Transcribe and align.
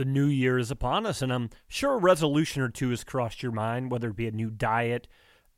The 0.00 0.06
new 0.06 0.28
year 0.28 0.56
is 0.56 0.70
upon 0.70 1.04
us, 1.04 1.20
and 1.20 1.30
I'm 1.30 1.50
sure 1.68 1.92
a 1.92 1.98
resolution 1.98 2.62
or 2.62 2.70
two 2.70 2.88
has 2.88 3.04
crossed 3.04 3.42
your 3.42 3.52
mind, 3.52 3.90
whether 3.90 4.08
it 4.08 4.16
be 4.16 4.26
a 4.26 4.30
new 4.30 4.48
diet, 4.48 5.06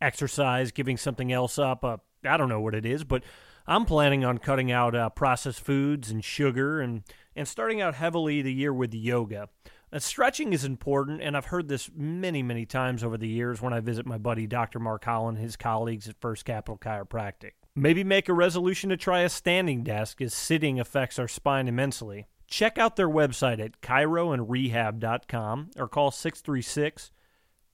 exercise, 0.00 0.72
giving 0.72 0.96
something 0.96 1.30
else 1.30 1.60
up. 1.60 1.84
Uh, 1.84 1.98
I 2.24 2.36
don't 2.36 2.48
know 2.48 2.60
what 2.60 2.74
it 2.74 2.84
is, 2.84 3.04
but 3.04 3.22
I'm 3.68 3.84
planning 3.84 4.24
on 4.24 4.38
cutting 4.38 4.72
out 4.72 4.96
uh, 4.96 5.10
processed 5.10 5.60
foods 5.60 6.10
and 6.10 6.24
sugar 6.24 6.80
and, 6.80 7.04
and 7.36 7.46
starting 7.46 7.80
out 7.80 7.94
heavily 7.94 8.42
the 8.42 8.52
year 8.52 8.74
with 8.74 8.92
yoga. 8.92 9.48
Uh, 9.92 10.00
stretching 10.00 10.52
is 10.52 10.64
important, 10.64 11.22
and 11.22 11.36
I've 11.36 11.46
heard 11.46 11.68
this 11.68 11.88
many, 11.94 12.42
many 12.42 12.66
times 12.66 13.04
over 13.04 13.16
the 13.16 13.28
years 13.28 13.62
when 13.62 13.72
I 13.72 13.78
visit 13.78 14.06
my 14.06 14.18
buddy 14.18 14.48
Dr. 14.48 14.80
Mark 14.80 15.04
Holland 15.04 15.38
and 15.38 15.44
his 15.44 15.54
colleagues 15.54 16.08
at 16.08 16.20
First 16.20 16.44
Capital 16.44 16.78
Chiropractic. 16.78 17.52
Maybe 17.76 18.02
make 18.02 18.28
a 18.28 18.34
resolution 18.34 18.90
to 18.90 18.96
try 18.96 19.20
a 19.20 19.28
standing 19.28 19.84
desk, 19.84 20.20
as 20.20 20.34
sitting 20.34 20.80
affects 20.80 21.20
our 21.20 21.28
spine 21.28 21.68
immensely. 21.68 22.26
Check 22.52 22.76
out 22.76 22.96
their 22.96 23.08
website 23.08 23.60
at 23.60 23.80
chiroandrehab.com 23.80 25.70
or 25.78 25.88
call 25.88 26.10
636 26.10 27.10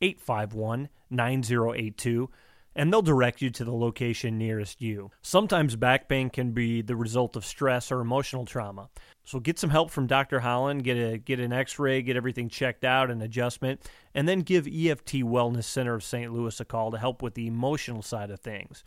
851 0.01 0.88
9082 1.10 2.30
and 2.77 2.92
they'll 2.92 3.02
direct 3.02 3.42
you 3.42 3.51
to 3.51 3.64
the 3.64 3.74
location 3.74 4.38
nearest 4.38 4.80
you. 4.80 5.10
Sometimes 5.20 5.74
back 5.74 6.09
pain 6.09 6.30
can 6.30 6.52
be 6.52 6.80
the 6.80 6.95
result 6.95 7.34
of 7.34 7.45
stress 7.45 7.91
or 7.91 7.98
emotional 7.98 8.45
trauma. 8.45 8.88
So 9.24 9.41
get 9.41 9.59
some 9.59 9.70
help 9.70 9.91
from 9.91 10.06
Dr. 10.06 10.38
Holland, 10.38 10.84
get 10.84 10.95
a 10.96 11.18
get 11.18 11.40
an 11.40 11.52
x-ray, 11.52 12.02
get 12.02 12.16
everything 12.16 12.48
checked 12.48 12.84
out 12.84 13.10
and 13.10 13.20
adjustment, 13.20 13.80
and 14.15 14.29
then 14.29 14.42
give 14.42 14.68
EFT 14.68 15.24
Wellness 15.24 15.65
Center 15.65 15.96
of 15.96 16.04
St. 16.04 16.32
Louis 16.32 16.60
a 16.60 16.65
call 16.65 16.92
to 16.92 16.98
help 16.98 17.20
with 17.20 17.34
the 17.34 17.48
emotional 17.48 18.01
side 18.01 18.30
of 18.30 18.38
things. 18.38 18.84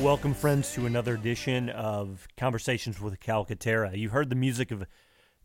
Welcome, 0.04 0.34
friends, 0.34 0.70
to 0.74 0.84
another 0.84 1.14
edition 1.14 1.70
of 1.70 2.28
Conversations 2.36 3.00
with 3.00 3.18
Calcaterra. 3.20 3.96
You 3.96 4.10
heard 4.10 4.28
the 4.28 4.36
music 4.36 4.70
of 4.70 4.84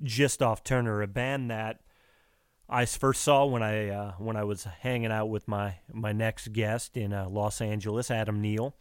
Just 0.03 0.41
Off 0.41 0.65
Turner, 0.65 1.01
a 1.01 1.07
band 1.07 1.49
that 1.49 1.79
I 2.67 2.83
first 2.83 3.21
saw 3.21 3.45
when 3.45 3.63
I 3.63 3.87
uh, 3.87 4.11
when 4.17 4.35
I 4.35 4.43
was 4.43 4.65
hanging 4.65 5.13
out 5.13 5.27
with 5.27 5.47
my 5.47 5.75
my 5.93 6.11
next 6.11 6.51
guest 6.51 6.97
in 6.97 7.13
uh, 7.13 7.29
Los 7.29 7.61
Angeles, 7.61 8.11
Adam 8.11 8.41
Neal. 8.41 8.75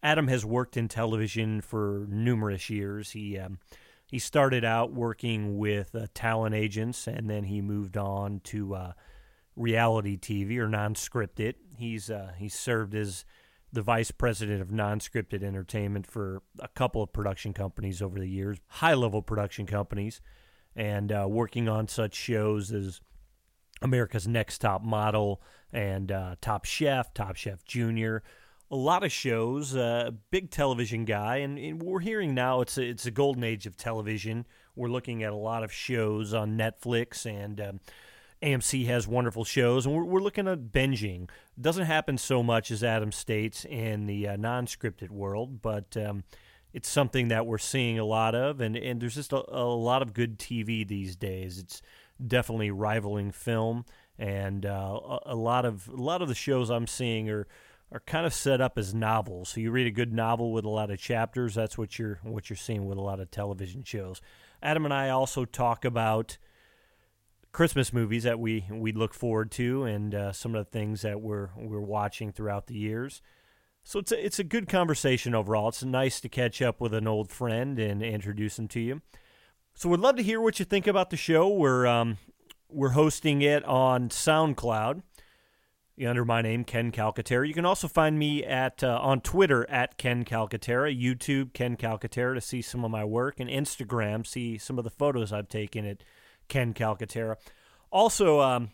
Adam 0.00 0.28
has 0.28 0.44
worked 0.44 0.76
in 0.76 0.86
television 0.86 1.60
for 1.60 2.06
numerous 2.08 2.70
years. 2.70 3.10
He 3.10 3.36
um, 3.36 3.58
he 4.06 4.20
started 4.20 4.64
out 4.64 4.92
working 4.92 5.58
with 5.58 5.92
uh, 5.96 6.06
talent 6.14 6.54
agents, 6.54 7.08
and 7.08 7.28
then 7.28 7.42
he 7.42 7.60
moved 7.60 7.96
on 7.96 8.42
to 8.44 8.76
uh, 8.76 8.92
reality 9.56 10.16
TV 10.16 10.56
or 10.58 10.68
non-scripted. 10.68 11.54
He's 11.76 12.10
uh, 12.10 12.30
he's 12.38 12.54
served 12.54 12.94
as 12.94 13.24
the 13.72 13.82
vice 13.82 14.10
president 14.10 14.62
of 14.62 14.70
non-scripted 14.70 15.42
entertainment 15.42 16.06
for 16.06 16.42
a 16.58 16.68
couple 16.68 17.02
of 17.02 17.12
production 17.12 17.52
companies 17.52 18.00
over 18.00 18.18
the 18.18 18.28
years, 18.28 18.58
high-level 18.68 19.22
production 19.22 19.66
companies, 19.66 20.20
and 20.74 21.10
uh, 21.12 21.26
working 21.28 21.68
on 21.68 21.88
such 21.88 22.14
shows 22.14 22.72
as 22.72 23.00
America's 23.82 24.26
Next 24.26 24.58
Top 24.58 24.82
Model 24.82 25.42
and 25.72 26.10
uh, 26.12 26.36
Top 26.40 26.64
Chef, 26.64 27.12
Top 27.12 27.36
Chef 27.36 27.64
Junior. 27.64 28.22
A 28.70 28.76
lot 28.76 29.04
of 29.04 29.12
shows. 29.12 29.76
Uh, 29.76 30.10
big 30.30 30.50
television 30.50 31.04
guy, 31.04 31.36
and, 31.36 31.58
and, 31.58 31.80
we're 31.82 32.00
hearing 32.00 32.34
now 32.34 32.60
it's 32.62 32.78
a, 32.78 32.82
it's 32.82 33.06
a 33.06 33.10
golden 33.10 33.44
age 33.44 33.66
of 33.66 33.76
television. 33.76 34.44
We're 34.74 34.88
looking 34.88 35.22
at 35.22 35.32
a 35.32 35.36
lot 35.36 35.62
of 35.62 35.72
shows 35.72 36.34
on 36.34 36.56
Netflix 36.56 37.26
and. 37.26 37.60
Um, 37.60 37.80
AMC 38.46 38.86
has 38.86 39.08
wonderful 39.08 39.44
shows, 39.44 39.86
and 39.86 39.94
we're, 39.94 40.04
we're 40.04 40.20
looking 40.20 40.46
at 40.46 40.72
binging. 40.72 41.28
Doesn't 41.60 41.86
happen 41.86 42.16
so 42.16 42.44
much 42.44 42.70
as 42.70 42.84
Adam 42.84 43.10
states 43.10 43.64
in 43.64 44.06
the 44.06 44.28
uh, 44.28 44.36
non-scripted 44.36 45.10
world, 45.10 45.60
but 45.62 45.96
um, 45.96 46.22
it's 46.72 46.88
something 46.88 47.28
that 47.28 47.44
we're 47.44 47.58
seeing 47.58 47.98
a 47.98 48.04
lot 48.04 48.36
of, 48.36 48.60
and, 48.60 48.76
and 48.76 49.00
there's 49.00 49.16
just 49.16 49.32
a, 49.32 49.42
a, 49.48 49.64
lot 49.64 50.00
of 50.00 50.14
good 50.14 50.38
TV 50.38 50.86
these 50.86 51.16
days. 51.16 51.58
It's 51.58 51.82
definitely 52.24 52.70
rivaling 52.70 53.32
film, 53.32 53.84
and 54.16 54.64
uh, 54.64 55.00
a, 55.02 55.18
a, 55.26 55.34
lot 55.34 55.64
of 55.64 55.88
a 55.88 56.00
lot 56.00 56.22
of 56.22 56.28
the 56.28 56.34
shows 56.34 56.70
I'm 56.70 56.86
seeing 56.86 57.28
are 57.28 57.48
are 57.90 58.00
kind 58.00 58.26
of 58.26 58.34
set 58.34 58.60
up 58.60 58.78
as 58.78 58.94
novels. 58.94 59.48
So 59.50 59.60
you 59.60 59.70
read 59.70 59.86
a 59.86 59.92
good 59.92 60.12
novel 60.12 60.52
with 60.52 60.64
a 60.64 60.68
lot 60.68 60.90
of 60.90 60.98
chapters. 60.98 61.54
That's 61.54 61.76
what 61.76 61.98
you're 61.98 62.20
what 62.22 62.48
you're 62.48 62.56
seeing 62.56 62.86
with 62.86 62.98
a 62.98 63.02
lot 63.02 63.18
of 63.18 63.30
television 63.30 63.82
shows. 63.82 64.20
Adam 64.62 64.84
and 64.84 64.94
I 64.94 65.10
also 65.10 65.44
talk 65.44 65.84
about 65.84 66.38
Christmas 67.56 67.90
movies 67.90 68.24
that 68.24 68.38
we 68.38 68.66
we 68.70 68.92
look 68.92 69.14
forward 69.14 69.50
to, 69.52 69.84
and 69.84 70.14
uh, 70.14 70.30
some 70.30 70.54
of 70.54 70.62
the 70.62 70.70
things 70.70 71.00
that 71.00 71.22
we're 71.22 71.48
we're 71.56 71.80
watching 71.80 72.30
throughout 72.30 72.66
the 72.66 72.74
years. 72.74 73.22
So 73.82 73.98
it's 73.98 74.12
a, 74.12 74.26
it's 74.26 74.38
a 74.38 74.44
good 74.44 74.68
conversation 74.68 75.34
overall. 75.34 75.70
It's 75.70 75.82
nice 75.82 76.20
to 76.20 76.28
catch 76.28 76.60
up 76.60 76.82
with 76.82 76.92
an 76.92 77.08
old 77.08 77.30
friend 77.30 77.78
and 77.78 78.02
introduce 78.02 78.58
him 78.58 78.68
to 78.68 78.80
you. 78.80 79.00
So 79.72 79.88
we'd 79.88 80.00
love 80.00 80.16
to 80.16 80.22
hear 80.22 80.38
what 80.38 80.58
you 80.58 80.66
think 80.66 80.86
about 80.86 81.08
the 81.08 81.16
show. 81.16 81.48
We're 81.48 81.86
um, 81.86 82.18
we're 82.68 82.90
hosting 82.90 83.40
it 83.40 83.64
on 83.64 84.10
SoundCloud 84.10 85.00
under 86.06 86.26
my 86.26 86.42
name 86.42 86.62
Ken 86.62 86.92
Calcaterra. 86.92 87.48
You 87.48 87.54
can 87.54 87.64
also 87.64 87.88
find 87.88 88.18
me 88.18 88.44
at 88.44 88.84
uh, 88.84 88.98
on 89.00 89.22
Twitter 89.22 89.66
at 89.70 89.96
Ken 89.96 90.26
Calcaterra, 90.26 90.94
YouTube 90.94 91.54
Ken 91.54 91.78
Calcaterra 91.78 92.34
to 92.34 92.42
see 92.42 92.60
some 92.60 92.84
of 92.84 92.90
my 92.90 93.02
work, 93.06 93.40
and 93.40 93.48
Instagram 93.48 94.26
see 94.26 94.58
some 94.58 94.76
of 94.76 94.84
the 94.84 94.90
photos 94.90 95.32
I've 95.32 95.48
taken 95.48 95.86
at 95.86 96.02
Ken 96.48 96.74
Calcaterra. 96.74 97.36
Also, 97.90 98.40
um, 98.40 98.70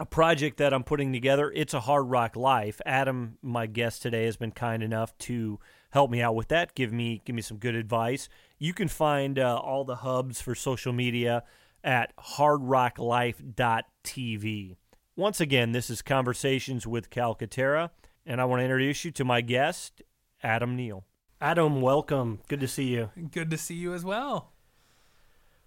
a 0.00 0.06
project 0.06 0.56
that 0.58 0.74
I'm 0.74 0.82
putting 0.82 1.12
together. 1.12 1.52
It's 1.54 1.74
a 1.74 1.80
hard 1.80 2.10
rock 2.10 2.34
life. 2.34 2.80
Adam, 2.84 3.38
my 3.40 3.66
guest 3.66 4.02
today, 4.02 4.24
has 4.24 4.36
been 4.36 4.50
kind 4.50 4.82
enough 4.82 5.16
to 5.18 5.60
help 5.90 6.10
me 6.10 6.20
out 6.20 6.34
with 6.34 6.48
that. 6.48 6.74
Give 6.74 6.92
me 6.92 7.22
give 7.24 7.36
me 7.36 7.42
some 7.42 7.58
good 7.58 7.76
advice. 7.76 8.28
You 8.58 8.74
can 8.74 8.88
find 8.88 9.38
uh, 9.38 9.56
all 9.56 9.84
the 9.84 9.96
hubs 9.96 10.40
for 10.40 10.54
social 10.54 10.92
media 10.92 11.44
at 11.84 12.16
hardrocklife.tv. 12.16 14.76
Once 15.14 15.40
again, 15.40 15.72
this 15.72 15.90
is 15.90 16.00
Conversations 16.00 16.86
with 16.86 17.10
Calcaterra, 17.10 17.90
and 18.24 18.40
I 18.40 18.46
want 18.46 18.60
to 18.60 18.64
introduce 18.64 19.04
you 19.04 19.10
to 19.12 19.24
my 19.24 19.42
guest, 19.42 20.00
Adam 20.42 20.74
Neal. 20.74 21.04
Adam, 21.40 21.80
welcome. 21.80 22.40
Good 22.48 22.60
to 22.60 22.68
see 22.68 22.84
you. 22.84 23.10
Good 23.30 23.50
to 23.50 23.58
see 23.58 23.74
you 23.74 23.94
as 23.94 24.04
well. 24.04 24.52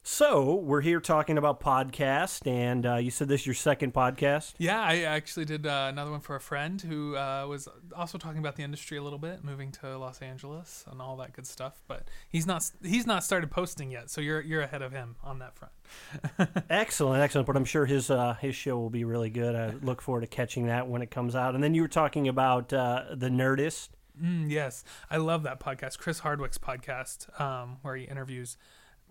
So 0.08 0.54
we're 0.54 0.82
here 0.82 1.00
talking 1.00 1.40
about 1.40 1.60
podcast, 1.60 2.46
and 2.46 2.86
uh, 2.86 2.98
you 2.98 3.10
said 3.10 3.28
this 3.28 3.42
is 3.42 3.48
your 3.48 3.56
second 3.56 3.92
podcast. 3.92 4.54
Yeah, 4.60 4.80
I 4.80 5.00
actually 5.00 5.46
did 5.46 5.66
uh, 5.66 5.88
another 5.90 6.12
one 6.12 6.20
for 6.20 6.36
a 6.36 6.40
friend 6.40 6.80
who 6.80 7.16
uh, 7.16 7.48
was 7.50 7.68
also 7.96 8.20
talking 8.20 8.38
about 8.38 8.56
the 8.56 8.62
industry 8.62 9.00
a 9.00 9.02
little 9.02 9.18
bit, 9.18 9.44
moving 9.44 9.72
to 9.72 9.98
Los 9.98 10.22
Angeles 10.22 10.86
and 10.92 11.02
all 11.02 11.18
that 11.18 11.34
good 11.34 11.48
stuff. 11.48 11.82
But 11.88 12.08
he's 12.30 12.46
not 12.46 12.70
he's 12.84 13.08
not 13.08 13.24
started 13.24 13.50
posting 13.50 13.90
yet, 13.90 14.12
so 14.12 14.22
you're 14.22 14.42
you're 14.42 14.62
ahead 14.62 14.84
of 14.84 14.92
him 14.92 15.16
on 15.24 15.40
that 15.40 15.56
front. 15.56 15.74
excellent, 16.70 17.24
excellent. 17.24 17.48
But 17.48 17.58
I'm 17.58 17.66
sure 17.66 17.88
his 17.88 18.12
uh, 18.12 18.36
his 18.36 18.56
show 18.56 18.78
will 18.78 18.92
be 18.92 19.06
really 19.06 19.32
good. 19.32 19.56
I 19.56 19.74
look 19.82 20.04
forward 20.04 20.22
to 20.22 20.28
catching 20.28 20.68
that 20.68 20.88
when 20.88 21.02
it 21.02 21.10
comes 21.10 21.36
out. 21.36 21.56
And 21.56 21.64
then 21.64 21.74
you 21.74 21.82
were 21.82 21.88
talking 21.88 22.28
about 22.28 22.72
uh, 22.72 23.06
the 23.12 23.30
Nerdist. 23.30 23.90
Mm, 24.22 24.52
yes, 24.52 24.84
I 25.10 25.18
love 25.18 25.42
that 25.44 25.60
podcast, 25.60 25.98
Chris 25.98 26.20
Hardwick's 26.20 26.60
podcast, 26.60 27.42
um, 27.42 27.80
where 27.82 27.96
he 27.96 28.04
interviews 28.04 28.56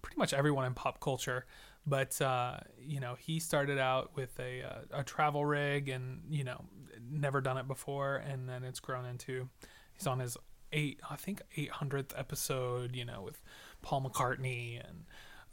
pretty 0.04 0.18
much 0.18 0.32
everyone 0.32 0.64
in 0.64 0.74
pop 0.74 1.00
culture. 1.00 1.46
But 1.86 2.20
uh, 2.20 2.58
you 2.78 3.00
know, 3.00 3.16
he 3.18 3.40
started 3.40 3.78
out 3.78 4.12
with 4.14 4.38
a 4.38 4.62
uh, 4.62 5.00
a 5.00 5.04
travel 5.04 5.44
rig, 5.44 5.88
and 5.88 6.22
you 6.30 6.44
know, 6.44 6.64
never 7.10 7.40
done 7.40 7.58
it 7.58 7.66
before, 7.66 8.16
and 8.16 8.48
then 8.48 8.64
it's 8.64 8.80
grown 8.80 9.04
into 9.04 9.48
he's 9.92 10.06
on 10.06 10.20
his 10.20 10.36
eight, 10.74 11.00
I 11.08 11.16
think, 11.16 11.40
800th 11.56 12.18
episode, 12.18 12.94
you 12.94 13.04
know, 13.04 13.22
with 13.22 13.40
Paul 13.80 14.02
McCartney 14.02 14.80
and 14.86 15.04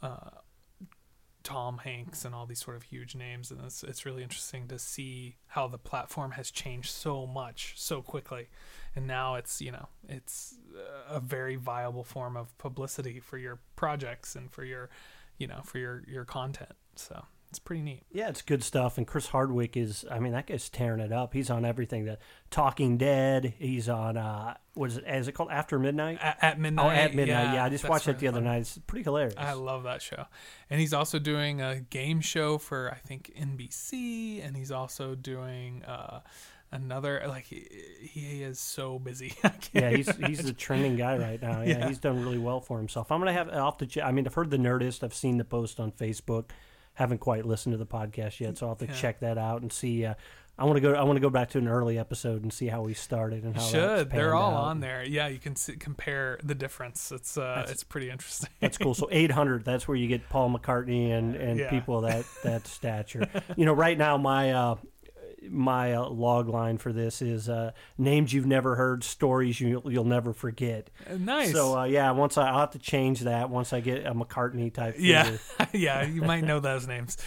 uh, 0.02 0.30
Tom 1.42 1.78
Hanks 1.78 2.24
and 2.24 2.34
all 2.34 2.44
these 2.44 2.62
sort 2.62 2.76
of 2.76 2.82
huge 2.82 3.14
names. 3.14 3.50
And 3.50 3.60
it's, 3.64 3.82
it's 3.84 4.04
really 4.04 4.22
interesting 4.22 4.68
to 4.68 4.78
see 4.78 5.36
how 5.46 5.68
the 5.68 5.78
platform 5.78 6.32
has 6.32 6.50
changed 6.50 6.90
so 6.90 7.26
much 7.26 7.74
so 7.76 8.02
quickly. 8.02 8.48
And 8.94 9.06
now 9.06 9.36
it's, 9.36 9.60
you 9.60 9.72
know, 9.72 9.88
it's 10.08 10.58
a 11.08 11.20
very 11.20 11.56
viable 11.56 12.04
form 12.04 12.36
of 12.36 12.56
publicity 12.58 13.20
for 13.20 13.38
your 13.38 13.58
projects 13.76 14.34
and 14.36 14.50
for 14.50 14.64
your, 14.64 14.90
you 15.38 15.46
know, 15.46 15.60
for 15.64 15.78
your, 15.78 16.02
your 16.06 16.24
content. 16.24 16.72
So 16.96 17.24
it's 17.52 17.58
pretty 17.58 17.82
neat. 17.82 18.04
Yeah, 18.10 18.30
it's 18.30 18.40
good 18.40 18.62
stuff. 18.64 18.96
And 18.96 19.06
Chris 19.06 19.26
Hardwick 19.26 19.76
is, 19.76 20.06
I 20.10 20.20
mean, 20.20 20.32
that 20.32 20.46
guy's 20.46 20.70
tearing 20.70 21.00
it 21.00 21.12
up. 21.12 21.34
He's 21.34 21.50
on 21.50 21.66
everything. 21.66 22.06
that 22.06 22.20
Talking 22.50 22.96
Dead. 22.96 23.52
He's 23.58 23.90
on, 23.90 24.16
uh, 24.16 24.54
what 24.72 24.90
is 24.90 24.96
it? 24.96 25.04
Is 25.06 25.28
it 25.28 25.32
called 25.32 25.50
After 25.50 25.78
Midnight? 25.78 26.18
At, 26.22 26.38
at 26.40 26.58
midnight. 26.58 26.86
oh, 26.86 26.88
at 26.88 27.14
midnight. 27.14 27.54
Yeah, 27.54 27.64
I 27.64 27.68
just 27.68 27.86
watched 27.86 28.08
it 28.08 28.12
really 28.12 28.20
the 28.20 28.28
other 28.28 28.36
fun. 28.38 28.44
night. 28.44 28.60
It's 28.60 28.78
pretty 28.86 29.04
hilarious. 29.04 29.34
I 29.36 29.52
love 29.52 29.82
that 29.82 30.00
show. 30.00 30.24
And 30.70 30.80
he's 30.80 30.94
also 30.94 31.18
doing 31.18 31.60
a 31.60 31.80
game 31.80 32.22
show 32.22 32.56
for 32.56 32.90
I 32.90 32.96
think 33.06 33.32
NBC 33.38 34.46
and 34.46 34.56
he's 34.56 34.70
also 34.70 35.14
doing 35.14 35.84
uh 35.84 36.20
another 36.72 37.22
like 37.28 37.44
he, 37.44 37.66
he 38.00 38.42
is 38.42 38.58
so 38.58 38.98
busy. 38.98 39.34
Yeah, 39.72 39.90
he's 39.90 40.06
he's 40.06 40.16
imagine. 40.18 40.46
the 40.46 40.52
trending 40.52 40.96
guy 40.96 41.16
right 41.18 41.40
now. 41.40 41.60
Yeah, 41.62 41.78
Yeah. 41.78 41.88
he's 41.88 41.98
done 41.98 42.22
really 42.22 42.38
well 42.38 42.60
for 42.60 42.78
himself. 42.78 43.10
I'm 43.12 43.20
gonna 43.20 43.32
have 43.32 43.48
off 43.50 43.78
the. 43.78 44.02
I 44.04 44.12
mean, 44.12 44.26
I've 44.26 44.34
heard 44.34 44.50
the 44.50 44.56
Nerdist. 44.58 45.02
I've 45.02 45.14
seen 45.14 45.38
the 45.38 45.44
post 45.44 45.78
on 45.80 45.92
Facebook. 45.92 46.50
Haven't 46.94 47.18
quite 47.18 47.46
listened 47.46 47.72
to 47.72 47.78
the 47.78 47.86
podcast 47.86 48.38
yet, 48.40 48.58
so 48.58 48.66
I'll 48.66 48.72
have 48.72 48.78
to 48.80 48.86
Yeah. 48.86 48.92
check 49.00 49.20
that 49.20 49.38
out 49.38 49.62
and 49.62 49.72
see. 49.72 50.04
Uh, 50.04 50.14
I 50.58 50.64
want 50.64 50.76
to 50.76 50.82
go. 50.82 50.92
I 50.92 51.02
want 51.04 51.16
to 51.16 51.20
go 51.20 51.30
back 51.30 51.48
to 51.50 51.58
an 51.58 51.66
early 51.66 51.98
episode 51.98 52.42
and 52.42 52.52
see 52.52 52.66
how 52.66 52.82
we 52.82 52.92
started 52.92 53.44
and 53.44 53.56
how 53.56 53.62
should. 53.62 54.10
They're 54.10 54.34
all 54.34 54.54
out. 54.54 54.64
on 54.64 54.80
there. 54.80 55.02
Yeah, 55.02 55.28
you 55.28 55.38
can 55.38 55.56
see, 55.56 55.76
compare 55.76 56.38
the 56.44 56.54
difference. 56.54 57.10
It's 57.10 57.38
uh 57.38 57.54
That's- 57.54 57.70
it's 57.70 57.84
pretty 57.84 58.10
interesting. 58.10 58.50
That's 58.60 58.76
cool. 58.76 58.92
So 58.92 59.08
800. 59.10 59.64
That's 59.64 59.88
where 59.88 59.96
you 59.96 60.06
get 60.08 60.28
Paul 60.28 60.50
McCartney 60.50 61.10
and 61.12 61.34
and 61.34 61.58
Yeah. 61.58 61.70
people 61.70 62.02
that 62.02 62.26
that 62.44 62.66
stature. 62.66 63.26
You 63.56 63.64
know, 63.64 63.72
right 63.72 63.96
now 63.96 64.18
my. 64.18 64.52
Uh, 64.52 64.74
my 65.50 65.94
uh, 65.94 66.08
log 66.08 66.48
line 66.48 66.78
for 66.78 66.92
this 66.92 67.22
is 67.22 67.48
uh, 67.48 67.72
names 67.98 68.32
you've 68.32 68.46
never 68.46 68.76
heard, 68.76 69.04
stories 69.04 69.60
you, 69.60 69.82
you'll 69.86 70.04
never 70.04 70.32
forget. 70.32 70.90
nice. 71.18 71.52
So 71.52 71.78
uh, 71.78 71.84
yeah, 71.84 72.10
once 72.12 72.38
I, 72.38 72.48
I'll 72.48 72.60
have 72.60 72.70
to 72.70 72.78
change 72.78 73.20
that 73.20 73.50
once 73.50 73.72
I 73.72 73.80
get 73.80 74.06
a 74.06 74.14
McCartney 74.14 74.72
type. 74.72 74.96
yeah. 74.98 75.36
yeah, 75.72 76.04
you 76.04 76.22
might 76.22 76.44
know 76.44 76.60
those 76.60 76.86
names. 76.86 77.16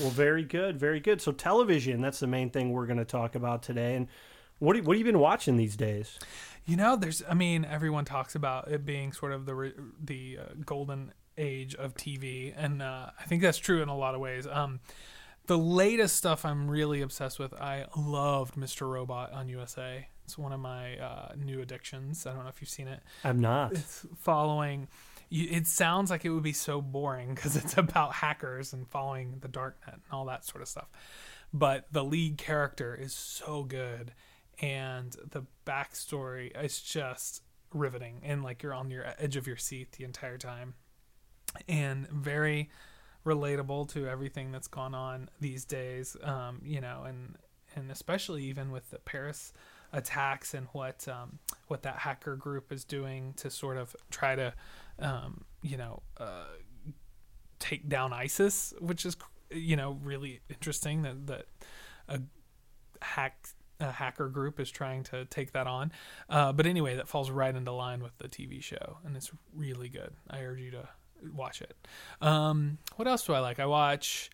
Well, 0.00 0.10
very 0.10 0.44
good, 0.44 0.78
very 0.78 1.00
good. 1.00 1.20
So 1.20 1.32
television, 1.32 2.00
that's 2.00 2.20
the 2.20 2.26
main 2.26 2.50
thing 2.50 2.72
we're 2.72 2.86
going 2.86 2.98
to 2.98 3.04
talk 3.04 3.34
about 3.34 3.62
today. 3.62 3.96
And 3.96 4.08
what 4.58 4.80
what 4.84 4.96
have 4.96 4.98
you 4.98 5.04
been 5.12 5.20
watching 5.20 5.56
these 5.56 5.76
days? 5.76 6.18
You 6.64 6.76
know, 6.76 6.96
there's. 6.96 7.22
I 7.28 7.34
mean, 7.34 7.64
everyone 7.64 8.04
talks 8.04 8.34
about 8.34 8.68
it 8.68 8.84
being 8.84 9.12
sort 9.12 9.32
of 9.32 9.46
the 9.46 9.74
the 10.02 10.38
uh, 10.40 10.54
golden 10.64 11.12
age 11.36 11.74
of 11.74 11.94
TV, 11.94 12.54
and 12.56 12.80
uh, 12.80 13.10
I 13.18 13.24
think 13.24 13.42
that's 13.42 13.58
true 13.58 13.82
in 13.82 13.88
a 13.88 13.96
lot 13.96 14.14
of 14.14 14.20
ways. 14.20 14.46
Um, 14.46 14.80
the 15.46 15.58
latest 15.58 16.16
stuff 16.16 16.44
I'm 16.44 16.70
really 16.70 17.02
obsessed 17.02 17.38
with. 17.38 17.52
I 17.54 17.86
loved 17.96 18.54
Mr. 18.54 18.88
Robot 18.88 19.32
on 19.32 19.48
USA. 19.48 20.08
It's 20.24 20.38
one 20.38 20.52
of 20.52 20.60
my 20.60 20.96
uh, 20.98 21.32
new 21.36 21.60
addictions. 21.60 22.26
I 22.26 22.32
don't 22.32 22.44
know 22.44 22.48
if 22.48 22.60
you've 22.60 22.70
seen 22.70 22.88
it. 22.88 23.00
I'm 23.24 23.40
not. 23.40 23.72
It's 23.72 24.06
following. 24.18 24.88
It 25.30 25.66
sounds 25.66 26.10
like 26.10 26.24
it 26.24 26.30
would 26.30 26.42
be 26.42 26.52
so 26.52 26.80
boring 26.80 27.34
because 27.34 27.56
it's 27.56 27.76
about 27.76 28.14
hackers 28.14 28.72
and 28.72 28.88
following 28.88 29.38
the 29.40 29.48
darknet 29.48 29.94
and 29.94 30.02
all 30.12 30.26
that 30.26 30.44
sort 30.44 30.62
of 30.62 30.68
stuff. 30.68 30.88
But 31.52 31.86
the 31.92 32.04
lead 32.04 32.38
character 32.38 32.94
is 32.94 33.12
so 33.12 33.64
good, 33.64 34.12
and 34.60 35.14
the 35.30 35.44
backstory 35.66 36.56
is 36.64 36.80
just 36.80 37.42
riveting, 37.74 38.20
and 38.22 38.42
like 38.42 38.62
you're 38.62 38.72
on 38.72 38.90
your 38.90 39.04
edge 39.18 39.36
of 39.36 39.46
your 39.46 39.56
seat 39.56 39.92
the 39.92 40.04
entire 40.04 40.38
time, 40.38 40.74
and 41.68 42.08
very 42.08 42.70
relatable 43.24 43.88
to 43.92 44.06
everything 44.08 44.52
that's 44.52 44.68
gone 44.68 44.94
on 44.94 45.28
these 45.40 45.64
days. 45.64 46.16
Um, 46.22 46.60
you 46.64 46.80
know, 46.80 47.04
and 47.06 47.36
and 47.74 47.90
especially 47.90 48.44
even 48.44 48.70
with 48.70 48.90
the 48.90 48.98
Paris 48.98 49.52
attacks 49.92 50.54
and 50.54 50.66
what 50.72 51.06
um, 51.08 51.38
what 51.68 51.82
that 51.82 51.98
hacker 51.98 52.36
group 52.36 52.72
is 52.72 52.84
doing 52.84 53.34
to 53.36 53.50
sort 53.50 53.76
of 53.76 53.94
try 54.10 54.34
to 54.34 54.52
um, 54.98 55.44
you 55.62 55.76
know 55.76 56.02
uh, 56.18 56.44
take 57.58 57.88
down 57.88 58.12
ISIS, 58.12 58.74
which 58.80 59.04
is 59.04 59.16
you 59.50 59.76
know 59.76 59.98
really 60.02 60.40
interesting 60.48 61.02
that 61.02 61.26
that 61.26 61.46
a 62.08 62.20
hack 63.02 63.48
a 63.80 63.90
hacker 63.90 64.28
group 64.28 64.60
is 64.60 64.70
trying 64.70 65.02
to 65.02 65.24
take 65.26 65.52
that 65.52 65.66
on. 65.66 65.92
Uh, 66.28 66.52
but 66.52 66.66
anyway, 66.66 66.96
that 66.96 67.08
falls 67.08 67.30
right 67.30 67.54
into 67.54 67.72
line 67.72 68.02
with 68.02 68.16
the 68.18 68.28
TV 68.28 68.62
show, 68.62 68.98
and 69.04 69.16
it's 69.16 69.30
really 69.54 69.88
good. 69.88 70.12
I 70.30 70.42
urge 70.42 70.60
you 70.60 70.70
to 70.72 70.88
watch 71.34 71.62
it. 71.62 71.76
Um, 72.20 72.78
what 72.96 73.08
else 73.08 73.26
do 73.26 73.34
I 73.34 73.40
like? 73.40 73.60
I 73.60 73.66
watch. 73.66 74.30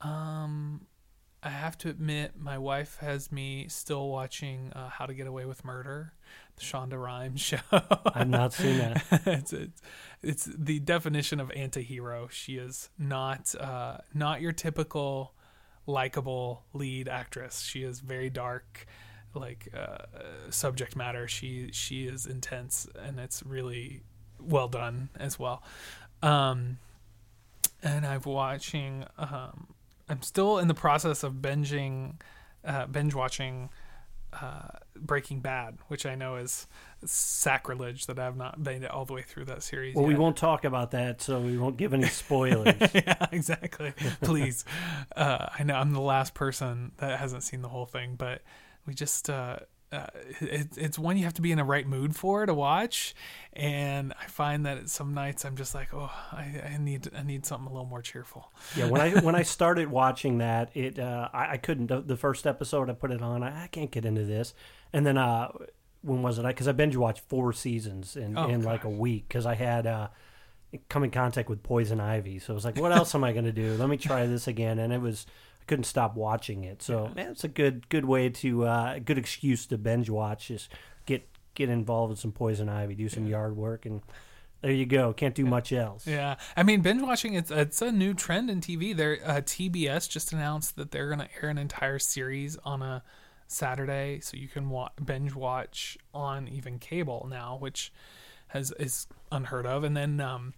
Um, 0.00 0.86
I 1.42 1.48
have 1.48 1.78
to 1.78 1.88
admit, 1.88 2.32
my 2.38 2.58
wife 2.58 2.98
has 3.00 3.32
me 3.32 3.66
still 3.68 4.08
watching 4.08 4.72
uh, 4.74 4.88
How 4.88 5.06
to 5.06 5.14
Get 5.14 5.26
Away 5.26 5.46
with 5.46 5.64
Murder, 5.64 6.12
the 6.56 6.62
Shonda 6.62 7.02
Rhimes 7.02 7.40
show. 7.40 7.58
I've 7.72 8.28
not 8.28 8.52
seen 8.52 8.78
that. 8.78 9.02
it's, 9.26 9.52
it's 9.52 9.82
it's 10.22 10.44
the 10.44 10.80
definition 10.80 11.40
of 11.40 11.50
anti-hero. 11.52 12.28
She 12.30 12.56
is 12.56 12.90
not 12.98 13.54
uh, 13.58 13.98
not 14.12 14.42
your 14.42 14.52
typical 14.52 15.34
likable 15.86 16.64
lead 16.74 17.08
actress. 17.08 17.62
She 17.62 17.84
is 17.84 18.00
very 18.00 18.28
dark, 18.28 18.86
like 19.34 19.68
uh, 19.74 20.04
subject 20.50 20.94
matter. 20.94 21.26
She 21.26 21.70
she 21.72 22.04
is 22.04 22.26
intense, 22.26 22.86
and 23.02 23.18
it's 23.18 23.42
really 23.42 24.02
well 24.38 24.68
done 24.68 25.08
as 25.18 25.38
well. 25.38 25.62
Um, 26.22 26.78
and 27.82 28.06
I've 28.06 28.26
watching. 28.26 29.04
Um, 29.18 29.68
I'm 30.08 30.22
still 30.22 30.58
in 30.58 30.68
the 30.68 30.74
process 30.74 31.22
of 31.22 31.34
binging, 31.34 32.14
uh, 32.64 32.86
binge 32.86 33.14
watching. 33.14 33.70
Uh, 34.32 34.68
Breaking 34.94 35.40
Bad, 35.40 35.78
which 35.88 36.06
I 36.06 36.14
know 36.14 36.36
is 36.36 36.68
sacrilege 37.04 38.06
that 38.06 38.18
I've 38.18 38.36
not 38.36 38.60
made 38.60 38.82
it 38.82 38.90
all 38.90 39.04
the 39.04 39.12
way 39.12 39.22
through 39.22 39.46
that 39.46 39.62
series. 39.62 39.96
Well, 39.96 40.04
we 40.04 40.14
won't 40.14 40.36
talk 40.36 40.64
about 40.64 40.92
that, 40.92 41.20
so 41.22 41.40
we 41.40 41.58
won't 41.58 41.76
give 41.76 41.94
any 41.94 42.06
spoilers. 42.06 42.76
yeah, 42.94 43.26
exactly. 43.32 43.92
Please, 44.22 44.64
uh, 45.16 45.46
I 45.58 45.64
know 45.64 45.74
I'm 45.74 45.92
the 45.92 46.00
last 46.00 46.34
person 46.34 46.92
that 46.98 47.18
hasn't 47.18 47.42
seen 47.42 47.62
the 47.62 47.68
whole 47.68 47.86
thing, 47.86 48.14
but 48.16 48.42
we 48.86 48.94
just 48.94 49.28
uh, 49.30 49.60
uh, 49.92 50.06
it, 50.40 50.68
it's 50.76 50.98
one 50.98 51.16
you 51.16 51.24
have 51.24 51.34
to 51.34 51.42
be 51.42 51.50
in 51.50 51.58
the 51.58 51.64
right 51.64 51.86
mood 51.86 52.14
for 52.14 52.46
to 52.46 52.54
watch, 52.54 53.14
and 53.52 54.14
I 54.20 54.26
find 54.26 54.64
that 54.66 54.88
some 54.88 55.14
nights 55.14 55.44
I'm 55.44 55.56
just 55.56 55.74
like, 55.74 55.92
oh, 55.92 56.10
I, 56.32 56.74
I 56.74 56.78
need 56.78 57.08
I 57.16 57.22
need 57.22 57.44
something 57.44 57.66
a 57.66 57.72
little 57.72 57.88
more 57.88 58.02
cheerful. 58.02 58.52
yeah, 58.76 58.86
when 58.88 59.00
I 59.00 59.10
when 59.20 59.34
I 59.34 59.42
started 59.42 59.90
watching 59.90 60.38
that, 60.38 60.70
it 60.76 60.98
uh, 60.98 61.28
I, 61.32 61.52
I 61.52 61.56
couldn't. 61.56 61.88
The, 61.88 62.00
the 62.00 62.16
first 62.16 62.46
episode 62.46 62.88
I 62.88 62.92
put 62.92 63.10
it 63.10 63.20
on, 63.20 63.42
I, 63.42 63.64
I 63.64 63.66
can't 63.66 63.90
get 63.90 64.04
into 64.04 64.24
this. 64.24 64.54
And 64.92 65.04
then 65.04 65.18
uh, 65.18 65.48
when 66.02 66.22
was 66.22 66.38
it? 66.38 66.44
I 66.44 66.48
Because 66.48 66.68
I 66.68 66.72
binge 66.72 66.96
watched 66.96 67.22
four 67.28 67.52
seasons 67.52 68.16
in, 68.16 68.36
Oh, 68.38 68.48
in 68.48 68.62
like 68.62 68.84
a 68.84 68.88
week 68.88 69.26
because 69.28 69.46
I 69.46 69.54
had 69.54 69.86
uh, 69.86 70.08
come 70.88 71.04
in 71.04 71.10
contact 71.10 71.48
with 71.48 71.62
poison 71.62 72.00
ivy. 72.00 72.38
So 72.38 72.52
I 72.52 72.54
was 72.54 72.64
like, 72.64 72.78
what 72.78 72.92
else 72.92 73.14
am 73.14 73.24
I 73.24 73.32
going 73.32 73.44
to 73.44 73.52
do? 73.52 73.74
Let 73.74 73.88
me 73.88 73.96
try 73.96 74.26
this 74.26 74.46
again. 74.46 74.78
And 74.78 74.92
it 74.92 75.00
was 75.00 75.26
couldn't 75.70 75.84
stop 75.84 76.16
watching 76.16 76.64
it. 76.64 76.82
So 76.82 77.06
Yeah. 77.06 77.14
man, 77.14 77.30
it's 77.30 77.44
a 77.44 77.48
good 77.48 77.88
good 77.88 78.04
way 78.04 78.28
to 78.28 78.66
uh, 78.66 78.92
a 78.96 79.00
good 79.00 79.16
excuse 79.18 79.64
to 79.66 79.78
binge 79.78 80.10
watch. 80.10 80.48
Just 80.48 80.68
get 81.06 81.26
get 81.54 81.68
involved 81.68 82.10
with 82.10 82.18
some 82.18 82.32
poison 82.32 82.68
ivy, 82.68 82.94
do 82.94 83.08
some 83.08 83.24
Yeah. 83.24 83.30
yard 83.38 83.56
work, 83.56 83.86
and 83.86 84.02
there 84.62 84.72
you 84.72 84.84
go. 84.84 85.12
Can't 85.14 85.34
do 85.34 85.46
much 85.46 85.72
else. 85.72 86.06
Yeah, 86.06 86.36
I 86.56 86.62
mean 86.64 86.82
binge 86.82 87.00
watching 87.02 87.34
it's 87.34 87.50
it's 87.50 87.80
a 87.80 87.90
new 87.90 88.12
trend 88.14 88.50
in 88.50 88.60
TV. 88.60 88.94
There, 88.94 89.18
uh, 89.24 89.40
TBS 89.40 90.08
just 90.08 90.32
announced 90.32 90.76
that 90.76 90.90
they're 90.90 91.06
going 91.06 91.20
to 91.20 91.28
air 91.42 91.48
an 91.48 91.56
entire 91.58 91.98
series 91.98 92.56
on 92.64 92.82
a 92.82 93.02
Saturday, 93.46 94.20
so 94.20 94.36
you 94.36 94.48
can 94.48 94.68
wa- 94.70 94.90
binge 95.04 95.34
watch 95.34 95.96
on 96.12 96.46
even 96.48 96.78
cable 96.78 97.26
now, 97.30 97.56
which 97.56 97.92
has 98.48 98.72
is 98.72 99.06
unheard 99.32 99.66
of. 99.66 99.82
And 99.84 99.96
then 99.96 100.20
um, 100.20 100.54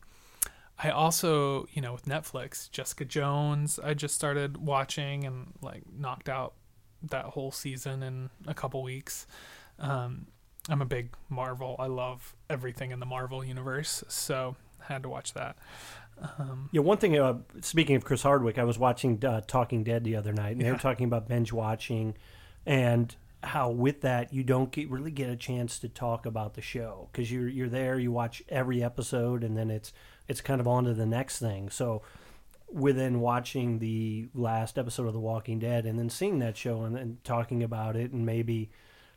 I 0.82 0.90
also, 0.90 1.66
you 1.72 1.80
know, 1.80 1.92
with 1.92 2.06
Netflix, 2.06 2.70
Jessica 2.70 3.04
Jones, 3.04 3.78
I 3.82 3.94
just 3.94 4.14
started 4.14 4.56
watching 4.56 5.24
and 5.24 5.52
like 5.62 5.82
knocked 5.96 6.28
out 6.28 6.54
that 7.10 7.26
whole 7.26 7.52
season 7.52 8.02
in 8.02 8.30
a 8.46 8.54
couple 8.54 8.82
weeks. 8.82 9.26
Um, 9.78 10.26
I'm 10.68 10.82
a 10.82 10.86
big 10.86 11.14
Marvel. 11.28 11.76
I 11.78 11.86
love 11.86 12.34
everything 12.50 12.90
in 12.90 13.00
the 13.00 13.06
Marvel 13.06 13.44
universe, 13.44 14.04
so 14.08 14.56
had 14.80 15.02
to 15.04 15.08
watch 15.08 15.34
that. 15.34 15.56
Um, 16.38 16.68
Yeah, 16.72 16.80
one 16.82 16.98
thing. 16.98 17.18
Uh, 17.18 17.38
speaking 17.60 17.96
of 17.96 18.04
Chris 18.04 18.22
Hardwick, 18.22 18.58
I 18.58 18.64
was 18.64 18.78
watching 18.78 19.24
uh, 19.24 19.40
Talking 19.46 19.84
Dead 19.84 20.04
the 20.04 20.16
other 20.16 20.32
night, 20.32 20.56
and 20.56 20.60
they 20.60 20.70
were 20.70 20.78
talking 20.78 21.06
about 21.06 21.28
binge 21.28 21.52
watching, 21.52 22.14
and 22.66 23.14
how 23.44 23.70
with 23.70 24.02
that 24.02 24.32
you 24.32 24.44
don't 24.44 24.70
get 24.70 24.88
really 24.88 25.10
get 25.10 25.28
a 25.28 25.34
chance 25.34 25.80
to 25.80 25.88
talk 25.88 26.26
about 26.26 26.54
the 26.54 26.60
show 26.60 27.08
because 27.10 27.30
you're 27.32 27.48
you're 27.48 27.68
there, 27.68 27.98
you 27.98 28.12
watch 28.12 28.42
every 28.48 28.82
episode, 28.82 29.42
and 29.42 29.56
then 29.56 29.70
it's 29.70 29.92
it's 30.28 30.40
kind 30.40 30.60
of 30.60 30.68
on 30.68 30.84
to 30.84 30.94
the 30.94 31.06
next 31.06 31.38
thing. 31.38 31.70
So 31.70 32.02
within 32.72 33.20
watching 33.20 33.78
the 33.78 34.28
last 34.34 34.78
episode 34.78 35.06
of 35.06 35.12
The 35.12 35.20
Walking 35.20 35.58
Dead 35.58 35.84
and 35.84 35.98
then 35.98 36.08
seeing 36.08 36.38
that 36.38 36.56
show 36.56 36.82
and 36.82 36.96
then 36.96 37.18
talking 37.24 37.62
about 37.62 37.96
it 37.96 38.12
and 38.12 38.24
maybe 38.24 38.70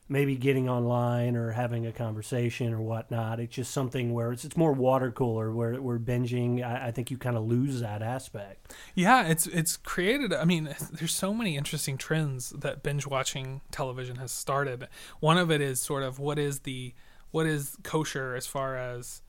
maybe 0.08 0.36
getting 0.36 0.70
online 0.70 1.36
or 1.36 1.52
having 1.52 1.88
a 1.88 1.92
conversation 1.92 2.72
or 2.72 2.80
whatnot. 2.80 3.40
It's 3.40 3.56
just 3.56 3.72
something 3.72 4.14
where 4.14 4.32
it's 4.32 4.46
it's 4.46 4.58
more 4.58 4.74
water 4.74 5.12
cooler 5.12 5.52
where 5.52 5.82
we're 5.82 6.00
binging. 6.00 6.64
I, 6.64 6.88
I 6.88 6.92
think 6.92 7.10
you 7.10 7.18
kind 7.18 7.36
of 7.36 7.46
lose 7.46 7.82
that 7.82 8.02
aspect. 8.02 8.74
Yeah, 8.94 9.28
it's 9.28 9.48
it's 9.48 9.78
created. 9.78 10.34
I 10.34 10.46
mean, 10.46 10.76
there's 10.92 11.14
so 11.14 11.34
many 11.34 11.58
interesting 11.58 11.98
trends 11.98 12.52
that 12.52 12.84
binge 12.84 13.08
watching 13.08 13.62
television 13.72 14.18
has 14.18 14.32
started. 14.32 14.88
One 15.20 15.38
of 15.38 15.50
it 15.50 15.62
is 15.62 15.82
sort 15.82 16.04
of 16.04 16.20
what 16.20 16.38
is 16.38 16.60
the 16.60 16.94
what 17.32 17.46
is 17.46 17.76
kosher 17.84 18.36
as 18.36 18.48
far 18.48 18.78
as 18.78 19.22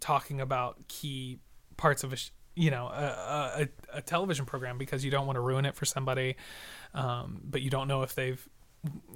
talking 0.00 0.40
about 0.40 0.88
key 0.88 1.38
parts 1.76 2.04
of 2.04 2.12
a 2.12 2.16
you 2.54 2.70
know 2.70 2.86
a, 2.86 3.62
a, 3.62 3.98
a 3.98 4.02
television 4.02 4.46
program 4.46 4.78
because 4.78 5.04
you 5.04 5.10
don't 5.10 5.26
want 5.26 5.36
to 5.36 5.40
ruin 5.40 5.64
it 5.64 5.74
for 5.74 5.84
somebody, 5.84 6.36
um, 6.94 7.40
but 7.44 7.62
you 7.62 7.70
don't 7.70 7.88
know 7.88 8.02
if 8.02 8.14
they've 8.14 8.48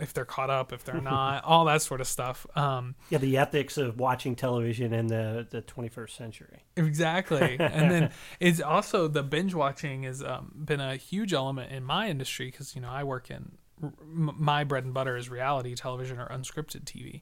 if 0.01 0.15
they're 0.15 0.25
caught 0.25 0.51
up, 0.51 0.73
if 0.73 0.85
they're 0.85 1.01
not, 1.01 1.45
all 1.47 1.67
that 1.67 1.83
sort 1.83 2.01
of 2.01 2.07
stuff. 2.07 2.47
Um, 2.57 2.95
Yeah, 3.11 3.19
the 3.19 3.37
ethics 3.37 3.77
of 3.77 3.99
watching 3.99 4.35
television 4.35 4.93
in 4.93 5.09
the 5.09 5.47
the 5.49 5.63
21st 5.63 6.11
century. 6.11 6.65
Exactly, 6.77 7.57
and 7.61 7.91
then 7.91 8.11
it's 8.41 8.61
also 8.61 9.09
the 9.09 9.23
binge 9.23 9.55
watching 9.55 10.05
has 10.05 10.23
um, 10.23 10.53
been 10.57 10.81
a 10.81 10.97
huge 10.97 11.33
element 11.33 11.73
in 11.73 11.85
my 11.85 12.09
industry 12.09 12.47
because 12.47 12.75
you 12.75 12.81
know 12.81 12.91
I 12.91 13.05
work 13.05 13.31
in 13.31 13.59
my 14.03 14.65
bread 14.65 14.85
and 14.85 14.95
butter 14.95 15.17
is 15.17 15.29
reality 15.29 15.75
television 15.75 16.19
or 16.19 16.27
unscripted 16.29 16.85
TV, 16.85 17.21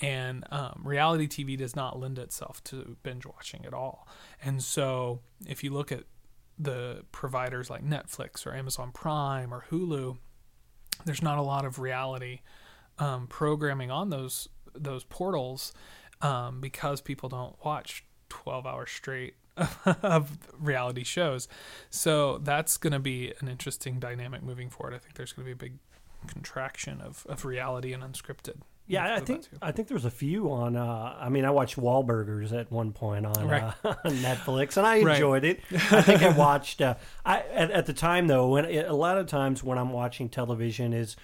and 0.00 0.44
um, 0.50 0.80
reality 0.84 1.26
TV 1.26 1.56
does 1.56 1.74
not 1.74 1.98
lend 1.98 2.18
itself 2.18 2.62
to 2.64 2.96
binge 3.02 3.26
watching 3.26 3.64
at 3.64 3.74
all. 3.74 4.08
And 4.42 4.62
so 4.62 5.20
if 5.46 5.64
you 5.64 5.72
look 5.72 5.92
at 5.92 6.04
the 6.58 7.04
providers 7.12 7.70
like 7.70 7.84
Netflix 7.84 8.46
or 8.46 8.54
Amazon 8.54 8.92
Prime 8.92 9.52
or 9.52 9.64
Hulu, 9.70 10.18
there's 11.04 11.22
not 11.22 11.38
a 11.38 11.42
lot 11.42 11.64
of 11.64 11.78
reality 11.78 12.40
um, 12.98 13.26
programming 13.26 13.90
on 13.90 14.10
those 14.10 14.48
those 14.74 15.04
portals 15.04 15.72
um, 16.20 16.60
because 16.60 17.00
people 17.00 17.28
don't 17.28 17.56
watch 17.64 18.04
12 18.28 18.66
hours 18.66 18.90
straight 18.90 19.34
of 20.02 20.38
reality 20.58 21.04
shows. 21.04 21.48
So 21.90 22.38
that's 22.38 22.76
going 22.76 22.92
to 22.92 22.98
be 22.98 23.32
an 23.40 23.48
interesting 23.48 23.98
dynamic 24.00 24.42
moving 24.42 24.68
forward. 24.68 24.94
I 24.94 24.98
think 24.98 25.14
there's 25.14 25.32
going 25.32 25.46
to 25.48 25.54
be 25.54 25.66
a 25.66 25.70
big 25.70 25.78
contraction 26.26 27.00
of, 27.00 27.26
of 27.28 27.44
reality 27.44 27.92
and 27.92 28.02
unscripted. 28.02 28.56
Yeah, 28.86 29.14
I 29.14 29.20
think. 29.20 29.46
I 29.62 29.72
think 29.72 29.88
there's 29.88 30.04
a 30.04 30.10
few 30.10 30.50
on. 30.52 30.76
Uh, 30.76 31.16
I 31.18 31.30
mean, 31.30 31.46
I 31.46 31.50
watched 31.50 31.76
Wahlburgers 31.76 32.52
at 32.52 32.70
one 32.70 32.92
point 32.92 33.24
on 33.24 33.48
Right. 33.48 33.62
uh, 33.62 33.72
on 34.04 34.12
Netflix, 34.16 34.76
and 34.76 34.86
I 34.86 35.00
Right. 35.02 35.14
enjoyed 35.14 35.44
it. 35.44 35.60
I 35.72 36.02
think 36.02 36.22
I 36.22 36.28
watched. 36.36 36.82
Uh, 36.82 36.96
I 37.24 37.40
at, 37.40 37.70
at 37.70 37.86
the 37.86 37.94
time 37.94 38.26
though, 38.26 38.48
when 38.48 38.66
a 38.66 38.92
lot 38.92 39.16
of 39.16 39.26
times 39.26 39.64
when 39.64 39.78
I'm 39.78 39.90
watching 39.90 40.28
television 40.28 40.92
is 40.92 41.16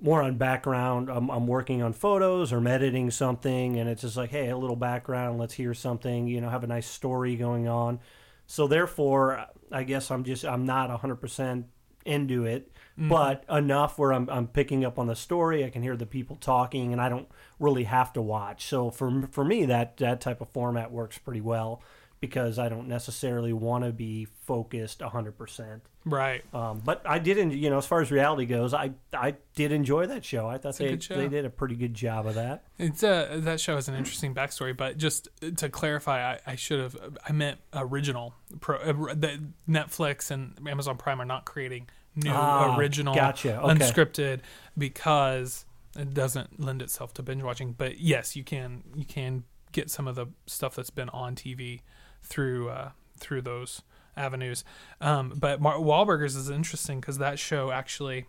more 0.00 0.22
on 0.22 0.36
background. 0.36 1.08
I'm, 1.10 1.28
I'm 1.30 1.46
working 1.46 1.82
on 1.82 1.92
photos 1.92 2.52
or 2.52 2.58
I'm 2.58 2.66
editing 2.66 3.10
something, 3.10 3.78
and 3.78 3.88
it's 3.88 4.02
just 4.02 4.16
like, 4.16 4.30
hey, 4.30 4.48
a 4.50 4.56
little 4.56 4.76
background. 4.76 5.38
Let's 5.40 5.54
hear 5.54 5.72
something. 5.74 6.28
You 6.28 6.40
know, 6.40 6.50
have 6.50 6.64
a 6.64 6.68
nice 6.68 6.86
story 6.86 7.34
going 7.36 7.66
on. 7.66 7.98
So 8.46 8.68
therefore, 8.68 9.46
I 9.72 9.82
guess 9.84 10.10
I'm 10.10 10.22
just 10.24 10.44
I'm 10.44 10.66
not 10.66 10.90
100 10.90 11.16
percent 11.16 11.66
into 12.04 12.44
it, 12.44 12.70
but 12.98 13.44
enough 13.48 13.98
where 13.98 14.12
I'm 14.12 14.28
I'm 14.28 14.48
picking 14.48 14.84
up 14.84 14.98
on 14.98 15.06
the 15.06 15.14
story. 15.14 15.64
I 15.64 15.70
can 15.70 15.82
hear 15.82 15.96
the 15.96 16.06
people 16.06 16.36
talking, 16.36 16.92
and 16.92 17.00
I 17.00 17.08
don't 17.08 17.28
really 17.60 17.84
have 17.84 18.12
to 18.14 18.22
watch. 18.22 18.66
So 18.66 18.90
for 18.90 19.28
for 19.30 19.44
me, 19.44 19.64
that 19.66 19.96
that 19.98 20.20
type 20.20 20.40
of 20.40 20.48
format 20.48 20.90
works 20.90 21.18
pretty 21.18 21.40
well 21.40 21.82
because 22.20 22.58
I 22.58 22.68
don't 22.68 22.88
necessarily 22.88 23.52
want 23.52 23.84
to 23.84 23.92
be 23.92 24.24
focused 24.24 25.00
100 25.00 25.38
percent. 25.38 25.82
Right. 26.04 26.42
Um, 26.54 26.80
but 26.84 27.02
I 27.04 27.18
did, 27.18 27.38
en- 27.38 27.50
you 27.50 27.70
know, 27.70 27.78
as 27.78 27.86
far 27.86 28.00
as 28.00 28.10
reality 28.10 28.46
goes, 28.46 28.72
I 28.74 28.92
I 29.12 29.36
did 29.54 29.72
enjoy 29.72 30.06
that 30.06 30.24
show. 30.24 30.48
I 30.48 30.58
thought 30.58 30.80
a 30.80 30.96
they 30.96 30.96
they 30.96 31.28
did 31.28 31.44
a 31.44 31.50
pretty 31.50 31.74
good 31.76 31.94
job 31.94 32.26
of 32.26 32.34
that. 32.34 32.64
It's 32.78 33.02
uh, 33.02 33.38
that 33.42 33.60
show 33.60 33.76
has 33.76 33.88
an 33.88 33.94
interesting 33.94 34.34
backstory, 34.34 34.76
but 34.76 34.96
just 34.96 35.28
to 35.56 35.68
clarify, 35.68 36.32
I, 36.32 36.40
I 36.46 36.56
should 36.56 36.80
have 36.80 36.96
I 37.28 37.32
meant 37.32 37.58
original. 37.74 38.34
Pro, 38.60 38.78
uh, 38.78 39.14
the 39.14 39.42
Netflix 39.68 40.30
and 40.30 40.58
Amazon 40.66 40.96
Prime 40.96 41.20
are 41.20 41.26
not 41.26 41.44
creating 41.44 41.88
new 42.16 42.30
Ah, 42.32 42.76
original, 42.76 43.14
gotcha. 43.14 43.60
Okay. 43.60 43.74
unscripted 43.74 44.40
because 44.76 45.64
it 45.96 46.14
doesn't 46.14 46.60
lend 46.60 46.82
itself 46.82 47.14
to 47.14 47.22
binge 47.22 47.42
watching. 47.42 47.72
But 47.72 47.98
yes, 48.00 48.36
you 48.36 48.44
can 48.44 48.82
you 48.94 49.04
can 49.04 49.44
get 49.72 49.90
some 49.90 50.06
of 50.08 50.14
the 50.14 50.26
stuff 50.46 50.74
that's 50.74 50.90
been 50.90 51.08
on 51.10 51.34
TV 51.34 51.80
through 52.22 52.68
uh, 52.70 52.90
through 53.18 53.42
those 53.42 53.82
avenues. 54.16 54.64
Um, 55.00 55.32
but 55.36 55.60
Mar- 55.60 55.78
Wahlburgers 55.78 56.36
is 56.36 56.50
interesting 56.50 57.00
because 57.00 57.18
that 57.18 57.38
show 57.38 57.70
actually 57.70 58.26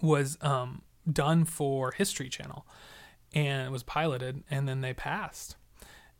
was 0.00 0.38
um, 0.40 0.82
done 1.10 1.44
for 1.44 1.92
History 1.92 2.28
Channel 2.28 2.66
and 3.34 3.66
it 3.66 3.70
was 3.70 3.82
piloted 3.82 4.42
and 4.50 4.66
then 4.68 4.80
they 4.80 4.94
passed 4.94 5.56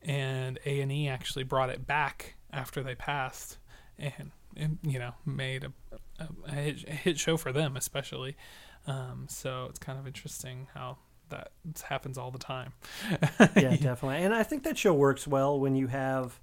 and 0.03 0.59
a&e 0.67 1.09
actually 1.09 1.43
brought 1.45 1.71
it 1.71 1.87
back 1.87 2.37
after 2.53 2.83
they 2.83 2.95
passed 2.95 3.59
and, 3.99 4.31
and 4.57 4.79
you 4.83 4.99
know 4.99 5.13
made 5.27 5.65
a, 5.65 5.73
a, 6.19 6.53
hit, 6.53 6.85
a 6.89 6.93
hit 6.93 7.19
show 7.19 7.37
for 7.37 7.53
them 7.53 7.77
especially 7.77 8.37
um, 8.87 9.27
so 9.29 9.67
it's 9.69 9.79
kind 9.79 9.99
of 9.99 10.07
interesting 10.07 10.69
how 10.75 10.99
that 11.31 11.51
happens 11.89 12.17
all 12.17 12.31
the 12.31 12.39
time 12.39 12.73
Yeah, 13.11 13.77
definitely. 13.81 14.23
And 14.23 14.35
I 14.35 14.43
think 14.43 14.63
that 14.65 14.79
show 14.79 14.95
works 14.95 15.27
well 15.27 15.59
when 15.61 15.75
you 15.77 15.89
have 15.89 16.41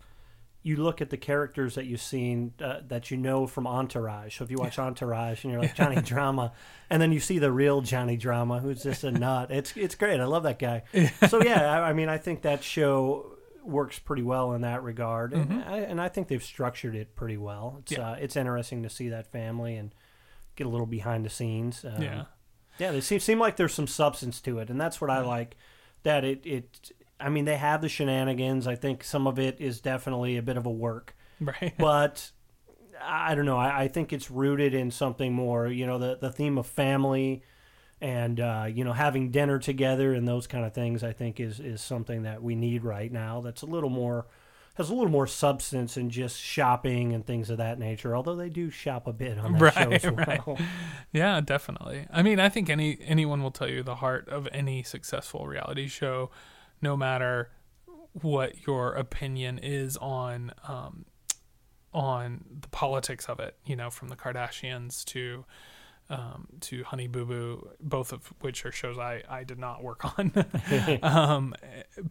you 0.62 0.78
look 0.78 1.00
at 1.00 1.12
the 1.12 1.18
characters 1.18 1.76
that 1.76 1.86
you've 1.86 2.02
seen 2.02 2.52
uh, 2.60 2.80
that 2.88 3.12
you 3.12 3.18
know 3.18 3.46
from 3.46 3.68
Entourage. 3.68 4.38
So 4.38 4.44
if 4.44 4.50
you 4.50 4.58
watch 4.58 4.80
Entourage 4.80 5.44
and 5.44 5.54
you're 5.54 5.62
like 5.64 5.76
Johnny 5.76 6.02
Drama, 6.02 6.54
and 6.90 7.00
then 7.00 7.12
you 7.12 7.20
see 7.20 7.38
the 7.38 7.52
real 7.52 7.82
Johnny 7.82 8.18
Drama, 8.18 8.60
who's 8.60 8.82
just 8.82 9.04
a 9.04 9.12
nut. 9.12 9.52
It's 9.52 9.78
it's 9.78 9.94
great. 9.96 10.20
I 10.20 10.26
love 10.26 10.44
that 10.44 10.58
guy. 10.58 10.84
So 11.30 11.42
yeah, 11.44 11.72
I, 11.72 11.90
I 11.90 11.94
mean, 11.94 12.10
I 12.10 12.18
think 12.18 12.42
that 12.44 12.64
show 12.64 13.35
works 13.66 14.00
pretty 14.00 14.24
well 14.24 14.54
in 14.54 14.62
that 14.62 14.84
regard, 14.84 15.34
and, 15.34 15.64
I, 15.64 15.80
and 15.80 16.00
I 16.00 16.10
think 16.10 16.28
they've 16.28 16.44
structured 16.44 16.96
it 16.96 17.16
pretty 17.16 17.38
well. 17.38 17.78
It's 17.80 17.94
Mm-hmm. 17.94 18.02
Yeah. 18.02 18.12
uh, 18.12 18.16
it's 18.16 18.36
interesting 18.36 18.84
to 18.84 18.90
see 18.90 19.10
that 19.10 19.32
family 19.32 19.76
and 19.76 19.94
get 20.56 20.68
a 20.68 20.70
little 20.70 20.86
behind 20.86 21.26
the 21.26 21.30
scenes. 21.30 21.84
Um, 21.84 22.02
yeah 22.02 22.26
yeah, 22.78 22.92
they 22.92 23.02
seem 23.02 23.20
seem 23.20 23.40
like 23.40 23.56
there's 23.56 23.74
some 23.74 23.88
substance 23.88 24.42
to 24.42 24.60
it, 24.60 24.70
and 24.70 24.80
that's 24.80 25.00
what 25.00 25.10
I 25.10 25.20
like. 25.22 25.56
That 26.04 26.24
it 26.24 26.46
it. 26.46 26.92
I 27.20 27.30
mean, 27.30 27.46
they 27.46 27.56
have 27.56 27.82
the 27.82 27.90
shenanigans. 27.90 28.68
I 28.68 28.76
think 28.76 29.04
some 29.04 29.28
of 29.28 29.40
it 29.40 29.62
is 29.62 29.80
definitely 29.80 30.38
a 30.38 30.42
bit 30.42 30.58
of 30.58 30.66
a 30.66 30.72
work, 30.72 31.16
right 31.40 31.74
but 31.80 32.32
I 33.02 33.32
I 33.32 33.36
don't 33.36 33.46
know. 33.46 33.58
I, 33.58 33.84
I 33.84 33.88
think 33.88 34.12
it's 34.12 34.30
rooted 34.30 34.74
in 34.74 34.92
something 34.92 35.34
more. 35.34 35.68
You 35.68 35.86
know, 35.86 35.98
the 35.98 36.18
the 36.20 36.32
theme 36.32 36.58
of 36.58 36.68
family 36.68 37.44
and 38.02 38.40
uh, 38.40 38.68
you 38.72 38.84
know 38.84 38.94
having 38.94 39.32
dinner 39.32 39.60
together 39.60 40.14
and 40.14 40.28
those 40.28 40.48
kind 40.48 40.66
of 40.66 40.74
things. 40.74 41.04
I 41.04 41.14
think 41.14 41.40
is 41.40 41.60
is 41.60 41.82
something 41.82 42.24
that 42.24 42.42
we 42.44 42.56
need 42.56 42.84
right 42.84 43.12
now. 43.12 43.42
That's 43.42 43.62
a 43.62 43.66
little 43.68 43.90
more 43.90 44.26
has 44.76 44.90
a 44.90 44.94
little 44.94 45.10
more 45.10 45.26
substance 45.26 45.96
than 45.96 46.10
just 46.10 46.38
shopping 46.38 47.14
and 47.14 47.26
things 47.26 47.50
of 47.50 47.58
that 47.60 47.80
nature. 47.80 48.14
Although 48.14 48.36
they 48.36 48.50
do 48.50 48.70
shop 48.70 49.08
a 49.08 49.14
bit 49.14 49.38
on 49.40 49.54
that 49.58 49.74
show 49.74 49.90
Right, 49.90 50.06
as 50.06 50.12
right. 50.28 50.46
well. 50.48 50.58
Yeah, 51.14 51.40
definitely. 51.40 52.08
I 52.12 52.22
mean, 52.22 52.40
I 52.42 52.50
think 52.50 52.70
any 52.70 52.98
anyone 53.06 53.42
will 53.42 53.52
tell 53.52 53.70
you 53.70 53.84
the 53.84 53.96
heart 53.96 54.28
of 54.28 54.48
any 54.52 54.84
successful 54.84 55.48
reality 55.48 55.88
show, 55.88 56.30
no 56.82 56.98
matter 56.98 57.52
what 58.22 58.66
your 58.68 58.94
opinion 58.94 59.58
is 59.60 59.96
on 59.98 60.52
um, 60.68 61.06
on 61.94 62.44
the 62.62 62.68
politics 62.68 63.28
of 63.30 63.40
it. 63.40 63.56
You 63.66 63.78
know, 63.78 63.90
from 63.90 64.10
the 64.10 64.18
Kardashians 64.18 65.06
to 65.06 65.46
um, 66.10 66.48
to 66.62 66.84
Honey 66.84 67.08
Boo 67.08 67.26
Boo, 67.26 67.70
both 67.82 68.14
of 68.14 68.34
which 68.42 68.66
are 68.66 68.72
shows 68.72 68.98
I 68.98 69.24
I 69.30 69.44
did 69.44 69.60
not 69.60 69.84
work 69.84 70.04
on. 70.20 70.32
um, 71.04 71.56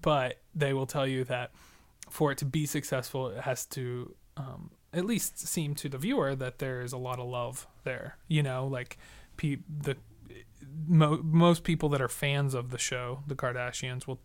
but 0.02 0.40
they 0.54 0.72
will 0.72 0.86
tell 0.86 1.06
you 1.06 1.24
that 1.24 1.52
for 2.10 2.32
it 2.32 2.38
to 2.38 2.44
be 2.44 2.66
successful, 2.66 3.28
it 3.28 3.42
has 3.42 3.66
to 3.66 4.14
um, 4.36 4.70
at 4.92 5.04
least 5.04 5.38
seem 5.38 5.74
to 5.76 5.88
the 5.88 5.98
viewer 5.98 6.34
that 6.34 6.58
there 6.58 6.80
is 6.80 6.92
a 6.92 6.98
lot 6.98 7.18
of 7.18 7.26
love 7.26 7.66
there. 7.84 8.18
You 8.28 8.42
know, 8.42 8.66
like 8.66 8.98
pe- 9.36 9.58
the 9.68 9.96
mo- 10.86 11.22
most 11.22 11.64
people 11.64 11.88
that 11.90 12.00
are 12.00 12.08
fans 12.08 12.54
of 12.54 12.70
the 12.70 12.78
show, 12.78 13.20
the 13.26 13.34
Kardashians, 13.34 14.06
will 14.06 14.20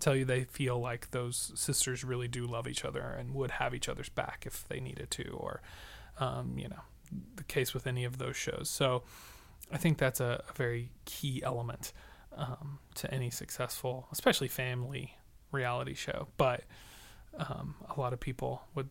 tell 0.00 0.14
you 0.14 0.24
they 0.24 0.44
feel 0.44 0.78
like 0.78 1.10
those 1.10 1.52
sisters 1.54 2.04
really 2.04 2.28
do 2.28 2.46
love 2.46 2.68
each 2.68 2.84
other 2.84 3.02
and 3.02 3.34
would 3.34 3.52
have 3.52 3.74
each 3.74 3.88
other's 3.88 4.08
back 4.08 4.44
if 4.46 4.66
they 4.68 4.80
needed 4.80 5.10
to, 5.12 5.28
or 5.30 5.60
um, 6.18 6.54
you 6.56 6.68
know, 6.68 6.82
the 7.36 7.44
case 7.44 7.74
with 7.74 7.86
any 7.86 8.04
of 8.04 8.18
those 8.18 8.36
shows. 8.36 8.68
So 8.68 9.02
I 9.72 9.76
think 9.76 9.98
that's 9.98 10.20
a, 10.20 10.42
a 10.48 10.52
very 10.54 10.90
key 11.04 11.42
element 11.42 11.92
um, 12.36 12.78
to 12.96 13.12
any 13.12 13.30
successful, 13.30 14.08
especially 14.12 14.48
family 14.48 15.16
reality 15.52 15.94
show. 15.94 16.28
But 16.36 16.64
um, 17.38 17.74
a 17.94 18.00
lot 18.00 18.12
of 18.12 18.20
people 18.20 18.62
would 18.74 18.88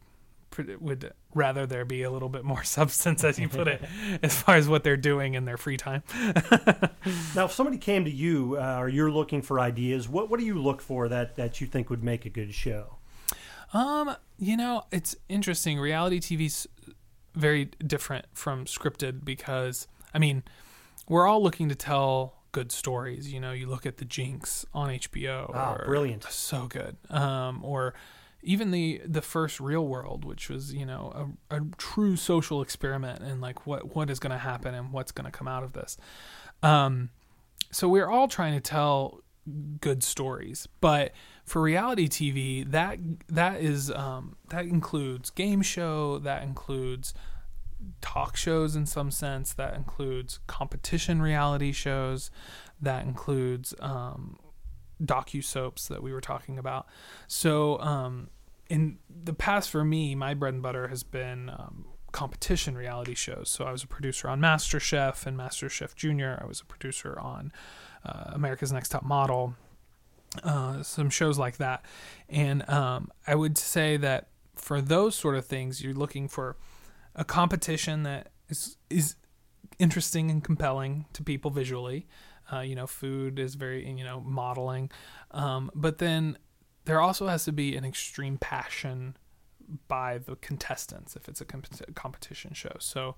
would 0.80 1.12
rather 1.36 1.66
there 1.66 1.86
be 1.86 2.04
a 2.04 2.10
little 2.10 2.30
bit 2.30 2.44
more 2.44 2.64
substance, 2.64 3.24
as 3.24 3.38
you 3.38 3.50
put 3.50 3.68
it, 3.68 3.82
as 4.24 4.36
far 4.36 4.56
as 4.56 4.68
what 4.68 4.84
they're 4.84 4.98
doing 4.98 5.34
in 5.34 5.46
their 5.46 5.58
free 5.58 5.78
time. 5.78 6.04
Now, 7.36 7.46
if 7.46 7.54
somebody 7.54 7.78
came 7.78 8.04
to 8.04 8.12
you 8.12 8.58
uh, 8.60 8.80
or 8.80 8.90
you're 8.90 9.12
looking 9.12 9.42
for 9.42 9.62
ideas, 9.62 10.10
what 10.10 10.30
what 10.30 10.40
do 10.40 10.46
you 10.46 10.60
look 10.60 10.82
for 10.82 11.08
that 11.08 11.36
that 11.38 11.62
you 11.62 11.68
think 11.68 11.90
would 11.90 12.04
make 12.04 12.26
a 12.26 12.30
good 12.30 12.54
show? 12.54 12.98
Um, 13.74 14.16
you 14.38 14.58
know, 14.58 14.84
it's 14.92 15.16
interesting. 15.30 15.80
Reality 15.80 16.20
TV's 16.20 16.68
very 17.38 17.66
different 17.86 18.26
from 18.34 18.66
scripted 18.66 19.24
because 19.24 19.88
I 20.14 20.20
mean, 20.20 20.44
we're 21.08 21.28
all 21.28 21.42
looking 21.42 21.70
to 21.70 21.76
tell 21.76 22.36
good 22.52 22.72
stories. 22.72 23.32
You 23.32 23.40
know, 23.40 23.52
you 23.52 23.68
look 23.68 23.86
at 23.86 23.98
the 23.98 24.06
Jinx 24.06 24.66
on 24.74 24.90
HBO. 24.90 25.52
Ah, 25.54 25.78
brilliant. 25.86 26.24
so 26.24 26.68
good. 26.68 26.98
Um, 27.10 27.64
or 27.64 27.94
even 28.42 28.72
the 28.72 29.02
the 29.06 29.22
first 29.22 29.60
Real 29.60 29.86
World, 29.86 30.26
which 30.26 30.50
was 30.50 30.74
you 30.74 30.86
know 30.86 31.36
a, 31.52 31.58
a 31.58 31.62
true 31.78 32.16
social 32.16 32.62
experiment 32.62 33.22
and 33.22 33.42
like 33.42 33.66
what 33.68 33.96
what 33.96 34.10
is 34.10 34.20
going 34.20 34.32
to 34.32 34.38
happen 34.38 34.74
and 34.74 34.92
what's 34.92 35.12
going 35.12 35.26
to 35.26 35.32
come 35.32 35.48
out 35.48 35.64
of 35.64 35.74
this. 35.74 35.98
Um, 36.64 37.10
so 37.72 37.88
we're 37.88 38.08
all 38.08 38.28
trying 38.28 38.54
to 38.54 38.62
tell 38.62 39.22
good 39.82 40.04
stories, 40.04 40.68
but 40.82 41.12
for 41.48 41.62
reality 41.62 42.10
TV, 42.10 42.70
that 42.70 43.00
that 43.30 43.62
is 43.62 43.90
um, 43.90 44.36
that 44.50 44.66
includes 44.66 45.30
game 45.30 45.62
show, 45.62 46.20
that 46.20 46.44
includes 46.44 47.14
talk 48.02 48.36
shows 48.36 48.76
in 48.76 48.86
some 48.86 49.10
sense, 49.10 49.54
that 49.54 49.74
includes 49.74 50.40
competition 50.46 51.22
reality 51.22 51.72
shows, 51.72 52.30
that 52.82 53.06
includes 53.06 53.74
um, 53.80 54.38
docu 55.02 55.42
soaps 55.42 55.88
that 55.88 56.04
we 56.04 56.12
were 56.12 56.20
talking 56.20 56.60
about. 56.60 56.86
So 57.28 57.80
um, 57.80 58.30
in 58.70 58.98
the 59.10 59.34
past, 59.34 59.70
for 59.70 59.86
me, 59.86 60.16
my 60.16 60.34
bread 60.34 60.54
and 60.54 60.62
butter 60.62 60.90
has 60.90 61.04
been 61.04 61.50
um, 61.50 61.86
competition 62.12 62.76
reality 62.76 63.16
shows. 63.16 63.50
So 63.50 63.64
I 63.64 63.72
was 63.72 63.84
a 63.84 63.88
producer 63.88 64.28
on 64.28 64.42
MasterChef 64.42 65.26
and 65.26 65.38
MasterChef 65.38 65.96
Junior. 65.96 66.40
I 66.44 66.46
was 66.46 66.60
a 66.60 66.66
producer 66.66 67.18
on 67.18 67.54
uh, 68.06 68.32
America's 68.34 68.74
Next 68.74 68.90
Top 68.90 69.04
Model. 69.04 69.56
Uh, 70.44 70.84
some 70.84 71.10
shows 71.10 71.38
like 71.38 71.58
that, 71.58 71.86
and 72.30 72.68
um, 72.70 73.12
I 73.26 73.36
would 73.36 73.58
say 73.58 73.98
that 73.98 74.30
for 74.56 74.82
those 74.82 75.16
sort 75.16 75.36
of 75.36 75.46
things, 75.46 75.84
you're 75.84 75.94
looking 75.94 76.28
for 76.28 76.58
a 77.16 77.24
competition 77.24 78.04
that 78.04 78.32
is 78.50 78.78
is 78.90 79.16
interesting 79.80 80.32
and 80.32 80.44
compelling 80.44 81.06
to 81.14 81.24
people 81.24 81.52
visually. 81.52 82.08
Uh, 82.52 82.62
you 82.62 82.76
know, 82.76 82.88
food 82.88 83.40
is 83.40 83.56
very 83.56 83.88
you 83.90 84.04
know 84.04 84.22
modeling, 84.22 84.90
um, 85.32 85.70
but 85.76 85.98
then 85.98 86.38
there 86.86 87.02
also 87.02 87.28
has 87.28 87.44
to 87.46 87.52
be 87.52 87.76
an 87.76 87.84
extreme 87.84 88.38
passion 88.38 89.18
by 89.88 90.18
the 90.18 90.36
contestants 90.38 91.16
if 91.16 91.28
it's 91.28 91.42
a 91.42 91.46
comp- 91.46 91.96
competition 91.96 92.54
show. 92.54 92.76
So, 92.80 93.16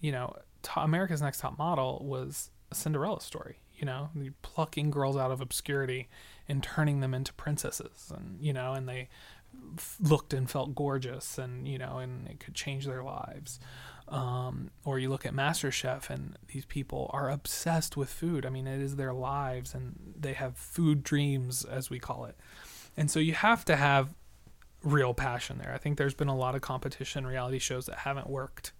you 0.00 0.10
know, 0.10 0.36
America's 0.74 1.22
Next 1.22 1.38
Top 1.38 1.56
Model 1.56 2.04
was 2.04 2.50
a 2.72 2.74
Cinderella 2.74 3.20
story. 3.20 3.60
You 3.76 3.86
know, 3.86 4.10
plucking 4.42 4.90
girls 4.90 5.16
out 5.16 5.30
of 5.30 5.40
obscurity 5.40 6.08
and 6.48 6.62
turning 6.62 7.00
them 7.00 7.14
into 7.14 7.32
princesses, 7.34 8.12
and 8.14 8.38
you 8.40 8.52
know, 8.52 8.72
and 8.72 8.88
they 8.88 9.08
looked 10.00 10.32
and 10.32 10.50
felt 10.50 10.74
gorgeous, 10.74 11.38
and 11.38 11.66
you 11.68 11.78
know, 11.78 11.98
and 11.98 12.26
it 12.28 12.40
could 12.40 12.54
change 12.54 12.86
their 12.86 13.02
lives. 13.02 13.60
Um, 14.08 14.70
or 14.84 15.00
you 15.00 15.08
look 15.08 15.26
at 15.26 15.34
MasterChef, 15.34 16.10
and 16.10 16.38
these 16.48 16.64
people 16.64 17.10
are 17.12 17.28
obsessed 17.28 17.96
with 17.96 18.08
food. 18.08 18.46
I 18.46 18.50
mean, 18.50 18.66
it 18.66 18.80
is 18.80 18.96
their 18.96 19.12
lives, 19.12 19.74
and 19.74 20.14
they 20.18 20.32
have 20.34 20.56
food 20.56 21.02
dreams, 21.02 21.64
as 21.64 21.90
we 21.90 21.98
call 21.98 22.24
it. 22.24 22.36
And 22.96 23.10
so 23.10 23.18
you 23.18 23.34
have 23.34 23.64
to 23.64 23.76
have 23.76 24.14
real 24.82 25.12
passion 25.12 25.58
there. 25.58 25.72
I 25.74 25.78
think 25.78 25.98
there's 25.98 26.14
been 26.14 26.28
a 26.28 26.36
lot 26.36 26.54
of 26.54 26.60
competition 26.60 27.26
reality 27.26 27.58
shows 27.58 27.86
that 27.86 27.98
haven't 27.98 28.28
worked 28.28 28.72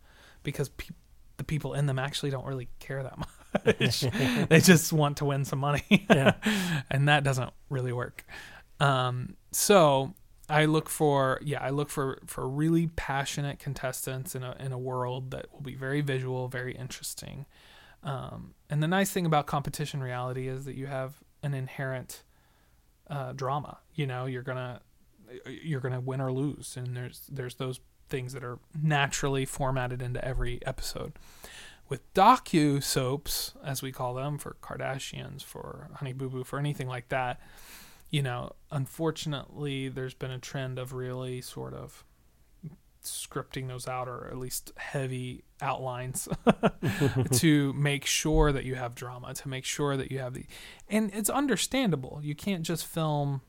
because 0.44 0.68
pe- 0.68 0.94
the 1.36 1.44
people 1.44 1.74
in 1.74 1.86
them 1.86 1.98
actually 1.98 2.30
don't 2.30 2.46
really 2.46 2.68
care 2.78 3.02
that 3.02 3.18
much. 3.18 3.28
they 4.48 4.60
just 4.60 4.92
want 4.92 5.18
to 5.18 5.24
win 5.24 5.44
some 5.44 5.58
money. 5.58 5.82
Yeah. 6.10 6.34
and 6.90 7.08
that 7.08 7.24
doesn't 7.24 7.50
really 7.68 7.92
work. 7.92 8.24
Um, 8.80 9.36
so 9.52 10.14
I 10.48 10.66
look 10.66 10.88
for 10.88 11.40
yeah, 11.42 11.60
I 11.60 11.70
look 11.70 11.88
for 11.90 12.20
for 12.26 12.48
really 12.48 12.88
passionate 12.88 13.58
contestants 13.58 14.34
in 14.34 14.42
a 14.42 14.54
in 14.60 14.72
a 14.72 14.78
world 14.78 15.30
that 15.32 15.52
will 15.52 15.62
be 15.62 15.74
very 15.74 16.00
visual, 16.00 16.48
very 16.48 16.74
interesting. 16.74 17.46
Um, 18.02 18.54
and 18.70 18.82
the 18.82 18.88
nice 18.88 19.10
thing 19.10 19.26
about 19.26 19.46
competition 19.46 20.00
reality 20.02 20.46
is 20.48 20.64
that 20.64 20.76
you 20.76 20.86
have 20.86 21.14
an 21.42 21.54
inherent 21.54 22.22
uh, 23.10 23.32
drama. 23.32 23.78
You 23.94 24.06
know, 24.06 24.26
you're 24.26 24.42
gonna 24.42 24.80
you're 25.46 25.80
gonna 25.80 26.00
win 26.00 26.20
or 26.20 26.32
lose, 26.32 26.76
and 26.76 26.96
there's 26.96 27.22
there's 27.28 27.56
those 27.56 27.80
things 28.08 28.32
that 28.32 28.44
are 28.44 28.58
naturally 28.80 29.44
formatted 29.44 30.00
into 30.00 30.24
every 30.24 30.60
episode. 30.64 31.12
With 31.88 32.12
docu 32.14 32.82
soaps, 32.82 33.54
as 33.64 33.82
we 33.82 33.92
call 33.92 34.14
them, 34.14 34.38
for 34.38 34.56
Kardashians, 34.60 35.44
for 35.44 35.88
Honey 35.94 36.12
Boo 36.12 36.28
Boo, 36.28 36.44
for 36.44 36.58
anything 36.58 36.88
like 36.88 37.08
that, 37.10 37.40
you 38.10 38.22
know, 38.22 38.52
unfortunately, 38.70 39.88
there's 39.88 40.14
been 40.14 40.30
a 40.30 40.38
trend 40.38 40.78
of 40.78 40.92
really 40.92 41.40
sort 41.40 41.74
of 41.74 42.04
scripting 43.02 43.68
those 43.68 43.86
out, 43.86 44.08
or 44.08 44.28
at 44.28 44.36
least 44.36 44.72
heavy 44.76 45.44
outlines, 45.60 46.28
to 47.32 47.72
make 47.74 48.04
sure 48.04 48.52
that 48.52 48.64
you 48.64 48.74
have 48.74 48.94
drama, 48.94 49.32
to 49.34 49.48
make 49.48 49.64
sure 49.64 49.96
that 49.96 50.10
you 50.10 50.18
have 50.18 50.34
the, 50.34 50.46
and 50.88 51.10
it's 51.14 51.30
understandable. 51.30 52.20
You 52.22 52.34
can't 52.34 52.62
just 52.62 52.84
film 52.84 53.42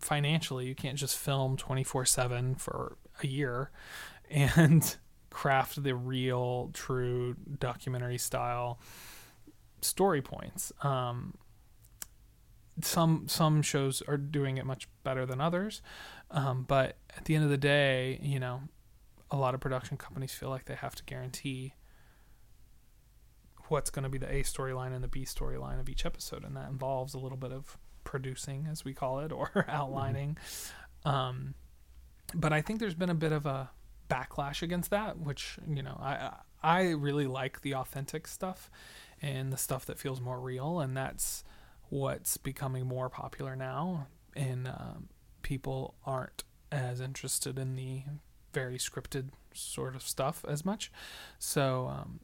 financially. 0.00 0.66
You 0.66 0.74
can't 0.74 0.98
just 0.98 1.16
film 1.16 1.56
twenty 1.56 1.84
four 1.84 2.04
seven 2.04 2.54
for 2.54 2.96
a 3.22 3.26
year, 3.26 3.70
and 4.30 4.96
craft 5.32 5.82
the 5.82 5.94
real, 5.94 6.70
true 6.72 7.34
documentary 7.58 8.18
style 8.18 8.78
story 9.80 10.22
points. 10.22 10.72
Um, 10.82 11.34
some 12.80 13.28
some 13.28 13.62
shows 13.62 14.02
are 14.08 14.16
doing 14.16 14.56
it 14.56 14.64
much 14.64 14.88
better 15.04 15.26
than 15.26 15.40
others, 15.40 15.82
um, 16.30 16.64
but 16.66 16.96
at 17.16 17.24
the 17.26 17.34
end 17.34 17.44
of 17.44 17.50
the 17.50 17.58
day, 17.58 18.18
you 18.22 18.40
know, 18.40 18.62
a 19.30 19.36
lot 19.36 19.54
of 19.54 19.60
production 19.60 19.96
companies 19.96 20.32
feel 20.32 20.48
like 20.48 20.64
they 20.64 20.74
have 20.74 20.94
to 20.94 21.04
guarantee 21.04 21.74
what's 23.68 23.90
going 23.90 24.02
to 24.02 24.08
be 24.08 24.18
the 24.18 24.30
A 24.30 24.42
storyline 24.42 24.94
and 24.94 25.02
the 25.02 25.08
B 25.08 25.24
storyline 25.24 25.80
of 25.80 25.88
each 25.88 26.06
episode, 26.06 26.44
and 26.44 26.56
that 26.56 26.68
involves 26.68 27.14
a 27.14 27.18
little 27.18 27.38
bit 27.38 27.52
of 27.52 27.78
producing, 28.04 28.66
as 28.70 28.84
we 28.84 28.94
call 28.94 29.20
it, 29.20 29.32
or 29.32 29.64
outlining. 29.68 30.38
Um, 31.04 31.54
but 32.34 32.52
I 32.52 32.62
think 32.62 32.80
there's 32.80 32.94
been 32.94 33.10
a 33.10 33.14
bit 33.14 33.32
of 33.32 33.44
a 33.44 33.70
backlash 34.12 34.62
against 34.62 34.90
that, 34.90 35.18
which 35.18 35.58
you 35.66 35.82
know 35.82 35.98
I 36.00 36.34
I 36.62 36.90
really 36.90 37.26
like 37.26 37.62
the 37.62 37.74
authentic 37.74 38.26
stuff 38.26 38.70
and 39.20 39.52
the 39.52 39.56
stuff 39.56 39.86
that 39.86 39.98
feels 39.98 40.20
more 40.20 40.40
real, 40.40 40.80
and 40.80 40.96
that's 40.96 41.44
what's 41.88 42.36
becoming 42.36 42.86
more 42.86 43.08
popular 43.08 43.56
now. 43.56 44.08
And 44.34 44.66
um, 44.68 45.08
people 45.42 45.94
aren't 46.04 46.44
as 46.70 47.00
interested 47.00 47.58
in 47.58 47.76
the 47.76 48.02
very 48.52 48.78
scripted 48.78 49.28
sort 49.54 49.94
of 49.94 50.02
stuff 50.02 50.44
as 50.48 50.64
much. 50.64 50.90
So 51.38 51.88
um, 51.88 52.20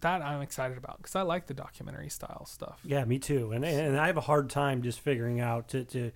that 0.00 0.22
I'm 0.22 0.42
excited 0.42 0.78
about 0.78 0.98
because 0.98 1.16
I 1.16 1.22
like 1.22 1.46
the 1.46 1.54
documentary 1.54 2.08
style 2.08 2.46
stuff. 2.46 2.80
Yeah, 2.84 3.04
me 3.04 3.18
too. 3.18 3.52
And 3.52 3.64
and 3.64 3.98
I 3.98 4.06
have 4.06 4.16
a 4.16 4.22
hard 4.22 4.50
time 4.50 4.82
just 4.82 5.00
figuring 5.00 5.40
out 5.40 5.68
to 5.68 5.84
to 5.84 6.10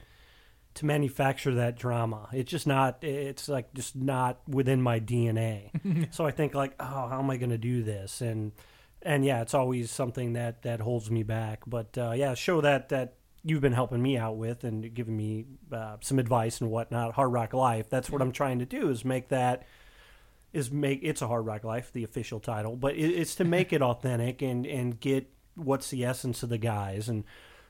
to 0.77 0.87
manufacture 0.87 1.55
that 1.57 1.77
drama. 1.77 2.29
It's 2.33 2.51
just 2.51 2.67
not. 2.67 3.03
It's 3.03 3.49
like 3.49 3.73
just 3.75 3.97
not 3.97 4.41
within 4.49 4.81
my 4.81 5.01
DNA. 5.01 6.13
so 6.15 6.25
I 6.25 6.31
think 6.31 6.55
like, 6.55 6.75
oh, 6.81 7.09
how 7.09 7.19
am 7.19 7.31
I 7.31 7.37
going 7.37 7.51
to 7.51 7.59
do 7.59 7.83
this? 7.83 8.21
And 8.21 8.53
and 9.03 9.25
yeah, 9.25 9.43
it's 9.43 9.55
always 9.55 9.91
something 9.91 10.35
that 10.35 10.63
that 10.63 10.81
holds 10.81 11.11
me 11.11 11.23
back. 11.23 11.61
But 11.67 11.97
uh, 11.99 12.13
yeah, 12.13 12.35
show 12.35 12.61
that 12.61 12.91
that 12.91 13.15
you've 13.43 13.61
been 13.61 13.73
helping 13.73 14.03
me 14.03 14.19
out 14.19 14.37
with 14.37 14.65
and 14.65 14.93
giving 14.93 15.17
me 15.17 15.45
uh, 15.73 15.97
some 16.01 16.19
advice 16.19 16.61
and 16.61 16.71
whatnot. 16.71 17.15
Hard 17.15 17.33
Rock 17.33 17.55
Life. 17.55 17.89
That's 17.89 18.11
what 18.11 18.21
I'm 18.21 18.33
trying 18.33 18.59
to 18.59 18.67
do 18.67 18.89
is 18.89 19.05
make 19.05 19.29
that 19.29 19.65
is 20.53 20.71
make 20.71 21.01
it's 21.03 21.23
a 21.23 21.29
Hard 21.29 21.47
Rock 21.47 21.65
Life, 21.65 21.93
the 21.93 22.05
official 22.05 22.41
title, 22.41 22.77
but 22.77 22.95
it, 22.95 23.11
it's 23.11 23.35
to 23.37 23.45
make 23.45 23.73
it 23.73 23.83
authentic 23.91 24.43
and 24.43 24.67
and 24.67 24.99
get 24.99 25.31
what's 25.55 25.91
the 25.91 26.05
essence 26.05 26.43
of 26.43 26.49
the 26.49 26.59
guys. 26.59 27.09
And 27.09 27.25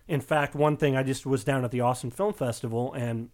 in 0.09 0.21
fact, 0.21 0.55
one 0.55 0.77
thing 0.77 0.97
I 0.97 1.03
just 1.03 1.27
was 1.27 1.45
down 1.45 1.65
at 1.65 1.71
the 1.71 1.81
Austin 1.81 2.11
Film 2.11 2.35
Festival 2.35 2.93
and. 2.93 3.31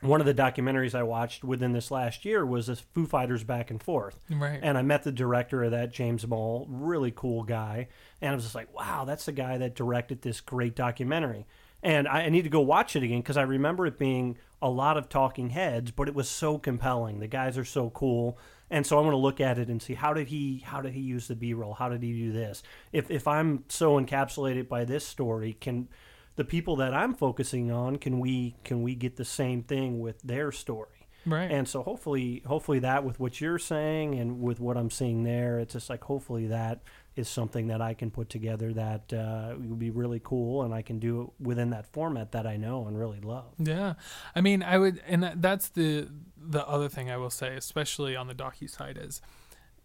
One 0.00 0.20
of 0.20 0.28
the 0.28 0.34
documentaries 0.34 0.94
I 0.94 1.02
watched 1.02 1.42
within 1.42 1.72
this 1.72 1.90
last 1.90 2.24
year 2.24 2.46
was 2.46 2.68
this 2.68 2.78
Foo 2.78 3.04
Fighters 3.04 3.42
back 3.42 3.68
and 3.68 3.82
forth. 3.82 4.20
Right. 4.30 4.60
And 4.62 4.78
I 4.78 4.82
met 4.82 5.02
the 5.02 5.10
director 5.10 5.64
of 5.64 5.72
that, 5.72 5.92
James 5.92 6.24
Moll, 6.24 6.68
really 6.70 7.10
cool 7.10 7.42
guy. 7.42 7.88
And 8.20 8.30
I 8.30 8.34
was 8.36 8.44
just 8.44 8.54
like, 8.54 8.72
wow, 8.72 9.04
that's 9.04 9.24
the 9.24 9.32
guy 9.32 9.58
that 9.58 9.74
directed 9.74 10.22
this 10.22 10.40
great 10.40 10.76
documentary. 10.76 11.46
And 11.82 12.06
I, 12.06 12.26
I 12.26 12.28
need 12.28 12.42
to 12.42 12.48
go 12.48 12.60
watch 12.60 12.94
it 12.94 13.02
again 13.02 13.22
because 13.22 13.36
I 13.36 13.42
remember 13.42 13.86
it 13.86 13.98
being 13.98 14.38
a 14.62 14.70
lot 14.70 14.96
of 14.96 15.08
talking 15.08 15.50
heads, 15.50 15.90
but 15.90 16.06
it 16.06 16.14
was 16.14 16.28
so 16.28 16.58
compelling. 16.58 17.18
The 17.18 17.26
guys 17.26 17.58
are 17.58 17.64
so 17.64 17.90
cool. 17.90 18.38
And 18.70 18.86
so 18.86 18.98
I 18.98 19.00
want 19.00 19.12
to 19.12 19.18
look 19.18 19.40
at 19.40 19.58
it 19.58 19.68
and 19.68 19.80
see 19.80 19.94
how 19.94 20.12
did 20.12 20.28
he 20.28 20.58
how 20.58 20.80
did 20.80 20.92
he 20.92 21.00
use 21.00 21.28
the 21.28 21.36
B 21.36 21.54
roll? 21.54 21.74
How 21.74 21.88
did 21.88 22.02
he 22.02 22.12
do 22.12 22.32
this? 22.32 22.62
If 22.92 23.10
if 23.10 23.26
I'm 23.26 23.64
so 23.68 23.98
encapsulated 23.98 24.68
by 24.68 24.84
this 24.84 25.06
story, 25.06 25.56
can 25.60 25.88
the 26.36 26.44
people 26.44 26.76
that 26.76 26.94
I'm 26.94 27.14
focusing 27.14 27.70
on 27.70 27.96
can 27.96 28.20
we 28.20 28.56
can 28.64 28.82
we 28.82 28.94
get 28.94 29.16
the 29.16 29.24
same 29.24 29.62
thing 29.62 30.00
with 30.00 30.20
their 30.22 30.52
story? 30.52 30.98
right. 31.28 31.50
And 31.50 31.68
so 31.68 31.82
hopefully, 31.82 32.42
hopefully 32.46 32.80
that 32.80 33.04
with 33.04 33.20
what 33.20 33.40
you're 33.40 33.58
saying 33.58 34.18
and 34.18 34.40
with 34.40 34.60
what 34.60 34.76
I'm 34.76 34.90
seeing 34.90 35.24
there, 35.24 35.58
it's 35.58 35.72
just 35.74 35.90
like 35.90 36.04
hopefully 36.04 36.48
that 36.48 36.82
is 37.16 37.28
something 37.28 37.66
that 37.68 37.80
I 37.80 37.94
can 37.94 38.10
put 38.10 38.28
together 38.28 38.72
that 38.74 39.12
uh, 39.12 39.54
would 39.56 39.78
be 39.78 39.90
really 39.90 40.20
cool, 40.22 40.62
and 40.62 40.72
I 40.72 40.82
can 40.82 40.98
do 40.98 41.22
it 41.22 41.44
within 41.44 41.70
that 41.70 41.86
format 41.92 42.32
that 42.32 42.46
I 42.46 42.56
know 42.56 42.86
and 42.86 42.98
really 42.98 43.20
love. 43.20 43.54
Yeah, 43.58 43.94
I 44.34 44.40
mean, 44.40 44.62
I 44.62 44.78
would, 44.78 45.02
and 45.06 45.32
that's 45.36 45.68
the 45.70 46.08
the 46.48 46.66
other 46.66 46.88
thing 46.88 47.10
I 47.10 47.18
will 47.18 47.30
say, 47.30 47.54
especially 47.54 48.16
on 48.16 48.26
the 48.26 48.34
docu 48.34 48.68
side, 48.68 48.98
is 49.00 49.20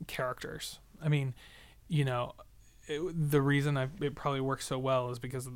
characters. 0.08 0.80
I 1.04 1.10
mean, 1.10 1.34
you 1.88 2.06
know, 2.06 2.34
it, 2.88 3.32
the 3.32 3.42
reason 3.42 3.78
I, 3.78 3.90
it 4.02 4.16
probably 4.16 4.42
works 4.42 4.66
so 4.66 4.80
well 4.80 5.10
is 5.10 5.20
because 5.20 5.50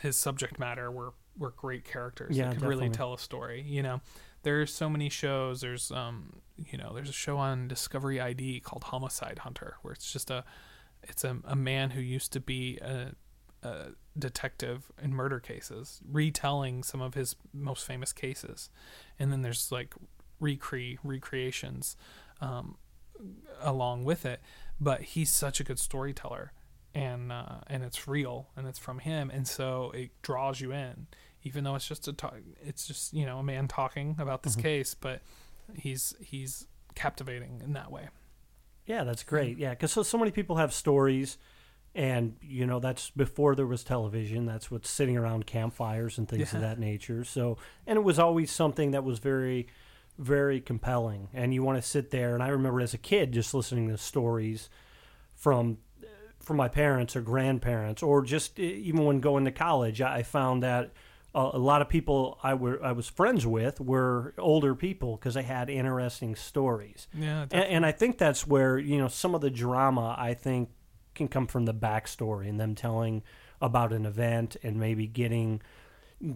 his 0.00 0.16
subject 0.16 0.58
matter 0.58 0.90
were 0.90 1.14
were 1.36 1.50
great 1.50 1.84
characters 1.84 2.36
Yeah, 2.36 2.50
that 2.50 2.58
could 2.58 2.68
really 2.68 2.90
tell 2.90 3.14
a 3.14 3.18
story. 3.18 3.64
You 3.66 3.82
know, 3.82 4.00
there's 4.42 4.72
so 4.72 4.88
many 4.88 5.08
shows. 5.08 5.60
There's 5.60 5.90
um, 5.90 6.40
you 6.56 6.78
know, 6.78 6.92
there's 6.94 7.08
a 7.08 7.14
show 7.14 7.38
on 7.38 7.68
Discovery 7.68 8.20
ID 8.20 8.60
called 8.60 8.84
Homicide 8.84 9.40
Hunter, 9.40 9.76
where 9.82 9.92
it's 9.92 10.12
just 10.12 10.30
a, 10.30 10.44
it's 11.02 11.24
a, 11.24 11.38
a 11.44 11.56
man 11.56 11.90
who 11.90 12.00
used 12.00 12.32
to 12.34 12.40
be 12.40 12.78
a, 12.78 13.12
a 13.62 13.86
detective 14.18 14.92
in 15.02 15.12
murder 15.14 15.40
cases, 15.40 16.00
retelling 16.08 16.82
some 16.82 17.00
of 17.00 17.14
his 17.14 17.34
most 17.52 17.86
famous 17.86 18.12
cases, 18.12 18.70
and 19.18 19.32
then 19.32 19.42
there's 19.42 19.72
like 19.72 19.94
recre 20.42 20.98
recreations, 21.04 21.96
um, 22.40 22.76
along 23.60 24.04
with 24.04 24.26
it. 24.26 24.40
But 24.80 25.02
he's 25.02 25.32
such 25.32 25.60
a 25.60 25.64
good 25.64 25.78
storyteller, 25.78 26.52
and 26.94 27.30
uh, 27.32 27.60
and 27.68 27.84
it's 27.84 28.08
real, 28.08 28.48
and 28.56 28.66
it's 28.66 28.78
from 28.78 28.98
him, 28.98 29.30
and 29.30 29.46
so 29.46 29.92
it 29.94 30.10
draws 30.22 30.60
you 30.60 30.72
in, 30.72 31.06
even 31.44 31.64
though 31.64 31.76
it's 31.76 31.86
just 31.86 32.08
a 32.08 32.12
talk. 32.12 32.34
It's 32.64 32.86
just 32.86 33.14
you 33.14 33.24
know 33.24 33.38
a 33.38 33.42
man 33.42 33.68
talking 33.68 34.16
about 34.18 34.42
this 34.42 34.56
case, 34.56 34.94
but 34.94 35.22
he's 35.74 36.14
he's 36.20 36.66
captivating 36.94 37.60
in 37.64 37.72
that 37.74 37.90
way. 37.90 38.08
Yeah, 38.86 39.04
that's 39.04 39.22
great. 39.22 39.58
Yeah, 39.58 39.70
because 39.70 39.92
so, 39.92 40.02
so 40.02 40.18
many 40.18 40.32
people 40.32 40.56
have 40.56 40.72
stories, 40.72 41.38
and 41.94 42.36
you 42.40 42.66
know 42.66 42.80
that's 42.80 43.10
before 43.10 43.54
there 43.54 43.66
was 43.66 43.84
television. 43.84 44.46
That's 44.46 44.70
what's 44.70 44.90
sitting 44.90 45.16
around 45.16 45.46
campfires 45.46 46.18
and 46.18 46.28
things 46.28 46.52
of 46.52 46.60
that 46.60 46.78
nature. 46.78 47.24
So, 47.24 47.58
and 47.86 47.96
it 47.96 48.02
was 48.02 48.18
always 48.18 48.50
something 48.50 48.90
that 48.90 49.04
was 49.04 49.18
very, 49.20 49.68
very 50.22 50.60
compelling. 50.60 51.28
And 51.32 51.52
you 51.52 51.62
want 51.62 51.82
to 51.82 51.86
sit 51.86 52.10
there. 52.10 52.34
And 52.34 52.42
I 52.42 52.48
remember 52.48 52.80
as 52.80 52.94
a 52.94 52.98
kid 52.98 53.32
just 53.32 53.54
listening 53.54 53.88
to 53.88 53.98
stories 53.98 54.70
from 55.34 55.78
from 56.40 56.56
my 56.56 56.68
parents 56.68 57.14
or 57.14 57.20
grandparents, 57.20 58.02
or 58.02 58.22
just 58.22 58.58
even 58.58 59.04
when 59.04 59.20
going 59.20 59.44
to 59.44 59.52
college, 59.52 60.00
I 60.00 60.24
found 60.24 60.64
that 60.64 60.90
a, 61.34 61.50
a 61.54 61.58
lot 61.58 61.82
of 61.82 61.88
people 61.88 62.38
I 62.42 62.54
were 62.54 62.82
I 62.82 62.92
was 62.92 63.08
friends 63.08 63.46
with 63.46 63.80
were 63.80 64.34
older 64.38 64.74
people 64.74 65.16
because 65.16 65.34
they 65.34 65.42
had 65.42 65.70
interesting 65.70 66.34
stories. 66.34 67.08
Yeah, 67.14 67.46
And, 67.50 67.64
and 67.64 67.86
I 67.86 67.92
think 67.92 68.18
that's 68.18 68.46
where 68.46 68.78
you 68.78 68.98
know 68.98 69.08
some 69.08 69.34
of 69.34 69.40
the 69.40 69.50
drama 69.50 70.14
I 70.18 70.34
think 70.34 70.70
can 71.14 71.28
come 71.28 71.46
from 71.46 71.64
the 71.64 71.74
backstory 71.74 72.48
and 72.48 72.58
them 72.58 72.74
telling 72.74 73.22
about 73.60 73.92
an 73.92 74.06
event 74.06 74.56
and 74.62 74.78
maybe 74.78 75.06
getting 75.06 75.62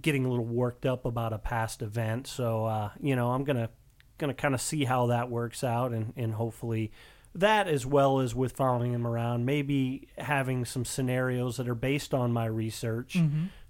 getting 0.01 0.25
a 0.25 0.29
little 0.29 0.45
worked 0.45 0.87
up 0.87 1.05
about 1.05 1.33
a 1.33 1.39
past 1.39 1.83
event. 1.83 2.27
So 2.27 2.67
uh, 2.67 2.91
you 3.01 3.17
know 3.17 3.33
I'm 3.33 3.45
gonna 3.45 3.71
gonna 4.19 4.35
kind 4.35 4.55
of 4.55 4.61
see 4.61 4.85
how 4.85 5.07
that 5.07 5.31
works 5.31 5.63
out 5.63 5.93
and 5.93 6.13
and 6.17 6.35
hopefully 6.35 6.91
that 7.35 7.69
as 7.69 7.85
well 7.85 8.21
as 8.21 8.35
with 8.35 8.53
following 8.53 8.95
him 8.95 9.07
around 9.07 9.45
maybe 9.45 10.09
having 10.17 10.65
some 10.65 10.87
scenarios 10.87 11.59
that 11.59 11.69
are 11.69 11.75
based 11.75 12.15
on 12.15 12.33
my 12.33 12.47
research 12.47 13.19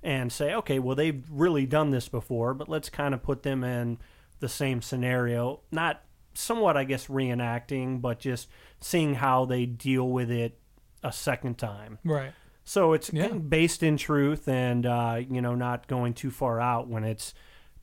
and 0.04 0.32
say 0.32 0.54
okay 0.54 0.78
well 0.78 0.94
they've 0.94 1.24
really 1.30 1.66
done 1.66 1.90
this 1.90 2.08
before 2.08 2.54
but 2.54 2.68
let's 2.68 2.88
kind 2.88 3.12
of 3.12 3.22
put 3.24 3.42
them 3.42 3.64
in 3.64 3.98
the 4.38 4.48
same 4.48 4.80
scenario 4.80 5.58
not 5.72 6.02
somewhat 6.32 6.76
i 6.76 6.84
guess 6.84 7.08
reenacting 7.08 8.00
but 8.00 8.20
just 8.20 8.48
seeing 8.80 9.14
how 9.14 9.44
they 9.44 9.66
deal 9.66 10.08
with 10.08 10.30
it 10.30 10.56
a 11.02 11.12
second 11.12 11.58
time 11.58 11.98
right. 12.04 12.32
So 12.68 12.92
it's 12.92 13.10
Yeah. 13.12 13.28
based 13.28 13.82
in 13.82 13.96
truth 13.96 14.46
and 14.48 14.84
uh, 14.84 15.20
you 15.30 15.40
know 15.40 15.54
not 15.54 15.86
going 15.86 16.12
too 16.12 16.30
far 16.30 16.60
out 16.60 16.88
when 16.88 17.04
it's 17.04 17.32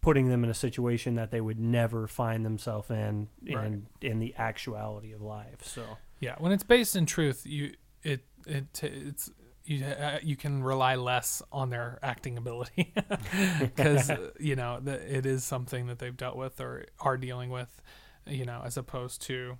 putting 0.01 0.27
them 0.27 0.43
in 0.43 0.49
a 0.49 0.53
situation 0.53 1.15
that 1.15 1.31
they 1.31 1.39
would 1.41 1.57
never 1.59 2.07
find 2.07 2.45
themselves 2.45 2.91
in 2.91 3.29
in 3.45 3.55
Right. 3.55 3.81
in 4.01 4.19
the 4.19 4.35
actuality 4.37 5.11
of 5.13 5.21
life 5.21 5.63
so 5.63 5.97
Yeah, 6.19 6.35
when 6.37 6.51
it's 6.51 6.63
based 6.63 6.95
in 6.95 7.05
truth, 7.05 7.45
you 7.45 7.73
it 8.03 8.25
it 8.45 8.83
it's 8.83 9.29
you 9.65 9.85
uh, 9.85 10.19
you 10.21 10.35
can 10.35 10.61
rely 10.61 10.95
less 10.95 11.41
on 11.51 11.69
their 11.69 11.97
acting 12.03 12.37
ability 12.37 12.93
because 13.59 14.11
you 14.39 14.55
know 14.57 14.79
the, 14.81 14.95
it 15.17 15.25
is 15.25 15.43
something 15.45 15.87
that 15.87 15.99
they've 15.99 16.17
dealt 16.17 16.35
with 16.35 16.59
or 16.59 16.85
are 16.99 17.15
dealing 17.17 17.49
with, 17.49 17.81
you 18.27 18.45
know, 18.45 18.61
as 18.65 18.75
opposed 18.77 19.21
to, 19.23 19.57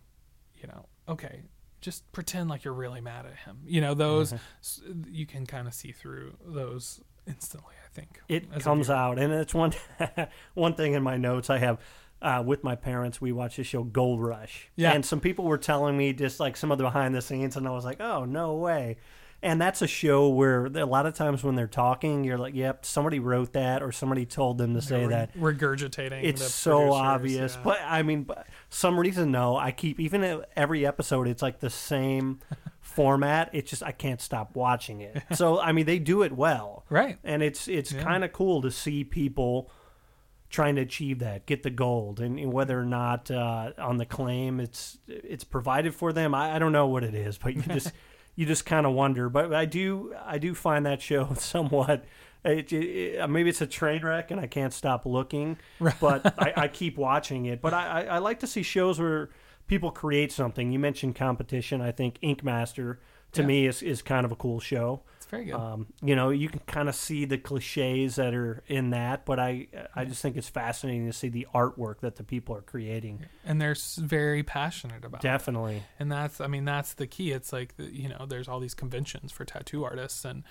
you 0.61 0.67
know, 0.67 0.85
okay, 1.07 1.43
just 1.83 2.09
pretend 2.11 2.49
like 2.49 2.63
you're 2.63 2.73
really 2.73 3.01
mad 3.01 3.25
at 3.27 3.35
him. 3.35 3.59
You 3.65 3.81
know, 3.81 3.93
those 3.93 4.33
s- 4.33 4.81
you 5.07 5.25
can 5.27 5.45
kind 5.45 5.67
of 5.67 5.73
see 5.75 5.91
through 5.91 6.33
those 6.45 6.99
instantly. 7.27 7.75
I 7.85 7.89
think 7.93 8.19
it 8.27 8.49
comes 8.61 8.89
out 8.89 9.19
and 9.19 9.31
it's 9.31 9.53
one 9.53 9.73
one 10.55 10.73
thing 10.73 10.93
in 10.93 11.03
my 11.03 11.15
notes 11.15 11.51
i 11.51 11.59
have 11.59 11.77
uh, 12.23 12.41
with 12.43 12.63
my 12.63 12.75
parents 12.75 13.21
we 13.21 13.31
watched 13.31 13.57
the 13.57 13.63
show 13.63 13.83
gold 13.83 14.19
rush 14.19 14.71
Yeah. 14.75 14.93
and 14.93 15.05
some 15.05 15.19
people 15.19 15.45
were 15.45 15.59
telling 15.59 15.95
me 15.95 16.11
just 16.13 16.39
like 16.39 16.57
some 16.57 16.71
of 16.71 16.79
the 16.79 16.85
behind 16.85 17.13
the 17.13 17.21
scenes 17.21 17.55
and 17.55 17.67
i 17.67 17.71
was 17.71 17.85
like 17.85 18.01
oh 18.01 18.25
no 18.25 18.55
way 18.55 18.97
and 19.43 19.61
that's 19.61 19.81
a 19.81 19.87
show 19.87 20.29
where 20.29 20.65
a 20.65 20.85
lot 20.85 21.05
of 21.05 21.13
times 21.13 21.43
when 21.43 21.55
they're 21.55 21.67
talking 21.67 22.23
you're 22.23 22.37
like 22.37 22.55
yep 22.55 22.85
somebody 22.85 23.19
wrote 23.19 23.53
that 23.53 23.83
or 23.83 23.91
somebody 23.91 24.25
told 24.25 24.57
them 24.57 24.73
to 24.73 24.81
say 24.81 25.01
They're 25.01 25.09
that 25.09 25.37
regurgitating. 25.37 26.23
it's 26.23 26.41
the 26.41 26.49
so 26.49 26.93
obvious 26.93 27.55
yeah. 27.55 27.61
but 27.63 27.79
i 27.85 28.01
mean 28.01 28.23
but 28.23 28.47
some 28.69 28.99
reason 28.99 29.31
no 29.31 29.55
i 29.57 29.71
keep 29.71 29.99
even 29.99 30.43
every 30.55 30.85
episode 30.85 31.27
it's 31.27 31.41
like 31.41 31.59
the 31.59 31.69
same 31.69 32.39
format 32.81 33.49
it's 33.53 33.69
just 33.69 33.83
i 33.83 33.91
can't 33.91 34.21
stop 34.21 34.55
watching 34.55 35.01
it 35.01 35.21
so 35.33 35.59
i 35.59 35.71
mean 35.71 35.85
they 35.85 35.99
do 35.99 36.21
it 36.23 36.31
well 36.31 36.85
right. 36.89 37.17
and 37.23 37.43
it's 37.43 37.67
it's 37.67 37.91
Yeah. 37.91 38.03
kind 38.03 38.23
of 38.23 38.31
cool 38.33 38.61
to 38.61 38.71
see 38.71 39.03
people 39.03 39.69
trying 40.49 40.75
to 40.75 40.81
achieve 40.83 41.17
that, 41.17 41.47
get 41.47 41.63
the 41.63 41.71
gold, 41.71 42.19
and, 42.19 42.37
and 42.37 42.53
whether 42.53 42.79
or 42.79 42.85
not 42.85 43.31
uh, 43.31 43.71
on 43.79 43.97
the 43.97 44.05
claim 44.05 44.59
it's 44.59 44.99
it's 45.07 45.43
provided 45.43 45.95
for 45.95 46.13
them. 46.13 46.35
I, 46.35 46.55
I 46.55 46.59
don't 46.59 46.71
know 46.71 46.85
what 46.85 47.03
it 47.03 47.15
is, 47.15 47.39
but 47.39 47.55
you 47.55 47.63
just 47.63 47.91
you 48.35 48.45
just 48.45 48.65
kind 48.65 48.85
of 48.85 48.93
wonder. 48.93 49.29
But 49.29 49.53
I 49.53 49.65
do 49.65 50.13
I 50.25 50.37
do 50.37 50.53
find 50.55 50.85
that 50.85 51.01
show 51.01 51.33
somewhat. 51.37 52.05
It, 52.45 52.73
it, 52.73 53.29
maybe 53.29 53.49
it's 53.49 53.61
a 53.61 53.67
train 53.67 54.03
wreck, 54.03 54.29
and 54.29 54.39
I 54.39 54.47
can't 54.47 54.73
stop 54.73 55.05
looking. 55.05 55.57
But 56.01 56.37
I, 56.39 56.53
I 56.63 56.67
keep 56.67 56.97
watching 56.97 57.45
it. 57.45 57.61
But 57.61 57.73
I, 57.73 58.01
I, 58.01 58.03
I 58.03 58.17
like 58.17 58.39
to 58.41 58.47
see 58.47 58.63
shows 58.63 58.99
where 58.99 59.29
people 59.67 59.91
create 59.91 60.29
something. 60.31 60.71
You 60.71 60.77
mentioned 60.79 61.15
competition. 61.15 61.79
I 61.79 61.91
think 61.93 62.17
Ink 62.21 62.43
Master 62.43 62.99
to 63.31 63.41
Yeah. 63.41 63.47
me 63.47 63.65
is, 63.67 63.81
is 63.81 64.01
kind 64.01 64.25
of 64.25 64.31
a 64.33 64.35
cool 64.35 64.59
show. 64.59 65.03
Very 65.33 65.45
good. 65.45 65.55
Um, 65.55 65.87
you 66.03 66.15
know, 66.15 66.29
you 66.29 66.47
can 66.47 66.59
kind 66.67 66.87
of 66.87 66.93
see 66.95 67.25
the 67.25 67.39
cliches 67.39 68.17
that 68.17 68.35
are 68.35 68.61
in 68.67 68.91
that, 68.91 69.25
but 69.25 69.39
I 69.39 69.67
I 69.95 70.05
just 70.05 70.21
think 70.21 70.37
it's 70.37 70.47
fascinating 70.49 71.07
to 71.07 71.13
see 71.13 71.29
the 71.29 71.47
artwork 71.55 72.01
that 72.01 72.17
the 72.17 72.23
people 72.23 72.55
are 72.55 72.61
creating. 72.61 73.25
and 73.43 73.59
they're 73.59 73.75
very 73.97 74.43
passionate 74.43 75.03
about 75.03 75.21
it. 75.21 75.27
Definitely. 75.27 75.81
and 75.99 76.11
that's 76.11 76.39
i 76.39 76.47
mean 76.47 76.65
that's 76.65 76.93
the 76.93 77.07
key 77.07 77.31
it's 77.31 77.51
like 77.51 77.75
the, 77.77 77.85
you 77.85 78.07
know 78.09 78.25
there's 78.27 78.47
all 78.47 78.59
these 78.59 78.73
conventions 78.75 79.31
for 79.31 79.43
tattoo 79.45 79.83
artists 79.83 80.23
and 80.25 80.43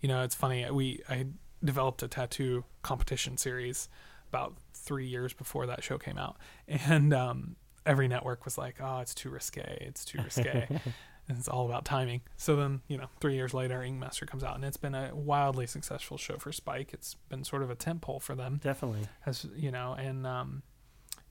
you 0.00 0.08
know 0.08 0.22
it's 0.22 0.34
funny 0.34 0.68
we 0.70 1.02
i 1.08 1.26
developed 1.64 2.02
a 2.02 2.08
tattoo 2.08 2.64
competition 2.82 3.36
series 3.36 3.88
about 4.28 4.56
three 4.72 5.06
years 5.06 5.32
before 5.32 5.66
that 5.66 5.82
show 5.82 5.98
came 5.98 6.18
out 6.18 6.36
and 6.68 7.12
um, 7.12 7.56
every 7.84 8.06
network 8.08 8.44
was 8.44 8.56
like 8.56 8.76
oh 8.80 8.98
it's 9.00 9.14
too 9.14 9.30
risque 9.30 9.78
it's 9.80 10.04
too 10.04 10.18
risque 10.22 10.68
and 11.28 11.38
it's 11.38 11.48
all 11.48 11.66
about 11.66 11.84
timing. 11.84 12.22
So 12.36 12.56
then 12.56 12.80
you 12.88 12.96
know 12.96 13.08
three 13.20 13.34
years 13.34 13.54
later 13.54 13.82
ink 13.82 13.98
master 13.98 14.26
comes 14.26 14.42
out 14.42 14.56
and 14.56 14.64
it's 14.64 14.76
been 14.76 14.94
a 14.94 15.14
wildly 15.14 15.66
successful 15.66 16.16
show 16.16 16.36
for 16.38 16.52
spike. 16.52 16.92
It's 16.92 17.14
been 17.28 17.44
sort 17.44 17.62
of 17.62 17.70
a 17.70 17.74
tent 17.74 18.00
pole 18.00 18.20
for 18.20 18.34
them. 18.34 18.60
Definitely. 18.62 19.06
as 19.26 19.46
you 19.54 19.70
know 19.70 19.94
and 19.98 20.26
um 20.26 20.62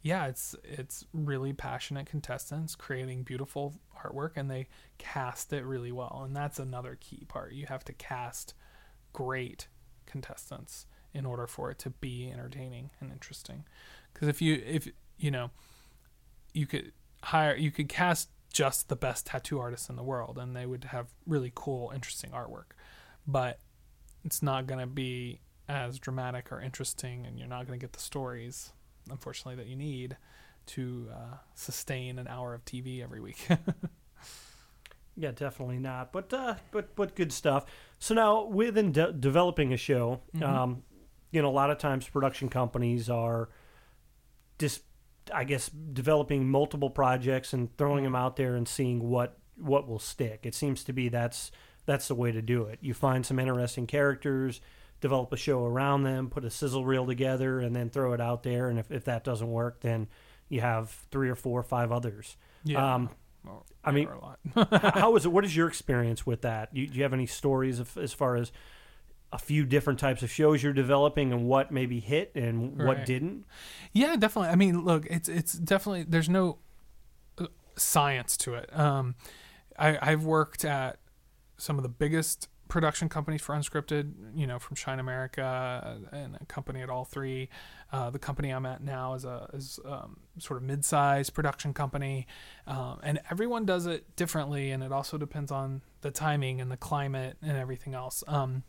yeah 0.03 0.27
it's 0.27 0.55
it's 0.63 1.05
really 1.11 1.53
passionate 1.53 2.05
contestants 2.05 2.75
creating 2.75 3.23
beautiful 3.23 3.73
artwork 4.03 4.31
and 4.35 4.49
they 4.49 4.67
cast 4.97 5.51
it 5.53 5.65
really 5.65 5.91
well. 5.91 6.21
And 6.25 6.35
that's 6.35 6.59
another 6.59 6.97
key 6.99 7.25
part. 7.27 7.53
You 7.53 7.65
have 7.65 7.83
to 7.85 7.93
cast 7.93 8.53
great 9.13 9.67
contestants 10.05 10.85
in 11.13 11.25
order 11.25 11.47
for 11.47 11.71
it 11.71 11.79
to 11.79 11.89
be 11.89 12.29
entertaining 12.31 12.91
and 12.99 13.11
interesting. 13.11 13.65
Because 14.13 14.27
if 14.27 14.41
you 14.41 14.61
if 14.65 14.87
you 15.17 15.31
know 15.31 15.49
you 16.53 16.67
could 16.67 16.91
hire 17.23 17.55
you 17.55 17.71
could 17.71 17.89
cast 17.89 18.29
just 18.57 18.89
the 18.89 18.95
best 18.95 19.27
tattoo 19.27 19.59
artists 19.59 19.87
in 19.87 19.95
the 19.95 20.03
world 20.03 20.39
and 20.39 20.55
they 20.55 20.65
would 20.65 20.85
have 20.85 21.07
really 21.27 21.51
cool 21.53 21.91
interesting 21.93 22.31
artwork 22.31 22.73
but 23.27 23.59
it's 24.23 24.41
not 24.41 24.65
going 24.65 24.79
to 24.79 24.87
be 24.87 25.39
as 25.69 25.99
dramatic 25.99 26.51
or 26.51 26.59
interesting 26.59 27.25
and 27.27 27.37
you're 27.37 27.47
not 27.47 27.67
going 27.67 27.77
to 27.79 27.83
get 27.83 27.93
the 27.93 27.99
stories 27.99 28.71
unfortunately 29.11 29.55
that 29.55 29.67
you 29.67 29.75
need 29.75 30.17
to 30.65 31.07
uh, 31.13 31.35
sustain 31.53 32.17
an 32.17 32.27
hour 32.27 32.55
of 32.55 32.65
tv 32.65 33.03
every 33.03 33.19
week 33.19 33.47
Yeah, 35.19 35.31
definitely 35.31 35.79
not. 35.79 36.11
But 36.11 36.31
uh, 36.31 36.55
but 36.69 36.95
but 36.95 37.15
good 37.15 37.33
stuff. 37.33 37.65
So 37.97 38.13
now 38.13 38.45
within 38.45 38.91
de- 38.91 39.11
developing 39.11 39.73
a 39.73 39.77
show, 39.77 40.21
um, 40.43 40.83
you 41.31 41.41
know, 41.41 41.49
a 41.49 41.57
lot 41.57 41.71
of 41.71 41.79
times 41.79 42.07
production 42.07 42.49
companies 42.49 43.09
are 43.09 43.49
just, 44.59 44.83
I 45.33 45.43
guess, 45.43 45.69
developing 45.69 46.49
multiple 46.49 46.89
projects 46.89 47.53
and 47.53 47.75
throwing 47.77 48.03
them 48.03 48.15
out 48.15 48.35
there 48.35 48.55
and 48.55 48.67
seeing 48.67 49.09
what 49.09 49.37
what 49.57 49.87
will 49.87 49.99
stick. 49.99 50.41
It 50.43 50.53
seems 50.53 50.83
to 50.85 50.93
be 50.93 51.09
that's 51.09 51.51
that's 51.85 52.07
the 52.07 52.15
way 52.15 52.31
to 52.31 52.41
do 52.41 52.63
it. 52.63 52.79
You 52.81 52.93
find 52.93 53.25
some 53.25 53.39
interesting 53.39 53.87
characters, 53.87 54.61
develop 55.01 55.31
a 55.33 55.37
show 55.37 55.65
around 55.65 56.03
them, 56.03 56.29
put 56.29 56.43
a 56.45 56.49
sizzle 56.49 56.85
reel 56.85 57.05
together, 57.05 57.59
and 57.59 57.75
then 57.75 57.89
throw 57.89 58.13
it 58.13 58.21
out 58.21 58.43
there. 58.43 58.69
And 58.69 58.77
if, 58.77 58.91
if 58.91 59.05
that 59.05 59.23
doesn't 59.23 59.49
work, 59.49 59.79
then 59.81 60.07
you 60.49 60.61
have 60.61 60.89
three 61.11 61.29
or 61.29 61.35
four 61.35 61.59
or 61.59 61.63
five 61.63 61.91
others. 61.91 62.35
yeah 62.63 62.95
Um, 62.95 63.09
Or, 63.47 63.63
I 63.83 63.91
mean, 63.91 64.07
or 64.09 64.13
a 64.13 64.19
lot. 64.19 64.93
how 64.95 65.15
is 65.17 65.25
it? 65.25 65.31
What 65.31 65.45
is 65.45 65.55
your 65.55 65.67
experience 65.69 66.25
with 66.25 66.41
that? 66.41 66.75
You, 66.75 66.87
do 66.87 66.97
you 66.97 67.03
have 67.03 67.13
any 67.13 67.25
stories 67.27 67.79
of, 67.79 67.97
as 67.97 68.11
far 68.13 68.35
as 68.35 68.51
a 69.33 69.37
few 69.37 69.65
different 69.65 69.99
types 69.99 70.23
of 70.23 70.31
shows 70.31 70.63
you're 70.63 70.71
developing 70.73 71.33
and 71.33 71.45
what 71.47 71.71
maybe 71.71 71.99
hit 71.99 72.31
and 72.35 72.77
what 72.77 72.97
Right. 72.97 73.05
didn't? 73.05 73.45
Yeah, 73.91 74.15
definitely. 74.15 74.49
I 74.49 74.55
mean, 74.55 74.83
look, 74.85 75.05
it's 75.07 75.27
it's 75.27 75.53
definitely 75.53 76.03
there's 76.03 76.29
no 76.29 76.59
uh, 77.37 77.47
science 77.75 78.37
to 78.37 78.53
it. 78.55 78.69
Um, 78.77 79.15
I 79.77 79.97
I've 80.01 80.23
worked 80.23 80.63
at 80.63 80.99
some 81.57 81.77
of 81.77 81.83
the 81.83 81.89
biggest 81.89 82.47
production 82.69 83.07
companies 83.09 83.41
for 83.41 83.53
unscripted. 83.55 84.13
You 84.35 84.47
know, 84.47 84.59
from 84.59 84.75
Shine 84.75 84.99
America 84.99 85.99
and 86.11 86.37
a 86.39 86.45
company 86.45 86.81
at 86.81 86.89
all 86.89 87.03
three. 87.05 87.49
Uh, 87.91 88.09
the 88.09 88.19
company 88.19 88.49
I'm 88.49 88.65
at 88.65 88.81
now 88.81 89.13
is 89.13 89.25
a 89.25 89.49
is 89.53 89.79
um, 89.85 90.17
sort 90.39 90.57
of 90.57 90.63
mid-sized 90.63 91.33
production 91.33 91.73
company, 91.73 92.27
um, 92.65 92.99
and 93.03 93.19
everyone 93.29 93.65
does 93.65 93.85
it 93.87 94.15
differently, 94.15 94.71
and 94.71 94.83
it 94.83 94.91
also 94.91 95.17
depends 95.17 95.51
on 95.51 95.81
the 96.01 96.11
timing 96.11 96.59
and 96.61 96.69
the 96.71 96.77
climate 96.77 97.37
and 97.41 97.57
everything 97.57 97.93
else. 97.93 98.23
Um, 98.27 98.63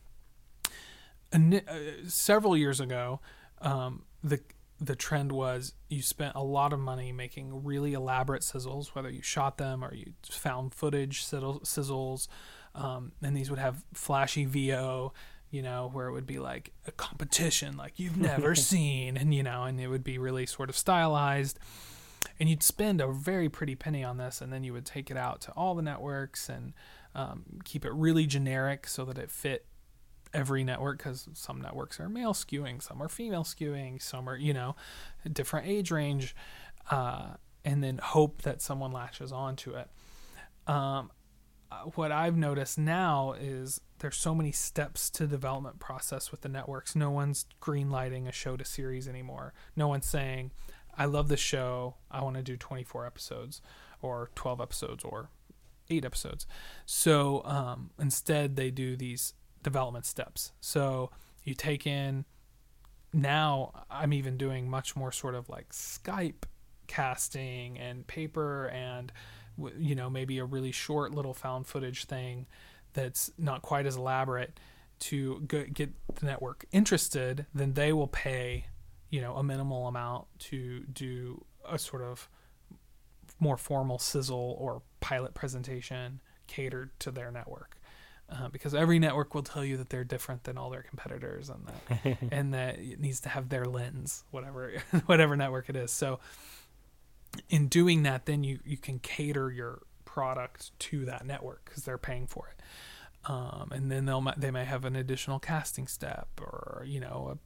uh, 1.32 1.60
several 2.06 2.56
years 2.56 2.80
ago, 2.80 3.20
um, 3.60 4.04
the 4.22 4.40
the 4.80 4.94
trend 4.94 5.32
was 5.32 5.74
you 5.88 6.02
spent 6.02 6.36
a 6.36 6.42
lot 6.42 6.72
of 6.72 6.78
money 6.78 7.10
making 7.10 7.64
really 7.64 7.94
elaborate 7.94 8.42
sizzles, 8.42 8.88
whether 8.88 9.10
you 9.10 9.22
shot 9.22 9.58
them 9.58 9.84
or 9.84 9.92
you 9.92 10.12
found 10.30 10.72
footage 10.72 11.24
sizzles, 11.24 12.28
um, 12.74 13.12
and 13.22 13.36
these 13.36 13.50
would 13.50 13.58
have 13.58 13.84
flashy 13.92 14.44
VO, 14.44 15.12
you 15.50 15.62
know, 15.62 15.90
where 15.92 16.06
it 16.06 16.12
would 16.12 16.26
be 16.26 16.38
like 16.38 16.72
a 16.86 16.92
competition 16.92 17.76
like 17.76 17.98
you've 17.98 18.16
never 18.16 18.54
seen, 18.54 19.16
and 19.16 19.34
you 19.34 19.42
know, 19.42 19.64
and 19.64 19.80
it 19.80 19.88
would 19.88 20.04
be 20.04 20.18
really 20.18 20.46
sort 20.46 20.68
of 20.68 20.76
stylized. 20.76 21.58
And 22.40 22.48
you'd 22.48 22.62
spend 22.62 23.00
a 23.00 23.08
very 23.08 23.48
pretty 23.48 23.74
penny 23.74 24.04
on 24.04 24.16
this, 24.16 24.40
and 24.40 24.52
then 24.52 24.62
you 24.62 24.72
would 24.72 24.86
take 24.86 25.10
it 25.10 25.16
out 25.16 25.40
to 25.42 25.52
all 25.52 25.74
the 25.74 25.82
networks 25.82 26.48
and 26.48 26.72
um, 27.14 27.44
keep 27.64 27.84
it 27.84 27.92
really 27.92 28.26
generic 28.26 28.86
so 28.86 29.04
that 29.04 29.18
it 29.18 29.30
fit 29.30 29.66
every 30.34 30.64
network 30.64 30.98
because 30.98 31.28
some 31.34 31.60
networks 31.60 32.00
are 32.00 32.08
male 32.08 32.34
skewing, 32.34 32.82
some 32.82 33.02
are 33.02 33.08
female 33.08 33.44
skewing, 33.44 34.00
some 34.00 34.28
are, 34.28 34.36
you 34.36 34.52
know, 34.52 34.76
different 35.32 35.66
age 35.66 35.90
range, 35.90 36.34
uh, 36.90 37.34
and 37.64 37.82
then 37.82 37.98
hope 37.98 38.42
that 38.42 38.62
someone 38.62 38.92
latches 38.92 39.32
onto 39.32 39.74
it. 39.74 39.88
Um, 40.66 41.10
uh, 41.70 41.82
what 41.94 42.12
I've 42.12 42.36
noticed 42.36 42.78
now 42.78 43.34
is 43.38 43.80
there's 43.98 44.16
so 44.16 44.34
many 44.34 44.52
steps 44.52 45.10
to 45.10 45.26
development 45.26 45.78
process 45.80 46.30
with 46.30 46.40
the 46.40 46.48
networks. 46.48 46.96
No 46.96 47.10
one's 47.10 47.46
green 47.60 47.90
lighting 47.90 48.26
a 48.26 48.32
show 48.32 48.56
to 48.56 48.64
series 48.64 49.06
anymore. 49.06 49.52
No 49.76 49.88
one's 49.88 50.06
saying, 50.06 50.52
I 50.96 51.04
love 51.04 51.28
this 51.28 51.40
show. 51.40 51.96
I 52.10 52.22
want 52.22 52.36
to 52.36 52.42
do 52.42 52.56
24 52.56 53.06
episodes 53.06 53.60
or 54.00 54.30
12 54.34 54.60
episodes 54.60 55.04
or 55.04 55.30
eight 55.90 56.04
episodes. 56.04 56.46
So 56.86 57.42
um, 57.44 57.90
instead, 57.98 58.56
they 58.56 58.70
do 58.70 58.96
these 58.96 59.34
development 59.62 60.06
steps. 60.06 60.52
So 60.60 61.10
you 61.44 61.54
take 61.54 61.86
in 61.86 62.24
now 63.12 63.72
I'm 63.90 64.12
even 64.12 64.36
doing 64.36 64.68
much 64.68 64.94
more 64.94 65.12
sort 65.12 65.34
of 65.34 65.48
like 65.48 65.70
Skype 65.70 66.44
casting 66.86 67.78
and 67.78 68.06
paper 68.06 68.68
and 68.68 69.12
you 69.78 69.94
know 69.94 70.08
maybe 70.08 70.38
a 70.38 70.44
really 70.44 70.72
short 70.72 71.14
little 71.14 71.34
found 71.34 71.66
footage 71.66 72.04
thing 72.04 72.46
that's 72.94 73.30
not 73.38 73.62
quite 73.62 73.86
as 73.86 73.96
elaborate 73.96 74.58
to 74.98 75.40
get 75.46 75.92
the 76.16 76.26
network 76.26 76.64
interested 76.72 77.46
then 77.54 77.74
they 77.74 77.92
will 77.92 78.08
pay 78.08 78.64
you 79.10 79.20
know 79.20 79.36
a 79.36 79.42
minimal 79.42 79.86
amount 79.86 80.26
to 80.38 80.80
do 80.92 81.44
a 81.68 81.78
sort 81.78 82.02
of 82.02 82.28
more 83.38 83.58
formal 83.58 83.98
sizzle 83.98 84.56
or 84.58 84.82
pilot 85.00 85.34
presentation 85.34 86.20
catered 86.46 86.90
to 86.98 87.10
their 87.10 87.30
network 87.30 87.77
uh, 88.30 88.48
because 88.48 88.74
every 88.74 88.98
network 88.98 89.34
will 89.34 89.42
tell 89.42 89.64
you 89.64 89.76
that 89.78 89.88
they're 89.90 90.04
different 90.04 90.44
than 90.44 90.58
all 90.58 90.70
their 90.70 90.82
competitors 90.82 91.48
and 91.48 91.66
that 91.66 92.18
and 92.32 92.54
that 92.54 92.78
it 92.78 93.00
needs 93.00 93.20
to 93.20 93.28
have 93.28 93.48
their 93.48 93.64
lens 93.64 94.24
whatever 94.30 94.72
whatever 95.06 95.36
network 95.36 95.68
it 95.68 95.76
is. 95.76 95.90
So 95.90 96.20
in 97.48 97.68
doing 97.68 98.02
that 98.02 98.26
then 98.26 98.44
you 98.44 98.58
you 98.64 98.76
can 98.76 98.98
cater 98.98 99.50
your 99.50 99.82
product 100.04 100.78
to 100.78 101.04
that 101.04 101.24
network 101.24 101.64
because 101.64 101.84
they're 101.84 101.98
paying 101.98 102.26
for 102.26 102.48
it. 102.48 102.62
Um, 103.30 103.70
and 103.72 103.90
then 103.90 104.06
they'll 104.06 104.24
they 104.36 104.50
may 104.50 104.64
have 104.64 104.84
an 104.84 104.96
additional 104.96 105.38
casting 105.38 105.86
step 105.86 106.28
or 106.40 106.84
you 106.86 107.00
know 107.00 107.38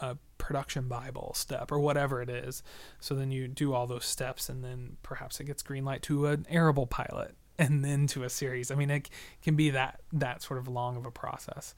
a, 0.00 0.06
a 0.06 0.18
production 0.38 0.88
bible 0.88 1.32
step 1.34 1.70
or 1.70 1.80
whatever 1.80 2.22
it 2.22 2.30
is. 2.30 2.62
So 2.98 3.14
then 3.14 3.30
you 3.30 3.46
do 3.46 3.74
all 3.74 3.86
those 3.86 4.06
steps 4.06 4.48
and 4.48 4.64
then 4.64 4.96
perhaps 5.02 5.38
it 5.38 5.44
gets 5.44 5.62
green 5.62 5.84
light 5.84 6.02
to 6.02 6.26
an 6.26 6.46
airable 6.50 6.88
pilot 6.88 7.34
and 7.60 7.84
then 7.84 8.06
to 8.06 8.24
a 8.24 8.30
series 8.30 8.70
i 8.70 8.74
mean 8.74 8.90
it 8.90 9.08
can 9.42 9.54
be 9.54 9.70
that 9.70 10.00
that 10.12 10.42
sort 10.42 10.58
of 10.58 10.66
long 10.66 10.96
of 10.96 11.06
a 11.06 11.10
process 11.10 11.74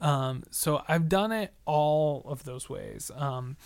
um, 0.00 0.42
so 0.50 0.82
i've 0.88 1.08
done 1.08 1.32
it 1.32 1.54
all 1.64 2.22
of 2.26 2.44
those 2.44 2.68
ways 2.68 3.10
um, 3.16 3.56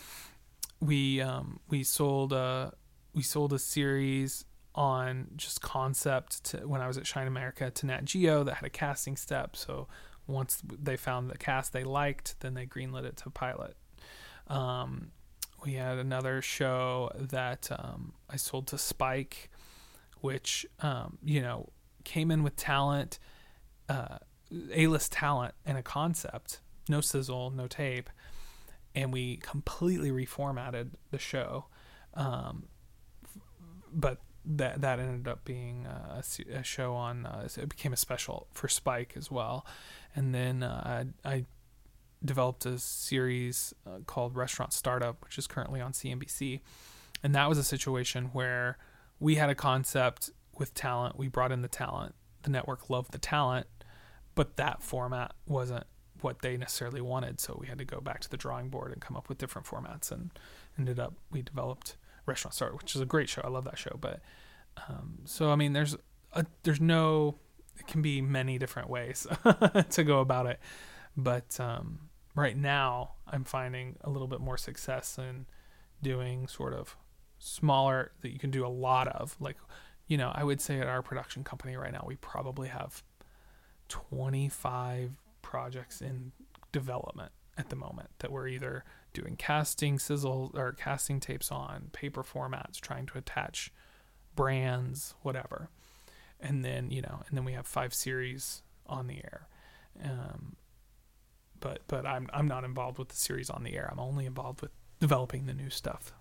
we 0.81 1.21
um, 1.21 1.61
we 1.69 1.83
sold 1.83 2.33
a 2.33 2.73
we 3.15 3.23
sold 3.23 3.53
a 3.53 3.59
series 3.59 4.45
on 4.75 5.29
just 5.37 5.61
concept 5.61 6.45
to, 6.45 6.69
when 6.69 6.81
I 6.81 6.89
was 6.89 6.99
at 6.99 7.07
Shine 7.07 7.27
America 7.27 7.71
to 7.71 7.87
Nat 7.87 8.05
Geo 8.05 8.43
that 8.45 8.55
had 8.55 8.67
a 8.67 8.71
casting 8.71 9.17
step. 9.17 9.57
So 9.57 9.87
once 10.27 10.61
they 10.65 10.97
found 10.97 11.31
the 11.31 11.39
cast 11.39 11.73
they 11.73 11.85
liked, 11.85 12.41
then 12.41 12.55
they 12.55 12.67
greenlit 12.67 13.05
it 13.05 13.17
to 13.19 13.31
pilot. 13.31 13.77
Um, 14.49 15.13
we 15.65 15.75
had 15.75 15.99
another 15.99 16.43
show 16.43 17.11
that 17.17 17.69
um, 17.71 18.15
I 18.29 18.37
sold 18.37 18.67
to 18.69 18.79
Spike, 18.79 19.51
which 20.25 20.65
um, 20.81 21.19
you 21.23 21.43
know 21.43 21.69
came 22.03 22.31
in 22.31 22.43
with 22.43 22.57
talent, 22.57 23.19
uh, 23.91 24.17
A-list 24.73 25.13
talent, 25.13 25.55
and 25.67 25.77
a 25.77 25.83
concept. 25.83 26.61
No 26.89 27.03
sizzle, 27.03 27.51
no 27.51 27.67
tape, 27.67 28.09
and 28.95 29.13
we 29.13 29.37
completely 29.37 30.11
reformatted 30.11 30.93
the 31.11 31.19
show. 31.19 31.67
Um, 32.15 32.69
but 33.93 34.23
that 34.47 34.81
that 34.81 34.99
ended 34.99 35.29
up 35.29 35.45
being 35.45 35.87
uh, 35.87 36.23
a, 36.23 36.59
a 36.61 36.63
show 36.63 36.95
on. 36.95 37.27
Uh, 37.27 37.47
it 37.59 37.69
became 37.69 37.93
a 37.93 37.99
special 37.99 38.47
for 38.55 38.67
Spike 38.67 39.13
as 39.17 39.31
well, 39.31 39.67
and 40.17 40.35
then 40.35 40.63
uh, 40.63 41.05
I, 41.23 41.31
I 41.31 41.45
developed 42.25 42.65
a 42.65 42.79
series 42.79 43.75
uh, 43.87 43.99
called 44.07 44.37
Restaurant 44.37 44.73
Startup, 44.73 45.23
which 45.23 45.37
is 45.37 45.47
currently 45.47 45.83
on 45.83 45.93
CNBC, 45.93 46.61
and 47.23 47.35
that 47.35 47.47
was 47.47 47.59
a 47.59 47.65
situation 47.65 48.31
where 48.33 48.79
we 49.21 49.37
had 49.37 49.51
a 49.51 49.55
concept 49.55 50.31
with 50.59 50.75
talent. 50.75 51.19
We 51.19 51.29
brought 51.29 51.53
in 51.53 51.63
the 51.63 51.69
talent. 51.69 52.15
The 52.43 52.51
network 52.51 52.91
loved 52.91 53.13
the 53.13 53.19
talent, 53.19 53.67
but 54.35 54.57
that 54.57 54.83
format 54.83 55.33
wasn't 55.47 55.87
what 56.21 56.43
they 56.43 56.57
necessarily 56.57 57.01
wanted. 57.01 57.41
So 57.41 57.57
we 57.61 57.67
had 57.67 57.79
to 57.79 57.85
go 57.85 58.01
back 58.01 58.21
to 58.21 58.31
the 58.31 58.37
drawing 58.37 58.69
board 58.69 58.93
and 58.93 59.01
come 59.01 59.17
up 59.17 59.29
with 59.29 59.39
different 59.39 59.67
formats. 59.67 60.11
And 60.11 60.31
ended 60.79 60.99
up 60.99 61.15
we 61.31 61.43
developed 61.43 61.97
Restaurant 62.27 62.55
Startup, 62.55 62.81
which 62.81 62.95
is 62.95 63.01
a 63.01 63.07
great 63.07 63.29
show. 63.29 63.43
I 63.45 63.49
love 63.49 63.65
that 63.65 63.79
show. 63.79 63.97
But 64.01 64.21
um, 64.89 65.21
so 65.25 65.51
I 65.51 65.57
mean, 65.57 65.73
there's 65.73 65.97
a, 66.33 66.47
there's 66.63 66.81
no 66.81 67.37
it 67.79 67.87
can 67.87 68.03
be 68.03 68.21
many 68.21 68.59
different 68.59 68.89
ways 68.89 69.27
to 69.91 70.05
go 70.05 70.21
about 70.21 70.47
it. 70.47 70.61
But 71.17 71.59
um, 71.61 72.09
right 72.35 72.57
now, 72.57 73.13
I'm 73.27 73.45
finding 73.45 73.97
a 74.03 74.11
little 74.11 74.29
bit 74.29 74.41
more 74.41 74.57
success 74.57 75.19
in 75.19 75.47
doing 76.03 76.49
sort 76.49 76.75
of 76.75 76.97
smaller 77.45 78.13
that 78.23 78.33
you 78.33 78.39
can 78.39 78.51
do 78.51 78.67
a 78.67 78.69
lot 78.69 79.09
of. 79.09 79.37
Like, 79.39 79.57
you 80.07 80.17
know, 80.17 80.33
I 80.35 80.45
would 80.45 80.61
say 80.61 80.81
at 80.81 80.89
our 80.89 81.03
production 81.03 81.45
company 81.45 81.77
right 81.77 81.93
now, 81.93 82.05
we 82.07 82.17
probably 82.17 82.69
have 82.69 83.03
25 83.89 85.13
projects 85.43 86.01
in 86.01 86.33
development 86.73 87.33
at 87.57 87.69
the 87.69 87.77
moment 87.77 88.11
that 88.19 88.33
we're 88.33 88.49
either 88.49 88.85
doing 89.13 89.37
casting 89.37 89.99
sizzle 89.99 90.51
or 90.55 90.73
casting 90.73 91.21
tapes 91.21 91.53
on 91.53 91.91
paper 91.93 92.23
formats, 92.25 92.81
trying 92.81 93.07
to 93.07 93.19
attach 93.19 93.73
brands, 94.35 95.15
whatever. 95.23 95.69
And 96.41 96.65
then, 96.65 96.91
you 96.91 97.03
know, 97.03 97.23
and 97.29 97.37
then 97.37 97.45
we 97.45 97.53
have 97.53 97.67
five 97.67 97.95
series 97.95 98.63
on 98.87 99.07
the 99.07 99.19
air. 99.19 99.49
Um, 100.03 100.57
but 101.61 101.83
but 101.87 102.05
I'm 102.05 102.29
I'm 102.33 102.49
not 102.49 102.65
involved 102.65 102.99
with 102.99 103.09
the 103.09 103.17
series 103.17 103.49
on 103.49 103.63
the 103.63 103.77
air. 103.77 103.89
I'm 103.91 104.01
only 104.01 104.27
involved 104.27 104.61
with 104.61 104.73
developing 104.99 105.47
the 105.47 105.55
new 105.55 105.71
stuff. 105.71 106.13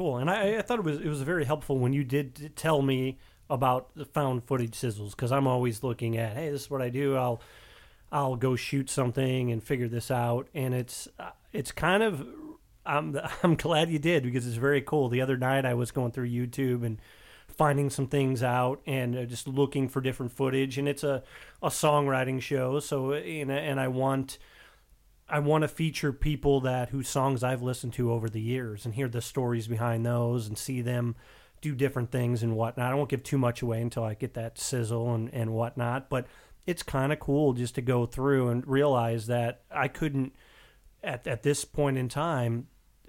Cool, 0.00 0.16
and 0.16 0.30
I, 0.30 0.56
I 0.56 0.62
thought 0.62 0.78
it 0.78 0.84
was 0.86 0.96
it 0.98 1.08
was 1.08 1.20
very 1.20 1.44
helpful 1.44 1.76
when 1.76 1.92
you 1.92 2.04
did 2.04 2.52
tell 2.56 2.80
me 2.80 3.18
about 3.50 3.94
the 3.94 4.06
found 4.06 4.42
footage 4.44 4.72
sizzles 4.72 5.10
because 5.10 5.30
I'm 5.30 5.46
always 5.46 5.82
looking 5.82 6.16
at 6.16 6.38
hey 6.38 6.48
this 6.48 6.62
is 6.62 6.70
what 6.70 6.80
I 6.80 6.88
do. 6.88 7.16
I'll 7.16 7.42
I'll 8.10 8.36
go 8.36 8.56
shoot 8.56 8.88
something 8.88 9.52
and 9.52 9.62
figure 9.62 9.88
this 9.88 10.10
out. 10.10 10.48
And 10.54 10.72
it's 10.72 11.06
uh, 11.18 11.32
it's 11.52 11.70
kind 11.70 12.02
of 12.02 12.26
I'm 12.86 13.14
I'm 13.42 13.56
glad 13.56 13.90
you 13.90 13.98
did 13.98 14.22
because 14.22 14.46
it's 14.46 14.56
very 14.56 14.80
cool. 14.80 15.10
The 15.10 15.20
other 15.20 15.36
night 15.36 15.66
I 15.66 15.74
was 15.74 15.90
going 15.90 16.12
through 16.12 16.30
YouTube 16.30 16.82
and 16.82 16.98
finding 17.46 17.90
some 17.90 18.06
things 18.06 18.42
out 18.42 18.80
and 18.86 19.14
uh, 19.14 19.24
just 19.26 19.46
looking 19.46 19.86
for 19.86 20.00
different 20.00 20.32
footage. 20.32 20.78
And 20.78 20.88
it's 20.88 21.04
a 21.04 21.22
a 21.62 21.68
songwriting 21.68 22.40
show 22.40 22.80
so 22.80 23.12
uh, 23.12 23.16
and, 23.16 23.52
and 23.52 23.78
I 23.78 23.88
want 23.88 24.38
I 25.30 25.38
want 25.38 25.62
to 25.62 25.68
feature 25.68 26.12
people 26.12 26.60
that 26.62 26.88
whose 26.88 27.08
songs 27.08 27.44
I've 27.44 27.62
listened 27.62 27.92
to 27.94 28.12
over 28.12 28.28
the 28.28 28.40
years 28.40 28.84
and 28.84 28.94
hear 28.94 29.08
the 29.08 29.22
stories 29.22 29.68
behind 29.68 30.04
those 30.04 30.48
and 30.48 30.58
see 30.58 30.82
them 30.82 31.14
do 31.60 31.74
different 31.74 32.10
things 32.10 32.42
and 32.42 32.56
whatnot. 32.56 32.90
I 32.90 32.94
won't 32.94 33.10
give 33.10 33.22
too 33.22 33.38
much 33.38 33.62
away 33.62 33.80
until 33.80 34.02
I 34.02 34.14
get 34.14 34.34
that 34.34 34.58
sizzle 34.58 35.14
and, 35.14 35.32
and 35.32 35.52
whatnot, 35.52 36.08
but 36.08 36.26
it's 36.66 36.82
kind 36.82 37.12
of 37.12 37.20
cool 37.20 37.52
just 37.52 37.76
to 37.76 37.82
go 37.82 38.06
through 38.06 38.48
and 38.48 38.66
realize 38.66 39.28
that 39.28 39.62
I 39.70 39.88
couldn't, 39.88 40.34
at, 41.02 41.26
at 41.26 41.42
this 41.42 41.64
point 41.64 41.96
in 41.96 42.08
time, 42.08 42.66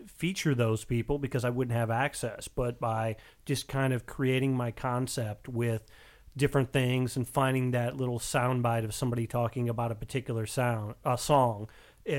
feature 0.07 0.53
those 0.53 0.83
people 0.83 1.17
because 1.17 1.43
I 1.43 1.49
wouldn't 1.49 1.77
have 1.77 1.89
access. 1.89 2.47
But 2.47 2.79
by 2.79 3.15
just 3.45 3.67
kind 3.67 3.93
of 3.93 4.05
creating 4.05 4.55
my 4.55 4.71
concept 4.71 5.47
with 5.47 5.89
different 6.35 6.71
things 6.71 7.15
and 7.17 7.27
finding 7.27 7.71
that 7.71 7.97
little 7.97 8.19
soundbite 8.19 8.85
of 8.85 8.93
somebody 8.93 9.27
talking 9.27 9.69
about 9.69 9.91
a 9.91 9.95
particular 9.95 10.45
sound, 10.45 10.95
a 11.03 11.17
song, 11.17 11.69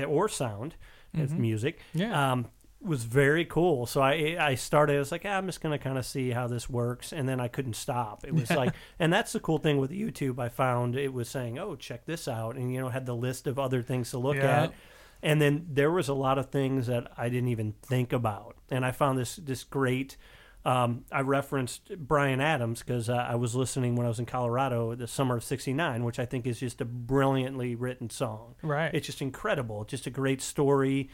or 0.07 0.29
sound, 0.29 0.75
mm 1.15 1.29
music, 1.37 1.79
yeah. 1.93 2.31
um, 2.31 2.47
was 2.81 3.03
very 3.03 3.45
cool. 3.45 3.85
So 3.85 4.01
I 4.01 4.35
I 4.39 4.55
started. 4.55 4.95
I 4.95 4.99
was 4.99 5.11
like, 5.11 5.23
ah, 5.25 5.29
I'm 5.29 5.45
just 5.45 5.61
gonna 5.61 5.77
kind 5.77 5.97
of 5.97 6.05
see 6.05 6.31
how 6.31 6.47
this 6.47 6.69
works, 6.69 7.13
and 7.13 7.27
then 7.27 7.39
I 7.39 7.47
couldn't 7.47 7.75
stop. 7.75 8.25
It 8.25 8.33
was 8.33 8.49
like, 8.61 8.73
and 8.99 9.11
that's 9.11 9.33
the 9.33 9.39
cool 9.39 9.57
thing 9.57 9.77
with 9.77 9.91
YouTube. 9.91 10.39
I 10.39 10.49
found 10.49 10.95
it 10.95 11.13
was 11.13 11.29
saying, 11.29 11.59
oh, 11.59 11.75
check 11.75 12.05
this 12.05 12.27
out, 12.27 12.55
and 12.55 12.73
you 12.73 12.81
know 12.81 12.89
had 12.89 13.05
the 13.05 13.15
list 13.15 13.47
of 13.47 13.57
other 13.57 13.81
things 13.81 14.11
to 14.11 14.17
look 14.17 14.37
yeah. 14.37 14.63
at. 14.63 14.73
And 15.21 15.41
then 15.41 15.67
there 15.69 15.91
was 15.91 16.09
a 16.09 16.13
lot 16.13 16.37
of 16.37 16.49
things 16.49 16.87
that 16.87 17.09
I 17.17 17.29
didn't 17.29 17.49
even 17.49 17.75
think 17.81 18.11
about, 18.11 18.57
and 18.69 18.85
I 18.85 18.91
found 18.91 19.17
this 19.17 19.37
this 19.37 19.63
great. 19.63 20.17
Um, 20.65 21.03
I 21.11 21.21
referenced 21.21 21.97
Bryan 21.97 22.39
Adams 22.39 22.79
because 22.79 23.09
uh, 23.09 23.15
I 23.15 23.35
was 23.35 23.53
listening 23.53 23.95
when 23.95 24.05
I 24.05 24.09
was 24.09 24.19
in 24.19 24.25
Colorado 24.25 24.95
the 24.95 25.07
summer 25.07 25.37
of 25.37 25.43
'69, 25.43 26.03
which 26.03 26.19
I 26.19 26.25
think 26.25 26.47
is 26.47 26.59
just 26.59 26.79
a 26.79 26.85
brilliantly 26.85 27.75
written 27.75 28.09
song. 28.09 28.55
Right, 28.61 28.93
it's 28.93 29.07
just 29.07 29.21
incredible. 29.21 29.83
Just 29.83 30.07
a 30.07 30.09
great 30.09 30.41
story 30.41 31.09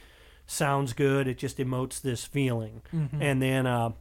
sounds 0.50 0.94
good. 0.94 1.28
It 1.28 1.38
just 1.38 1.58
emotes 1.58 2.02
this 2.02 2.26
feeling. 2.26 2.82
Mm-hmm. 2.94 3.22
And 3.22 3.42
then, 3.42 3.68
uh, 3.68 3.92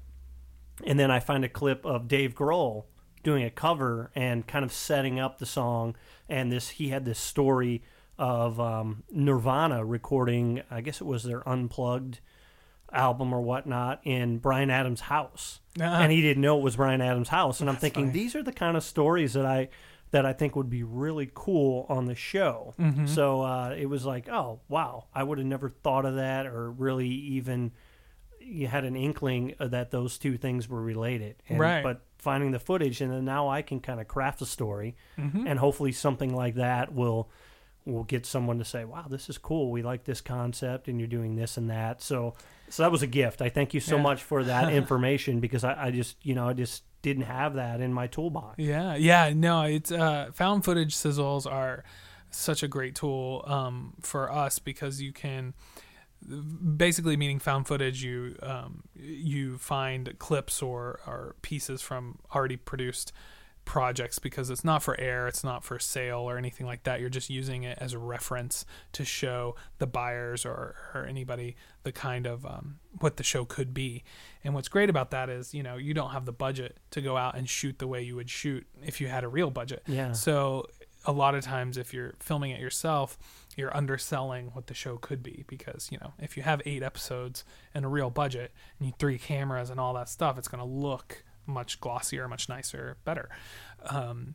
and 0.85 0.99
then 0.99 1.11
I 1.11 1.21
find 1.21 1.45
a 1.45 1.49
clip 1.49 1.85
of 1.85 2.09
Dave 2.09 2.35
Grohl 2.35 2.85
doing 3.23 3.45
a 3.45 3.51
cover 3.51 4.11
and 4.15 4.47
kind 4.47 4.65
of 4.65 4.73
setting 4.73 5.21
up 5.21 5.39
the 5.39 5.47
song. 5.47 5.95
And 6.29 6.51
this, 6.51 6.71
he 6.71 6.89
had 6.89 7.05
this 7.05 7.19
story 7.19 7.83
of 8.19 8.59
um, 8.59 9.05
Nirvana 9.11 9.85
recording. 9.85 10.63
I 10.71 10.81
guess 10.81 11.01
it 11.01 11.07
was 11.07 11.25
their 11.25 11.47
unplugged 11.47 12.21
album 12.93 13.33
or 13.33 13.41
whatnot 13.41 14.01
in 14.05 14.39
Bryan 14.39 14.71
Adams' 14.71 15.03
house, 15.03 15.61
uh-huh. 15.81 16.03
and 16.03 16.13
he 16.13 16.23
didn't 16.23 16.43
know 16.43 16.59
it 16.59 16.63
was 16.63 16.77
Bryan 16.77 17.01
Adams' 17.01 17.29
house. 17.29 17.61
And 17.61 17.69
That's 17.69 17.77
I'm 17.77 17.81
thinking 17.81 18.07
funny. 18.07 18.19
these 18.19 18.35
are 18.35 18.43
the 18.43 18.53
kind 18.53 18.77
of 18.77 18.83
stories 18.83 19.35
that 19.35 19.47
I 19.47 19.69
that 20.11 20.25
I 20.25 20.33
think 20.33 20.57
would 20.57 20.71
be 20.71 20.83
really 20.83 21.31
cool 21.35 21.85
on 21.89 22.07
the 22.07 22.15
show. 22.15 22.75
Mm-hmm. 22.79 23.07
So 23.07 23.43
uh, 23.43 23.75
it 23.77 23.87
was 23.87 24.05
like, 24.05 24.29
oh 24.29 24.61
wow, 24.69 25.07
I 25.15 25.23
would 25.23 25.39
have 25.39 25.47
never 25.47 25.69
thought 25.69 26.05
of 26.05 26.17
that, 26.17 26.47
or 26.47 26.71
really 26.71 27.09
even 27.09 27.73
you 28.41 28.67
had 28.67 28.85
an 28.85 28.97
inkling 28.97 29.55
that 29.61 29.91
those 29.91 30.19
two 30.19 30.37
things 30.37 30.69
were 30.69 30.81
related. 30.81 31.37
And, 31.49 31.59
right. 31.59 31.83
But 31.83 32.03
finding 32.19 32.51
the 32.51 32.59
footage, 32.59 33.01
and 33.01 33.13
then 33.13 33.25
now 33.25 33.49
I 33.49 33.63
can 33.63 33.81
kind 33.81 34.01
of 34.01 34.09
craft 34.09 34.43
a 34.43 34.47
story, 34.47 34.97
mm-hmm. 35.19 35.47
and 35.47 35.59
hopefully 35.59 35.93
something 35.93 36.35
like 36.35 36.57
that 36.57 36.93
will 36.93 37.31
will 37.85 38.05
get 38.05 38.27
someone 38.27 38.59
to 38.59 38.65
say, 38.65 38.85
"Wow, 38.85 39.07
this 39.09 39.29
is 39.29 39.39
cool. 39.39 39.71
We 39.71 39.83
like 39.83 40.05
this 40.05 40.21
concept, 40.21 40.89
and 40.89 40.99
you're 40.99 41.09
doing 41.09 41.37
this 41.37 41.57
and 41.57 41.71
that." 41.71 42.03
So, 42.03 42.35
so 42.71 42.83
that 42.83 42.93
was 42.93 43.03
a 43.03 43.07
gift. 43.07 43.43
I 43.43 43.49
thank 43.49 43.75
you 43.75 43.81
so 43.81 43.97
yeah. 43.97 44.03
much 44.03 44.23
for 44.23 44.45
that 44.45 44.73
information 44.73 45.41
because 45.41 45.65
I, 45.65 45.87
I 45.87 45.91
just, 45.91 46.17
you 46.23 46.35
know, 46.35 46.49
I 46.49 46.53
just 46.53 46.85
didn't 47.03 47.25
have 47.25 47.55
that 47.55 47.81
in 47.81 47.93
my 47.93 48.07
toolbox. 48.07 48.59
Yeah, 48.59 48.95
yeah, 48.97 49.33
no, 49.35 49.63
it's 49.63 49.93
uh, 49.93 50.31
found 50.35 50.65
footage 50.65 50.95
sizzles 50.95 51.51
are 51.51 51.85
such 52.31 52.63
a 52.63 52.69
great 52.69 52.95
tool 52.95 53.45
um, 53.47 53.95
for 54.01 54.31
us 54.31 54.59
because 54.59 55.01
you 55.01 55.13
can 55.13 55.55
basically 56.77 57.17
meaning 57.17 57.39
found 57.39 57.67
footage 57.67 58.03
you 58.03 58.37
um, 58.43 58.83
you 58.95 59.57
find 59.57 60.19
clips 60.19 60.61
or, 60.61 61.01
or 61.07 61.37
pieces 61.43 61.81
from 61.81 62.19
already 62.35 62.57
produced 62.57 63.13
projects 63.69 64.19
because 64.19 64.49
it's 64.49 64.65
not 64.65 64.83
for 64.83 64.99
air, 64.99 65.29
it's 65.29 65.45
not 65.45 65.63
for 65.63 65.79
sale 65.79 66.21
or 66.21 66.39
anything 66.39 66.67
like 66.67 66.85
that. 66.85 67.01
You're 67.01 67.11
just 67.11 67.29
using 67.29 67.65
it 67.65 67.77
as 67.79 67.93
a 67.93 67.99
reference 67.99 68.65
to 68.93 69.05
show 69.05 69.57
the 69.77 69.87
buyers 69.87 70.47
or, 70.47 70.75
or 70.95 71.05
anybody 71.05 71.55
the 71.83 71.93
kind 71.93 72.27
of 72.27 72.47
um, 72.47 72.79
what 73.01 73.19
the 73.19 73.23
show 73.23 73.45
could 73.45 73.75
be. 73.75 74.05
And 74.43 74.55
what's 74.55 74.69
great 74.69 74.89
about 74.89 75.11
that 75.11 75.29
is, 75.29 75.53
you 75.53 75.63
know, 75.63 75.77
you 75.77 75.93
don't 75.93 76.11
have 76.11 76.25
the 76.25 76.33
budget 76.33 76.79
to 76.93 77.03
go 77.03 77.19
out 77.19 77.37
and 77.37 77.47
shoot 77.47 77.79
the 77.79 77.87
way 77.87 78.03
you 78.03 78.17
would 78.17 78.31
shoot 78.31 78.67
if 78.83 79.03
you 79.03 79.09
had 79.09 79.23
a 79.23 79.29
real 79.29 79.51
budget. 79.51 79.83
Yeah. 79.87 80.13
So 80.13 80.65
a 81.05 81.13
lot 81.13 81.35
of 81.35 81.45
times 81.45 81.77
if 81.77 81.93
you're 81.93 82.15
filming 82.21 82.53
it 82.53 82.61
yourself, 82.61 83.19
you're 83.55 83.77
underselling 83.77 84.47
what 84.55 84.69
the 84.69 84.75
show 84.75 84.97
could 84.97 85.23
be 85.23 85.45
because, 85.47 85.89
you 85.93 85.99
know, 85.99 86.15
if 86.19 86.39
you 86.39 86.43
have 86.43 86.63
eight 86.65 86.83
episodes 86.83 87.45
and 87.75 87.85
a 87.85 87.89
real 87.89 88.09
budget 88.09 88.51
and 88.79 88.89
you 88.89 88.95
three 88.99 89.19
cameras 89.19 89.69
and 89.69 89.79
all 89.79 89.93
that 89.93 90.09
stuff, 90.09 90.39
it's 90.39 90.49
going 90.49 90.61
to 90.61 90.65
look 90.65 91.23
much 91.49 91.81
glossier, 91.81 92.29
much 92.29 92.49
nicer, 92.49 92.99
better. 93.05 93.29
Um, 93.87 94.35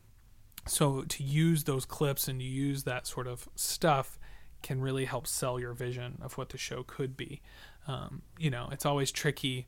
so 0.67 1.03
to 1.03 1.23
use 1.23 1.63
those 1.65 1.85
clips 1.85 2.27
and 2.27 2.39
to 2.39 2.45
use 2.45 2.83
that 2.83 3.05
sort 3.07 3.27
of 3.27 3.47
stuff 3.55 4.17
can 4.61 4.81
really 4.81 5.05
help 5.05 5.27
sell 5.27 5.59
your 5.59 5.73
vision 5.73 6.17
of 6.21 6.37
what 6.37 6.49
the 6.49 6.57
show 6.57 6.83
could 6.83 7.15
be. 7.15 7.41
Um, 7.87 8.21
you 8.39 8.49
know, 8.49 8.69
it's 8.71 8.85
always 8.85 9.11
tricky 9.11 9.67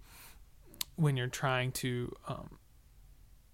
when 0.96 1.18
you're 1.18 1.28
trying 1.28 1.74
to 1.74 2.12
um, 2.28 2.58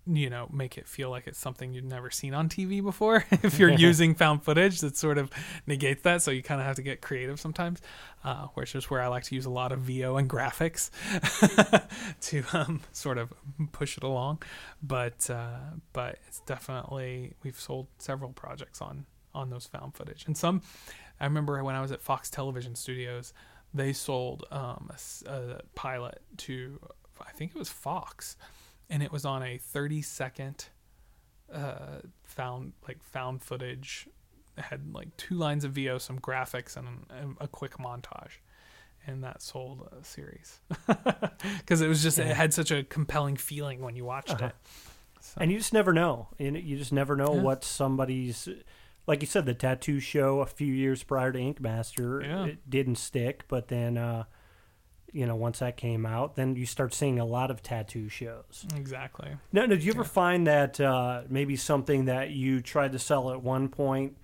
you 0.07 0.29
know 0.29 0.47
make 0.51 0.77
it 0.77 0.87
feel 0.87 1.09
like 1.09 1.27
it's 1.27 1.37
something 1.39 1.73
you've 1.73 1.85
never 1.85 2.09
seen 2.09 2.33
on 2.33 2.49
TV 2.49 2.83
before. 2.83 3.25
if 3.31 3.59
you're 3.59 3.69
using 3.89 4.15
found 4.15 4.43
footage, 4.43 4.81
that 4.81 4.97
sort 4.97 5.17
of 5.17 5.29
negates 5.67 6.01
that. 6.03 6.21
So 6.21 6.31
you 6.31 6.41
kind 6.41 6.59
of 6.59 6.67
have 6.67 6.75
to 6.77 6.81
get 6.81 7.01
creative 7.01 7.39
sometimes, 7.39 7.81
uh, 8.23 8.47
which 8.53 8.75
is 8.75 8.89
where 8.89 9.01
I 9.01 9.07
like 9.07 9.23
to 9.25 9.35
use 9.35 9.45
a 9.45 9.49
lot 9.49 9.71
of 9.71 9.79
VO 9.79 10.17
and 10.17 10.29
graphics 10.29 10.89
to 12.21 12.43
um, 12.53 12.81
sort 12.91 13.17
of 13.17 13.33
push 13.71 13.97
it 13.97 14.03
along. 14.03 14.41
But 14.81 15.29
uh, 15.29 15.59
but 15.93 16.17
it's 16.27 16.39
definitely 16.41 17.33
we've 17.43 17.59
sold 17.59 17.87
several 17.97 18.31
projects 18.31 18.81
on 18.81 19.05
on 19.33 19.49
those 19.49 19.65
found 19.65 19.95
footage, 19.95 20.25
and 20.25 20.37
some. 20.37 20.61
I 21.19 21.25
remember 21.25 21.63
when 21.63 21.75
I 21.75 21.81
was 21.81 21.91
at 21.91 22.01
Fox 22.01 22.31
Television 22.31 22.73
Studios, 22.73 23.31
they 23.75 23.93
sold 23.93 24.43
um, 24.49 24.89
a, 25.27 25.31
a 25.31 25.61
pilot 25.75 26.19
to 26.37 26.79
I 27.21 27.31
think 27.31 27.51
it 27.51 27.57
was 27.57 27.69
Fox 27.69 28.35
and 28.91 29.01
it 29.01 29.11
was 29.11 29.25
on 29.25 29.41
a 29.41 29.57
30 29.57 30.03
second 30.03 30.65
uh, 31.51 31.99
found 32.23 32.73
like 32.87 33.01
found 33.03 33.41
footage 33.41 34.07
it 34.57 34.63
had 34.65 34.93
like 34.93 35.15
two 35.17 35.35
lines 35.35 35.63
of 35.63 35.71
VO, 35.71 35.97
some 35.97 36.19
graphics, 36.19 36.75
and, 36.75 36.87
and 37.09 37.37
a 37.39 37.47
quick 37.47 37.77
montage, 37.77 38.39
and 39.07 39.23
that 39.23 39.41
sold 39.41 39.87
a 39.97 40.03
series 40.03 40.59
because 41.57 41.81
it 41.81 41.87
was 41.87 42.03
just 42.03 42.17
yeah. 42.17 42.25
it 42.25 42.35
had 42.35 42.53
such 42.53 42.71
a 42.71 42.83
compelling 42.83 43.37
feeling 43.37 43.81
when 43.81 43.95
you 43.95 44.05
watched 44.05 44.31
uh-huh. 44.31 44.47
it. 44.47 44.55
So. 45.21 45.37
And 45.39 45.51
you 45.51 45.57
just 45.57 45.73
never 45.73 45.93
know, 45.93 46.29
and 46.39 46.57
you 46.57 46.77
just 46.77 46.91
never 46.91 47.15
know 47.15 47.35
yeah. 47.35 47.41
what 47.41 47.63
somebody's. 47.63 48.49
Like 49.07 49.21
you 49.21 49.27
said, 49.27 49.45
the 49.45 49.53
tattoo 49.53 49.99
show 49.99 50.41
a 50.41 50.45
few 50.45 50.71
years 50.71 51.03
prior 51.03 51.31
to 51.31 51.39
Ink 51.39 51.59
Master, 51.59 52.21
yeah. 52.21 52.45
it 52.45 52.69
didn't 52.69 52.97
stick, 52.97 53.45
but 53.47 53.67
then 53.67 53.97
uh, 53.97 54.25
you 55.13 55.25
know, 55.25 55.35
once 55.35 55.59
that 55.59 55.77
came 55.77 56.05
out, 56.05 56.35
then 56.35 56.55
you 56.55 56.65
start 56.65 56.93
seeing 56.93 57.19
a 57.19 57.25
lot 57.25 57.51
of 57.51 57.61
tattoo 57.61 58.07
shows. 58.07 58.65
Exactly. 58.75 59.31
Now, 59.51 59.65
did 59.65 59.83
you 59.83 59.91
ever 59.91 60.01
yeah. 60.01 60.07
find 60.07 60.47
that 60.47 60.79
uh, 60.79 61.23
maybe 61.29 61.55
something 61.55 62.05
that 62.05 62.31
you 62.31 62.61
tried 62.61 62.93
to 62.93 62.99
sell 62.99 63.31
at 63.31 63.43
one 63.43 63.67
point, 63.67 64.17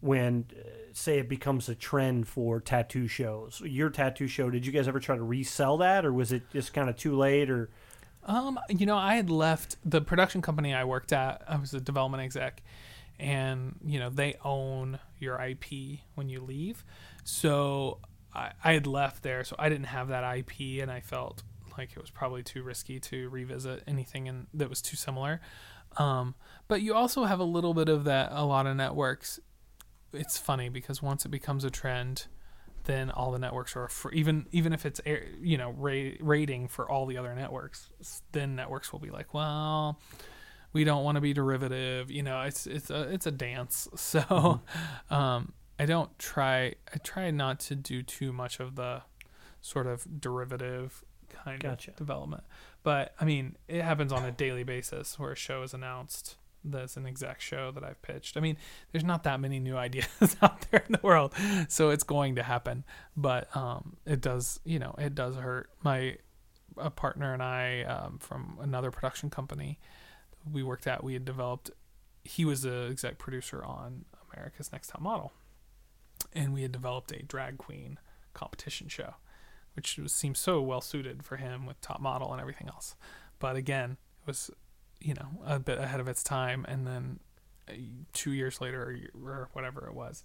when, 0.00 0.44
uh, 0.52 0.68
say, 0.92 1.18
it 1.18 1.28
becomes 1.28 1.68
a 1.68 1.74
trend 1.74 2.28
for 2.28 2.60
tattoo 2.60 3.08
shows? 3.08 3.62
Your 3.64 3.88
tattoo 3.88 4.26
show, 4.26 4.50
did 4.50 4.66
you 4.66 4.72
guys 4.72 4.86
ever 4.86 5.00
try 5.00 5.16
to 5.16 5.22
resell 5.22 5.78
that, 5.78 6.04
or 6.04 6.12
was 6.12 6.30
it 6.30 6.42
just 6.52 6.74
kind 6.74 6.90
of 6.90 6.96
too 6.96 7.16
late, 7.16 7.50
or? 7.50 7.70
Um, 8.26 8.58
you 8.68 8.84
know, 8.86 8.96
I 8.96 9.16
had 9.16 9.30
left 9.30 9.76
the 9.84 10.00
production 10.00 10.42
company 10.42 10.74
I 10.74 10.84
worked 10.84 11.12
at. 11.12 11.42
I 11.48 11.56
was 11.56 11.72
a 11.72 11.80
development 11.80 12.22
exec, 12.22 12.62
and 13.18 13.76
you 13.84 13.98
know 13.98 14.10
they 14.10 14.34
own 14.44 14.98
your 15.18 15.40
IP 15.40 16.00
when 16.14 16.28
you 16.28 16.40
leave. 16.40 16.84
So 17.22 17.98
I, 18.34 18.52
I 18.62 18.72
had 18.72 18.86
left 18.86 19.22
there, 19.22 19.44
so 19.44 19.56
I 19.58 19.68
didn't 19.68 19.86
have 19.86 20.08
that 20.08 20.38
IP, 20.38 20.82
and 20.82 20.90
I 20.90 21.00
felt 21.00 21.42
like 21.78 21.92
it 21.92 22.00
was 22.00 22.10
probably 22.10 22.42
too 22.42 22.62
risky 22.62 23.00
to 23.00 23.28
revisit 23.30 23.82
anything 23.86 24.26
in, 24.26 24.46
that 24.54 24.68
was 24.68 24.80
too 24.82 24.96
similar. 24.96 25.40
Um, 25.96 26.34
but 26.68 26.82
you 26.82 26.94
also 26.94 27.24
have 27.24 27.40
a 27.40 27.44
little 27.44 27.74
bit 27.74 27.88
of 27.88 28.04
that. 28.04 28.30
A 28.32 28.44
lot 28.44 28.66
of 28.66 28.76
networks. 28.76 29.40
It's 30.12 30.38
funny 30.38 30.68
because 30.68 31.02
once 31.02 31.24
it 31.24 31.30
becomes 31.30 31.64
a 31.64 31.70
trend, 31.70 32.26
then 32.84 33.10
all 33.10 33.32
the 33.32 33.38
networks 33.38 33.76
are 33.76 33.88
for 33.88 34.12
even 34.12 34.46
even 34.52 34.72
if 34.72 34.84
it's 34.86 35.00
you 35.40 35.56
know 35.56 35.70
ra- 35.70 36.12
rating 36.20 36.68
for 36.68 36.88
all 36.88 37.06
the 37.06 37.16
other 37.16 37.34
networks, 37.34 37.90
then 38.32 38.54
networks 38.54 38.92
will 38.92 39.00
be 39.00 39.10
like, 39.10 39.34
well, 39.34 39.98
we 40.72 40.84
don't 40.84 41.04
want 41.04 41.16
to 41.16 41.20
be 41.20 41.32
derivative. 41.32 42.10
You 42.10 42.22
know, 42.22 42.42
it's 42.42 42.66
it's 42.66 42.90
a 42.90 43.02
it's 43.12 43.26
a 43.26 43.32
dance. 43.32 43.88
So, 43.96 44.20
mm-hmm. 44.20 45.14
um, 45.14 45.52
I 45.78 45.86
don't 45.86 46.16
try. 46.18 46.74
I 46.92 46.98
try 47.02 47.30
not 47.30 47.60
to 47.60 47.74
do 47.74 48.02
too 48.02 48.32
much 48.32 48.60
of 48.60 48.76
the 48.76 49.02
sort 49.60 49.86
of 49.86 50.20
derivative 50.20 51.04
kind 51.28 51.60
gotcha. 51.60 51.90
of 51.90 51.96
development. 51.96 52.44
But 52.82 53.14
I 53.20 53.24
mean, 53.24 53.56
it 53.68 53.82
happens 53.82 54.12
on 54.12 54.24
a 54.24 54.30
daily 54.30 54.62
basis 54.62 55.18
where 55.18 55.32
a 55.32 55.36
show 55.36 55.62
is 55.62 55.74
announced 55.74 56.36
that's 56.64 56.96
an 56.96 57.06
exact 57.06 57.42
show 57.42 57.70
that 57.72 57.84
I've 57.84 58.00
pitched. 58.02 58.36
I 58.36 58.40
mean, 58.40 58.56
there's 58.90 59.04
not 59.04 59.24
that 59.24 59.40
many 59.40 59.60
new 59.60 59.76
ideas 59.86 60.36
out 60.42 60.66
there 60.70 60.82
in 60.86 60.92
the 60.92 61.00
world, 61.02 61.34
so 61.68 61.90
it's 61.90 62.04
going 62.04 62.36
to 62.36 62.42
happen. 62.42 62.84
But 63.16 63.54
um, 63.56 63.96
it 64.06 64.20
does, 64.20 64.60
you 64.64 64.78
know, 64.78 64.94
it 64.98 65.14
does 65.14 65.36
hurt. 65.36 65.70
My 65.82 66.16
a 66.76 66.90
partner 66.90 67.32
and 67.32 67.42
I 67.42 67.82
um, 67.82 68.18
from 68.18 68.58
another 68.60 68.90
production 68.90 69.30
company 69.30 69.78
we 70.50 70.62
worked 70.62 70.86
at, 70.86 71.02
we 71.02 71.14
had 71.14 71.24
developed. 71.24 71.70
He 72.24 72.44
was 72.44 72.62
the 72.62 72.88
exec 72.90 73.18
producer 73.18 73.62
on 73.64 74.04
America's 74.32 74.72
Next 74.72 74.88
Top 74.88 75.00
Model, 75.00 75.32
and 76.34 76.52
we 76.52 76.62
had 76.62 76.72
developed 76.72 77.12
a 77.12 77.22
drag 77.22 77.58
queen 77.58 77.98
competition 78.32 78.88
show, 78.88 79.14
which 79.74 79.98
was, 79.98 80.12
seemed 80.12 80.36
so 80.36 80.60
well 80.60 80.80
suited 80.80 81.24
for 81.24 81.36
him 81.36 81.66
with 81.66 81.80
Top 81.80 82.00
Model 82.00 82.32
and 82.32 82.40
everything 82.40 82.68
else. 82.68 82.96
But 83.38 83.56
again, 83.56 83.96
it 84.22 84.26
was 84.26 84.50
you 85.00 85.14
know 85.14 85.42
a 85.44 85.58
bit 85.58 85.78
ahead 85.78 86.00
of 86.00 86.08
its 86.08 86.22
time, 86.22 86.64
and 86.68 86.86
then 86.86 87.20
uh, 87.68 87.72
two 88.12 88.32
years 88.32 88.60
later 88.60 88.98
or 89.14 89.48
whatever 89.52 89.86
it 89.86 89.94
was, 89.94 90.24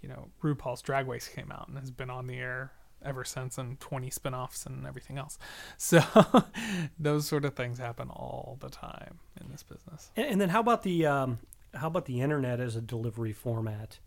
you 0.00 0.08
know, 0.08 0.30
RuPaul's 0.42 0.82
Drag 0.82 1.06
Race 1.06 1.28
came 1.28 1.52
out 1.52 1.68
and 1.68 1.78
has 1.78 1.90
been 1.90 2.10
on 2.10 2.26
the 2.26 2.38
air 2.38 2.72
ever 3.02 3.24
since 3.24 3.56
and 3.56 3.80
20 3.80 4.10
spin-offs 4.10 4.66
and 4.66 4.86
everything 4.86 5.16
else 5.16 5.38
so 5.78 6.02
those 6.98 7.26
sort 7.26 7.46
of 7.46 7.54
things 7.54 7.78
happen 7.78 8.10
all 8.10 8.58
the 8.60 8.68
time 8.68 9.20
in 9.40 9.50
this 9.50 9.62
business 9.62 10.10
And, 10.16 10.26
and 10.26 10.40
then 10.40 10.50
how 10.50 10.60
about 10.60 10.82
the 10.82 11.06
um, 11.06 11.38
how 11.74 11.86
about 11.86 12.06
the 12.06 12.20
internet 12.20 12.60
as 12.60 12.76
a 12.76 12.80
delivery 12.80 13.32
format? 13.32 13.98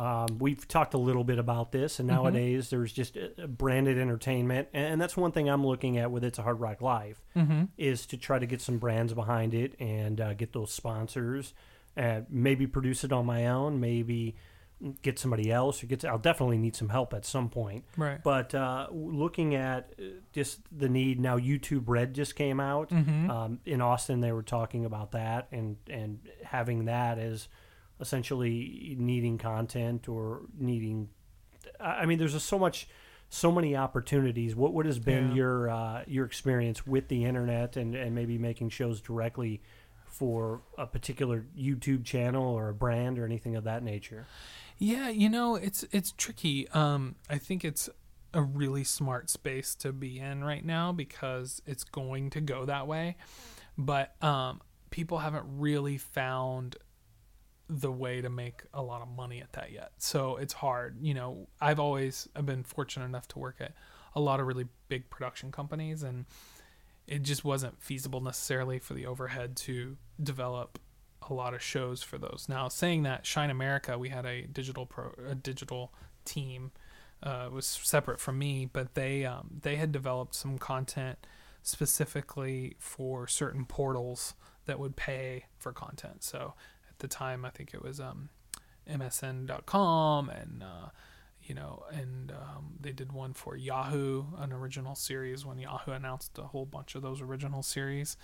Um, 0.00 0.38
we've 0.38 0.66
talked 0.66 0.94
a 0.94 0.98
little 0.98 1.24
bit 1.24 1.38
about 1.38 1.72
this, 1.72 1.98
and 1.98 2.08
nowadays 2.08 2.70
there's 2.70 2.90
just 2.90 3.18
uh, 3.18 3.46
branded 3.46 3.98
entertainment, 3.98 4.68
and 4.72 4.98
that's 4.98 5.14
one 5.14 5.30
thing 5.30 5.50
I'm 5.50 5.66
looking 5.66 5.98
at 5.98 6.10
with 6.10 6.24
It's 6.24 6.38
a 6.38 6.42
Hard 6.42 6.58
Rock 6.58 6.80
Live 6.80 7.20
mm-hmm. 7.36 7.64
is 7.76 8.06
to 8.06 8.16
try 8.16 8.38
to 8.38 8.46
get 8.46 8.62
some 8.62 8.78
brands 8.78 9.12
behind 9.12 9.52
it 9.52 9.78
and 9.78 10.18
uh, 10.18 10.32
get 10.32 10.54
those 10.54 10.72
sponsors. 10.72 11.52
Uh, 11.98 12.22
maybe 12.30 12.66
produce 12.66 13.04
it 13.04 13.12
on 13.12 13.26
my 13.26 13.48
own, 13.48 13.78
maybe 13.78 14.36
get 15.02 15.18
somebody 15.18 15.52
else, 15.52 15.82
or 15.82 15.86
get. 15.86 16.02
I'll 16.02 16.16
definitely 16.16 16.56
need 16.56 16.76
some 16.76 16.88
help 16.88 17.12
at 17.12 17.26
some 17.26 17.50
point. 17.50 17.84
right 17.98 18.22
But 18.22 18.54
uh, 18.54 18.86
looking 18.90 19.54
at 19.54 19.92
uh, 19.98 20.04
just 20.32 20.60
the 20.72 20.88
need 20.88 21.20
now, 21.20 21.36
YouTube 21.36 21.82
Red 21.88 22.14
just 22.14 22.36
came 22.36 22.58
out. 22.58 22.88
mm-hmm. 22.88 23.30
Um, 23.30 23.60
in 23.66 23.82
Austin, 23.82 24.20
they 24.20 24.32
were 24.32 24.42
talking 24.42 24.86
about 24.86 25.12
that 25.12 25.48
and 25.52 25.76
and 25.90 26.20
having 26.42 26.86
that 26.86 27.18
as 27.18 27.48
essentially 28.00 28.96
needing 28.98 29.38
content 29.38 30.08
or 30.08 30.42
needing. 30.58 31.08
I 31.78 32.06
mean, 32.06 32.18
there's 32.18 32.32
just 32.32 32.46
so 32.46 32.58
much, 32.58 32.88
so 33.28 33.52
many 33.52 33.76
opportunities. 33.76 34.54
What 34.56 34.72
what 34.72 34.86
has 34.86 34.98
been 34.98 35.28
Yeah. 35.30 35.34
your 35.34 35.70
uh, 35.70 36.04
your 36.06 36.24
experience 36.26 36.86
with 36.86 37.08
the 37.08 37.24
internet 37.24 37.76
and 37.76 37.94
and 37.94 38.14
maybe 38.14 38.38
making 38.38 38.70
shows 38.70 39.00
directly 39.00 39.62
for 40.06 40.60
a 40.76 40.86
particular 40.86 41.46
YouTube 41.56 42.04
channel 42.04 42.44
or 42.44 42.68
a 42.68 42.74
brand 42.74 43.18
or 43.18 43.24
anything 43.24 43.56
of 43.56 43.64
that 43.64 43.82
nature? 43.82 44.26
Yeah, 44.78 45.08
you 45.10 45.28
know, 45.28 45.54
it's 45.56 45.84
it's 45.92 46.12
tricky. 46.16 46.68
Um, 46.70 47.16
I 47.28 47.38
think 47.38 47.64
it's 47.64 47.88
a 48.32 48.42
really 48.42 48.84
smart 48.84 49.28
space 49.28 49.74
to 49.74 49.92
be 49.92 50.18
in 50.20 50.44
right 50.44 50.64
now 50.64 50.92
because 50.92 51.60
it's 51.66 51.84
going 51.84 52.30
to 52.30 52.40
go 52.40 52.64
that 52.64 52.86
way. 52.86 53.16
But 53.76 54.14
um, 54.22 54.60
people 54.90 55.18
haven't 55.18 55.44
really 55.58 55.98
found 55.98 56.76
the 57.70 57.92
way 57.92 58.20
to 58.20 58.28
make 58.28 58.62
a 58.74 58.82
lot 58.82 59.00
of 59.00 59.08
money 59.08 59.40
at 59.40 59.52
that 59.52 59.70
yet. 59.70 59.92
So 59.98 60.36
it's 60.36 60.52
hard. 60.52 60.96
You 61.00 61.14
know, 61.14 61.48
I've 61.60 61.78
always 61.78 62.28
I've 62.34 62.44
been 62.46 62.64
fortunate 62.64 63.04
enough 63.04 63.28
to 63.28 63.38
work 63.38 63.56
at 63.60 63.72
a 64.14 64.20
lot 64.20 64.40
of 64.40 64.46
really 64.46 64.66
big 64.88 65.08
production 65.08 65.52
companies 65.52 66.02
and 66.02 66.26
it 67.06 67.22
just 67.22 67.44
wasn't 67.44 67.80
feasible 67.80 68.20
necessarily 68.20 68.80
for 68.80 68.94
the 68.94 69.06
overhead 69.06 69.56
to 69.56 69.96
develop 70.20 70.80
a 71.28 71.32
lot 71.34 71.54
of 71.54 71.62
shows 71.62 72.02
for 72.02 72.18
those. 72.18 72.46
Now, 72.48 72.68
saying 72.68 73.04
that, 73.04 73.24
Shine 73.24 73.50
America, 73.50 73.96
we 73.96 74.08
had 74.08 74.26
a 74.26 74.42
digital 74.42 74.86
pro, 74.86 75.12
a 75.28 75.34
digital 75.34 75.92
team, 76.24 76.72
uh, 77.22 77.48
was 77.52 77.66
separate 77.66 78.18
from 78.18 78.38
me, 78.38 78.68
but 78.72 78.94
they 78.94 79.24
um, 79.24 79.60
they 79.62 79.76
had 79.76 79.92
developed 79.92 80.34
some 80.34 80.58
content 80.58 81.18
specifically 81.62 82.76
for 82.78 83.26
certain 83.26 83.64
portals 83.64 84.34
that 84.66 84.78
would 84.78 84.96
pay 84.96 85.46
for 85.58 85.72
content. 85.72 86.22
So 86.22 86.54
the 87.00 87.08
time, 87.08 87.44
I 87.44 87.50
think 87.50 87.74
it 87.74 87.82
was 87.82 88.00
um, 88.00 88.30
MSN.com 88.88 90.30
and 90.30 90.62
uh, 90.62 90.88
you 91.42 91.54
know, 91.54 91.82
and 91.92 92.30
um, 92.30 92.74
they 92.80 92.92
did 92.92 93.12
one 93.12 93.32
for 93.32 93.56
Yahoo, 93.56 94.24
an 94.38 94.52
original 94.52 94.94
series 94.94 95.44
when 95.44 95.58
Yahoo 95.58 95.90
announced 95.90 96.38
a 96.38 96.42
whole 96.42 96.64
bunch 96.64 96.94
of 96.94 97.02
those 97.02 97.20
original 97.20 97.62
series. 97.62 98.16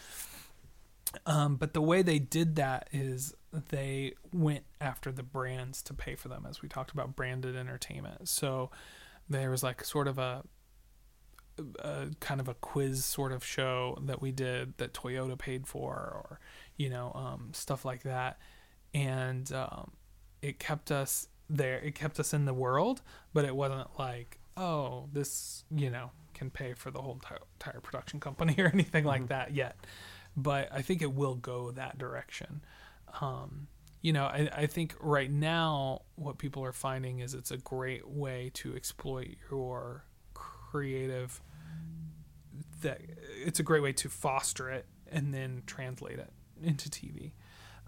Um, 1.24 1.56
but 1.56 1.72
the 1.72 1.80
way 1.80 2.02
they 2.02 2.18
did 2.18 2.56
that 2.56 2.88
is 2.92 3.34
they 3.70 4.14
went 4.32 4.64
after 4.80 5.10
the 5.10 5.22
brands 5.22 5.82
to 5.82 5.94
pay 5.94 6.14
for 6.14 6.28
them, 6.28 6.46
as 6.48 6.62
we 6.62 6.68
talked 6.68 6.92
about 6.92 7.16
branded 7.16 7.56
entertainment. 7.56 8.28
So 8.28 8.70
there 9.28 9.50
was 9.50 9.62
like 9.62 9.82
sort 9.84 10.08
of 10.08 10.18
a, 10.18 10.44
a 11.80 12.08
kind 12.20 12.40
of 12.40 12.48
a 12.48 12.54
quiz 12.54 13.04
sort 13.04 13.32
of 13.32 13.44
show 13.44 13.98
that 14.02 14.20
we 14.20 14.30
did 14.30 14.76
that 14.78 14.92
Toyota 14.92 15.38
paid 15.38 15.66
for, 15.66 15.94
or 15.94 16.40
you 16.76 16.90
know, 16.90 17.12
um, 17.14 17.50
stuff 17.52 17.84
like 17.84 18.02
that, 18.02 18.38
and 18.96 19.52
um, 19.52 19.92
it 20.42 20.58
kept 20.58 20.90
us 20.90 21.28
there. 21.48 21.78
It 21.78 21.94
kept 21.94 22.18
us 22.18 22.34
in 22.34 22.44
the 22.44 22.54
world, 22.54 23.02
but 23.32 23.44
it 23.44 23.54
wasn't 23.54 23.88
like, 23.98 24.38
oh, 24.56 25.08
this 25.12 25.64
you 25.70 25.90
know 25.90 26.10
can 26.34 26.50
pay 26.50 26.74
for 26.74 26.90
the 26.90 27.00
whole 27.00 27.14
entire, 27.14 27.38
entire 27.54 27.80
production 27.80 28.20
company 28.20 28.54
or 28.58 28.70
anything 28.72 29.04
like 29.04 29.28
that 29.28 29.54
yet 29.54 29.76
but 30.36 30.68
I 30.70 30.82
think 30.82 31.02
it 31.02 31.12
will 31.14 31.34
go 31.34 31.70
that 31.72 31.98
direction. 31.98 32.60
Um, 33.20 33.68
you 34.02 34.12
know, 34.12 34.24
I, 34.24 34.48
I 34.54 34.66
think 34.66 34.94
right 35.00 35.30
now 35.30 36.02
what 36.16 36.38
people 36.38 36.62
are 36.64 36.72
finding 36.72 37.20
is 37.20 37.34
it's 37.34 37.50
a 37.50 37.56
great 37.56 38.06
way 38.06 38.50
to 38.54 38.76
exploit 38.76 39.36
your 39.50 40.04
creative. 40.34 41.40
That 42.82 43.00
it's 43.44 43.58
a 43.58 43.62
great 43.62 43.82
way 43.82 43.94
to 43.94 44.08
foster 44.08 44.70
it 44.70 44.84
and 45.10 45.32
then 45.32 45.62
translate 45.66 46.18
it 46.18 46.30
into 46.62 46.90
TV. 46.90 47.32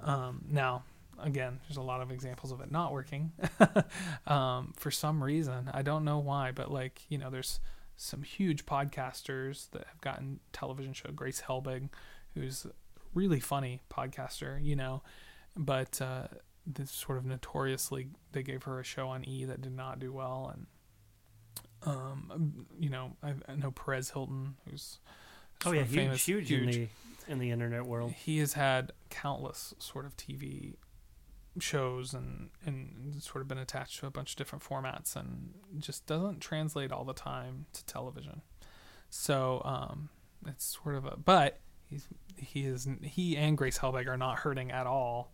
Um, 0.03 0.45
now, 0.49 0.85
again, 1.23 1.61
there's 1.69 1.77
a 1.77 1.83
lot 1.83 2.01
of 2.01 2.11
examples 2.11 2.53
of 2.53 2.61
it 2.61 2.71
not 2.71 2.93
working 2.93 3.33
um, 4.27 4.73
for 4.77 4.91
some 4.91 5.23
reason. 5.23 5.71
I 5.73 5.83
don't 5.83 6.05
know 6.05 6.19
why, 6.19 6.53
but 6.53 6.71
like 6.71 7.03
you 7.09 7.19
know, 7.19 7.31
there's 7.31 7.61
some 7.97 8.23
huge 8.23 8.67
podcasters 8.67 9.71
that 9.71 9.87
have 9.89 10.01
gotten 10.01 10.41
television 10.53 10.93
show. 10.93 11.11
Grace 11.11 11.43
Helbig, 11.49 11.89
who's 12.35 12.65
a 12.65 12.71
really 13.15 13.41
funny 13.41 13.81
podcaster, 13.91 14.63
you 14.63 14.77
know, 14.77 15.03
but 15.57 16.01
uh, 16.01 16.29
this 16.67 16.91
sort 16.91 17.19
of 17.19 17.25
notoriously 17.25 18.09
they 18.33 18.43
gave 18.43 18.65
her 18.65 18.79
a 18.79 18.85
show 18.85 19.09
on 19.09 19.25
E 19.29 19.45
that 19.45 19.61
did 19.61 19.75
not 19.75 19.99
do 19.99 20.13
well, 20.13 20.53
and 20.55 20.67
um, 21.85 22.67
you 22.79 22.91
know, 22.91 23.17
I, 23.23 23.35
I 23.49 23.57
know 23.57 23.71
Perez 23.71 24.11
Hilton, 24.11 24.57
who's 24.69 24.99
Oh 25.67 25.73
yeah, 25.73 25.83
huge, 25.83 25.95
famous, 25.95 26.25
huge, 26.25 26.53
in 26.53 26.67
the 26.67 26.89
in 27.27 27.39
the 27.39 27.51
internet 27.51 27.85
world. 27.85 28.13
he 28.13 28.39
has 28.39 28.55
had 28.55 28.93
countless 29.11 29.75
sort 29.79 30.07
of 30.07 30.17
TV 30.17 30.75
shows 31.61 32.15
and 32.15 32.51
and 32.65 33.23
sort 33.23 33.43
of 33.43 33.49
been 33.49 33.59
attached 33.59 34.01
to 34.01 34.07
a 34.07 34.11
bunch 34.11 34.33
of 34.33 34.37
different 34.37 34.65
formats 34.65 35.17
and 35.17 35.55
just 35.79 36.07
doesn't 36.07 36.41
translate 36.41 36.93
all 36.93 37.05
the 37.05 37.15
time 37.15 37.67
to 37.73 37.85
television. 37.87 38.43
So 39.11 39.63
um, 39.65 40.11
it's 40.47 40.79
sort 40.83 40.95
of 40.97 41.07
a 41.07 41.17
but 41.17 41.61
he's 41.89 42.07
he 42.37 42.65
is 42.67 42.89
he 43.03 43.37
and 43.37 43.57
Grace 43.57 43.79
Helbig 43.79 44.07
are 44.07 44.17
not 44.17 44.41
hurting 44.41 44.71
at 44.71 44.87
all 44.87 45.33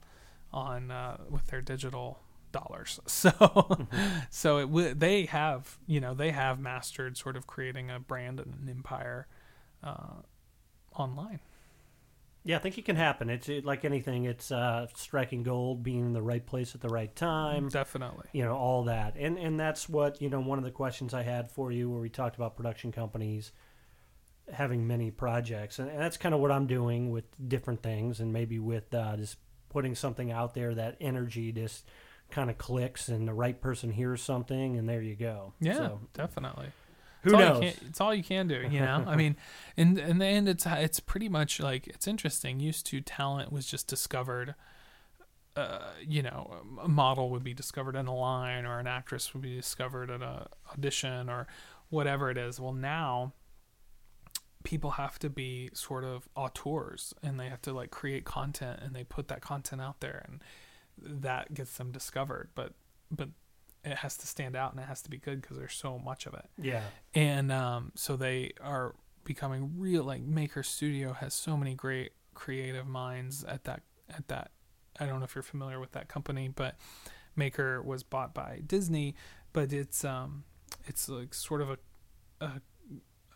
on 0.52 0.90
uh, 0.90 1.18
with 1.28 1.46
their 1.48 1.60
digital 1.60 2.20
dollars. 2.52 3.00
So 3.08 3.86
so 4.30 4.58
it 4.58 4.66
w- 4.66 4.94
they 4.94 5.26
have 5.26 5.78
you 5.86 6.00
know 6.00 6.14
they 6.14 6.30
have 6.30 6.58
mastered 6.58 7.16
sort 7.16 7.36
of 7.36 7.46
creating 7.46 7.90
a 7.90 7.98
brand 7.98 8.40
and 8.40 8.54
an 8.62 8.68
empire 8.68 9.26
uh, 9.82 10.22
online. 10.96 11.40
Yeah, 12.46 12.56
I 12.56 12.58
think 12.58 12.76
it 12.76 12.84
can 12.84 12.96
happen. 12.96 13.30
It's 13.30 13.48
it, 13.48 13.64
like 13.64 13.86
anything. 13.86 14.24
It's 14.24 14.52
uh, 14.52 14.86
striking 14.94 15.42
gold, 15.42 15.82
being 15.82 16.00
in 16.00 16.12
the 16.12 16.22
right 16.22 16.44
place 16.44 16.74
at 16.74 16.82
the 16.82 16.90
right 16.90 17.14
time. 17.16 17.70
Definitely. 17.70 18.28
You 18.32 18.44
know, 18.44 18.54
all 18.54 18.84
that, 18.84 19.16
and 19.16 19.38
and 19.38 19.58
that's 19.58 19.88
what 19.88 20.20
you 20.20 20.28
know. 20.28 20.40
One 20.40 20.58
of 20.58 20.64
the 20.64 20.70
questions 20.70 21.14
I 21.14 21.22
had 21.22 21.50
for 21.50 21.72
you, 21.72 21.88
where 21.88 22.00
we 22.00 22.10
talked 22.10 22.36
about 22.36 22.54
production 22.54 22.92
companies 22.92 23.52
having 24.52 24.86
many 24.86 25.10
projects, 25.10 25.78
and, 25.78 25.88
and 25.88 25.98
that's 25.98 26.18
kind 26.18 26.34
of 26.34 26.40
what 26.40 26.52
I'm 26.52 26.66
doing 26.66 27.10
with 27.10 27.24
different 27.48 27.82
things, 27.82 28.20
and 28.20 28.32
maybe 28.32 28.58
with 28.58 28.92
uh, 28.92 29.16
just 29.16 29.38
putting 29.70 29.94
something 29.94 30.30
out 30.30 30.54
there 30.54 30.74
that 30.74 30.96
energy 31.00 31.50
just 31.50 31.88
kind 32.30 32.50
of 32.50 32.58
clicks, 32.58 33.08
and 33.08 33.26
the 33.26 33.32
right 33.34 33.58
person 33.58 33.90
hears 33.90 34.22
something, 34.22 34.76
and 34.76 34.88
there 34.88 35.00
you 35.00 35.16
go. 35.16 35.54
Yeah, 35.60 35.76
So, 35.76 36.00
definitely. 36.12 36.68
Who 37.24 37.30
it's 37.30 37.34
All 37.34 37.40
knows? 37.40 37.64
you 37.64 37.70
can, 37.72 37.88
it's 37.88 38.00
all 38.00 38.14
you 38.14 38.22
can 38.22 38.46
do, 38.46 38.66
you 38.70 38.80
know. 38.80 39.04
I 39.08 39.16
mean, 39.16 39.36
in 39.76 39.98
in 39.98 40.18
the 40.18 40.26
end, 40.26 40.48
it's 40.48 40.66
it's 40.66 41.00
pretty 41.00 41.28
much 41.28 41.60
like 41.60 41.86
it's 41.88 42.06
interesting. 42.06 42.60
Used 42.60 42.86
to 42.86 43.00
talent 43.00 43.50
was 43.52 43.66
just 43.66 43.88
discovered. 43.88 44.54
Uh, 45.56 45.78
you 46.06 46.20
know, 46.20 46.62
a 46.82 46.88
model 46.88 47.30
would 47.30 47.44
be 47.44 47.54
discovered 47.54 47.94
in 47.96 48.06
a 48.06 48.14
line, 48.14 48.66
or 48.66 48.78
an 48.78 48.86
actress 48.86 49.32
would 49.32 49.42
be 49.42 49.54
discovered 49.54 50.10
at 50.10 50.20
a 50.20 50.46
audition, 50.72 51.28
or 51.28 51.46
whatever 51.90 52.30
it 52.30 52.36
is. 52.36 52.60
Well, 52.60 52.72
now 52.72 53.32
people 54.64 54.92
have 54.92 55.18
to 55.20 55.30
be 55.30 55.70
sort 55.72 56.04
of 56.04 56.28
auteurs, 56.36 57.14
and 57.22 57.38
they 57.38 57.48
have 57.48 57.62
to 57.62 57.72
like 57.72 57.90
create 57.90 58.24
content, 58.24 58.80
and 58.82 58.94
they 58.94 59.04
put 59.04 59.28
that 59.28 59.40
content 59.40 59.80
out 59.80 60.00
there, 60.00 60.26
and 60.28 60.42
that 61.22 61.54
gets 61.54 61.76
them 61.78 61.92
discovered. 61.92 62.50
But 62.54 62.72
but 63.10 63.28
it 63.84 63.98
has 63.98 64.16
to 64.18 64.26
stand 64.26 64.56
out, 64.56 64.72
and 64.72 64.80
it 64.80 64.86
has 64.86 65.02
to 65.02 65.10
be 65.10 65.18
good 65.18 65.40
because 65.42 65.56
there's 65.58 65.74
so 65.74 65.98
much 65.98 66.26
of 66.26 66.34
it 66.34 66.46
Yeah. 66.58 66.82
and 67.14 67.52
um, 67.52 67.92
so 67.94 68.16
they 68.16 68.52
are 68.60 68.94
becoming 69.24 69.74
real. 69.78 70.04
Like 70.04 70.22
Maker 70.22 70.62
Studio 70.62 71.12
has 71.12 71.34
so 71.34 71.56
many 71.56 71.74
great 71.74 72.12
creative 72.34 72.86
minds 72.86 73.44
at 73.44 73.64
that 73.64 73.82
at 74.08 74.28
that. 74.28 74.50
I 75.00 75.06
don't 75.06 75.18
know 75.18 75.24
if 75.24 75.34
you're 75.34 75.42
familiar 75.42 75.80
with 75.80 75.92
that 75.92 76.08
company, 76.08 76.48
but 76.48 76.76
Maker 77.36 77.82
was 77.82 78.02
bought 78.02 78.32
by 78.34 78.60
Disney, 78.66 79.14
but 79.52 79.72
it's 79.72 80.04
um 80.04 80.44
it's 80.86 81.08
like 81.08 81.34
sort 81.34 81.60
of 81.62 81.70
a 81.70 81.78
a 82.40 82.60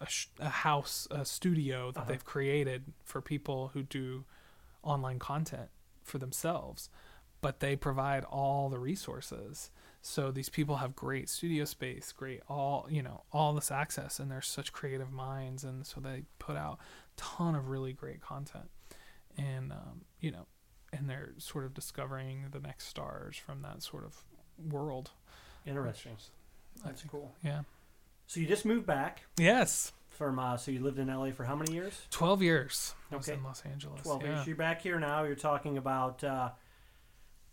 a, 0.00 0.06
sh- 0.08 0.28
a 0.38 0.48
house 0.48 1.08
a 1.10 1.24
studio 1.24 1.90
that 1.90 2.00
Uh-huh. 2.00 2.08
they've 2.10 2.24
created 2.24 2.84
for 3.04 3.20
people 3.20 3.70
who 3.74 3.82
do 3.82 4.24
online 4.84 5.18
content 5.18 5.70
for 6.04 6.18
themselves 6.18 6.88
but 7.40 7.58
they 7.60 7.74
provide 7.76 8.22
all 8.24 8.68
the 8.68 8.78
resources 8.78 9.70
so 10.00 10.30
these 10.30 10.48
people 10.48 10.76
have 10.76 10.94
great 10.94 11.28
studio 11.28 11.64
space 11.64 12.12
great 12.12 12.40
all 12.48 12.86
you 12.90 13.02
know 13.02 13.22
all 13.32 13.52
this 13.52 13.70
access 13.70 14.18
and 14.20 14.30
they're 14.30 14.40
such 14.40 14.72
creative 14.72 15.10
minds 15.12 15.64
and 15.64 15.84
so 15.86 16.00
they 16.00 16.22
put 16.38 16.56
out 16.56 16.78
a 16.80 17.20
ton 17.20 17.54
of 17.54 17.68
really 17.68 17.92
great 17.92 18.20
content 18.20 18.70
and 19.36 19.72
um, 19.72 20.02
you 20.20 20.30
know 20.30 20.46
and 20.92 21.08
they're 21.10 21.32
sort 21.38 21.64
of 21.64 21.74
discovering 21.74 22.44
the 22.52 22.60
next 22.60 22.86
stars 22.86 23.36
from 23.36 23.62
that 23.62 23.82
sort 23.82 24.04
of 24.04 24.24
world 24.70 25.10
Interesting. 25.66 26.16
That's 26.84 27.02
think- 27.02 27.10
cool. 27.12 27.34
yeah 27.44 27.62
So 28.26 28.40
you 28.40 28.46
just 28.46 28.64
moved 28.64 28.86
back 28.86 29.24
yes 29.38 29.92
from. 30.08 30.38
Uh, 30.38 30.56
so 30.56 30.70
you 30.70 30.80
lived 30.80 30.98
in 30.98 31.08
LA 31.08 31.30
for 31.30 31.44
how 31.44 31.54
many 31.54 31.72
years? 31.72 32.00
12 32.10 32.42
years 32.42 32.94
Okay. 33.12 33.34
in 33.34 33.42
los 33.44 33.62
angeles 33.62 34.00
Twelve 34.02 34.22
yeah. 34.22 34.36
years. 34.36 34.46
You're 34.46 34.56
back 34.56 34.80
here 34.82 34.98
now. 34.98 35.24
You're 35.24 35.34
talking 35.36 35.76
about 35.78 36.24
uh, 36.24 36.50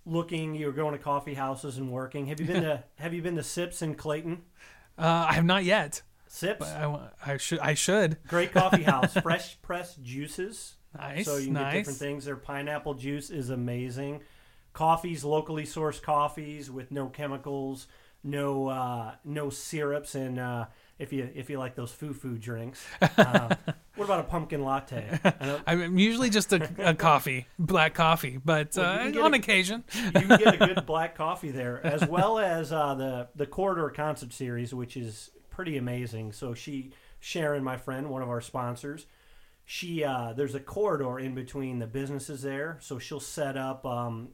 looking. 0.06 0.56
You're 0.56 0.72
going 0.72 0.94
to 0.94 1.04
coffee 1.04 1.34
houses 1.34 1.78
and 1.78 1.92
working. 1.92 2.28
Have 2.28 2.40
you 2.40 2.46
been 2.48 2.64
to 2.70 2.84
Have 2.96 3.14
you 3.14 3.22
been 3.22 3.36
to 3.36 3.44
Sips 3.44 3.82
in 3.82 3.96
Clayton? 3.96 4.42
uh, 4.98 5.26
i 5.30 5.34
have 5.34 5.44
not 5.44 5.66
yet 5.66 6.02
Sips, 6.28 6.66
I, 6.66 7.10
I 7.26 7.38
should 7.38 7.60
i 7.60 7.74
should 7.74 8.18
great 8.28 8.52
coffee 8.52 8.84
house. 8.92 9.14
Fresh 9.14 9.62
pressed 9.62 10.04
juices. 10.04 10.76
nice 10.98 11.26
so 11.26 11.38
you 11.38 11.46
can 11.46 11.54
nice 11.54 11.72
get 11.74 11.78
different 11.80 12.00
things. 12.00 12.26
Their 12.26 12.36
pineapple 12.36 12.94
juice 12.96 13.30
is 13.30 13.50
amazing. 13.50 14.22
Coffees, 14.74 15.24
locally 15.24 15.64
sourced 15.64 16.02
coffees 16.02 16.70
with 16.70 16.92
no 16.92 17.08
chemicals, 17.08 17.88
no 18.24 18.68
uh, 18.68 19.16
no 19.24 19.50
syrups, 19.50 20.16
and 20.16 20.38
uh, 20.38 20.66
if 21.00 21.14
you 21.14 21.30
if 21.34 21.50
you 21.50 21.58
like 21.58 21.76
those 21.76 21.94
foo 21.94 22.14
foo 22.14 22.38
drinks, 22.38 22.86
uh, 23.18 23.56
what 23.96 24.06
about 24.06 24.20
a 24.20 24.24
pumpkin 24.24 24.64
latte? 24.64 25.20
I 25.24 25.62
I'm 25.68 25.98
usually 25.98 26.30
just 26.30 26.52
a, 26.54 26.70
a 26.80 26.94
coffee, 26.96 27.48
black 27.60 27.94
coffee, 27.94 28.40
but 28.44 28.76
Well, 28.76 28.86
uh, 28.86 29.22
on 29.26 29.34
a- 29.34 29.38
occasion. 29.38 29.84
you 29.94 30.12
can 30.12 30.28
get 30.40 30.54
a 30.54 30.58
good 30.76 30.86
black 30.88 31.16
coffee 31.16 31.52
there, 31.52 31.86
as 31.86 32.08
well 32.08 32.40
as 32.40 32.72
uh, 32.72 32.96
the 32.96 33.28
the 33.36 33.46
corridor 33.46 33.90
concert 33.90 34.34
series, 34.34 34.74
which 34.74 34.98
is 34.98 35.32
pretty 35.50 35.78
amazing. 35.78 36.32
So 36.34 36.54
she 36.54 36.92
Sharon, 37.20 37.64
my 37.64 37.78
friend, 37.78 38.10
one 38.10 38.22
of 38.22 38.30
our 38.30 38.42
sponsors, 38.42 39.06
she 39.66 40.04
uh, 40.04 40.34
there's 40.34 40.56
a 40.56 40.60
corridor 40.60 41.18
in 41.20 41.34
between 41.34 41.80
the 41.80 41.88
businesses 41.88 42.42
there, 42.42 42.78
so 42.82 43.00
she'll 43.00 43.20
set 43.20 43.58
up, 43.58 43.86
um, 43.86 44.30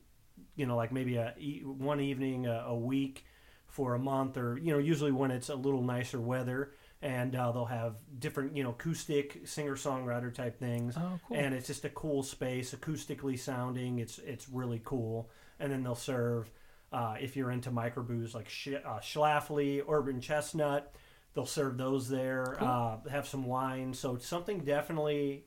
you 0.55 0.65
know, 0.65 0.75
like 0.75 0.91
maybe 0.91 1.15
a 1.17 1.33
one 1.63 2.01
evening 2.01 2.47
a, 2.47 2.65
a 2.67 2.75
week 2.75 3.25
for 3.67 3.93
a 3.95 3.99
month, 3.99 4.37
or 4.37 4.57
you 4.57 4.73
know, 4.73 4.79
usually 4.79 5.11
when 5.11 5.31
it's 5.31 5.47
a 5.49 5.55
little 5.55 5.81
nicer 5.81 6.19
weather. 6.19 6.71
And 7.03 7.35
uh, 7.35 7.51
they'll 7.51 7.65
have 7.65 7.95
different, 8.19 8.55
you 8.55 8.63
know, 8.63 8.69
acoustic 8.71 9.41
singer 9.45 9.75
songwriter 9.75 10.31
type 10.31 10.59
things 10.59 10.95
Oh, 10.97 11.19
cool. 11.27 11.37
and 11.37 11.55
it's 11.55 11.65
just 11.65 11.83
a 11.83 11.89
cool 11.89 12.21
space, 12.21 12.75
acoustically 12.75 13.39
sounding. 13.39 13.97
It's 13.99 14.19
it's 14.19 14.47
really 14.47 14.81
cool. 14.83 15.31
And 15.59 15.71
then 15.71 15.81
they'll 15.83 15.95
serve 15.95 16.51
uh, 16.93 17.15
if 17.19 17.35
you're 17.35 17.49
into 17.51 17.71
microbrews 17.71 18.35
like 18.35 18.49
Sch- 18.49 18.67
uh, 18.85 18.99
Schlafly, 18.99 19.81
Urban 19.87 20.21
Chestnut. 20.21 20.93
They'll 21.33 21.45
serve 21.47 21.77
those 21.77 22.07
there. 22.09 22.55
Cool. 22.59 22.67
Uh, 22.67 23.09
have 23.09 23.25
some 23.27 23.45
wine, 23.45 23.93
so 23.93 24.15
it's 24.15 24.27
something 24.27 24.59
definitely 24.65 25.45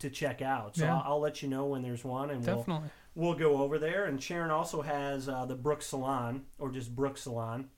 to 0.00 0.10
check 0.10 0.42
out. 0.42 0.74
So 0.76 0.84
Yeah. 0.86 0.96
I'll, 0.96 1.12
I'll 1.12 1.20
let 1.20 1.40
you 1.42 1.48
know 1.48 1.66
when 1.66 1.82
there's 1.82 2.02
one, 2.04 2.30
and 2.30 2.44
we'll 2.44 2.56
Definitely. 2.56 2.88
we'll 3.14 3.34
go 3.34 3.58
over 3.62 3.78
there. 3.78 4.06
And 4.06 4.20
Sharon 4.20 4.50
also 4.50 4.82
has 4.82 5.28
uh, 5.28 5.44
the 5.44 5.54
brook 5.54 5.82
Salon, 5.82 6.46
or 6.58 6.70
just 6.72 6.96
brook 6.96 7.16
Salon, 7.18 7.68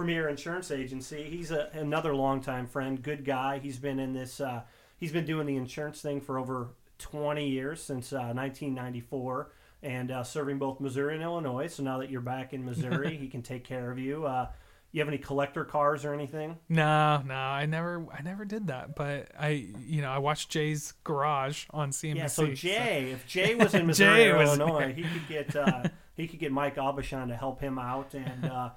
premier 0.00 0.30
insurance 0.30 0.70
agency. 0.70 1.24
He's 1.24 1.50
a, 1.50 1.68
another 1.74 2.14
longtime 2.14 2.66
friend 2.66 3.02
good 3.02 3.22
guy. 3.22 3.58
He's 3.58 3.76
been 3.76 4.00
in 4.00 4.14
this 4.14 4.40
uh, 4.40 4.62
he's 4.96 5.12
been 5.12 5.26
doing 5.26 5.46
the 5.46 5.56
insurance 5.56 6.00
thing 6.00 6.22
for 6.22 6.38
over 6.38 6.68
20 7.00 7.46
years 7.46 7.82
since 7.82 8.10
uh, 8.10 8.32
1994 8.32 9.52
and 9.82 10.10
uh, 10.10 10.24
serving 10.24 10.56
both 10.56 10.80
missouri 10.80 11.16
and 11.16 11.22
illinois. 11.22 11.66
So 11.66 11.82
now 11.82 11.98
that 11.98 12.08
you're 12.08 12.22
back 12.22 12.54
in 12.54 12.64
missouri 12.64 13.14
he 13.20 13.28
can 13.28 13.42
take 13.42 13.62
care 13.62 13.90
of 13.90 13.98
you. 13.98 14.24
Uh, 14.24 14.48
you 14.90 15.02
have 15.02 15.08
any 15.08 15.18
collector 15.18 15.66
cars 15.66 16.06
or 16.06 16.14
anything? 16.14 16.56
No, 16.70 17.22
no, 17.26 17.34
I 17.34 17.66
never, 17.66 18.06
I 18.10 18.22
never 18.22 18.46
did 18.46 18.68
that. 18.68 18.96
But 18.96 19.28
I, 19.38 19.48
you 19.84 20.00
know, 20.00 20.10
I 20.10 20.18
watched 20.18 20.48
Jay's 20.48 20.94
Garage 21.04 21.66
on 21.70 21.90
CNBC. 21.90 22.16
Yeah, 22.16 22.26
so 22.26 22.46
Jay, 22.46 23.10
if 23.12 23.26
Jay 23.26 23.54
was 23.54 23.74
in 23.74 23.86
Missouri 23.86 24.30
or 24.30 24.42
Illinois, 24.42 24.92
he 24.96 25.02
could 25.02 25.28
get 25.28 25.54
uh, 25.54 25.84
he 26.16 26.26
could 26.26 26.40
get 26.40 26.50
Mike 26.50 26.76
Abishan 26.76 27.28
to 27.28 27.36
help 27.36 27.60
him 27.60 27.78
out. 27.78 28.14
And 28.14 28.46
uh, 28.46 28.70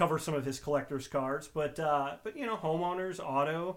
cover 0.00 0.18
some 0.18 0.32
of 0.32 0.46
his 0.46 0.58
collector's 0.58 1.06
cars. 1.06 1.46
But 1.52 1.78
uh, 1.78 2.16
but 2.24 2.34
you 2.34 2.46
know, 2.46 2.56
homeowners, 2.56 3.20
auto, 3.20 3.76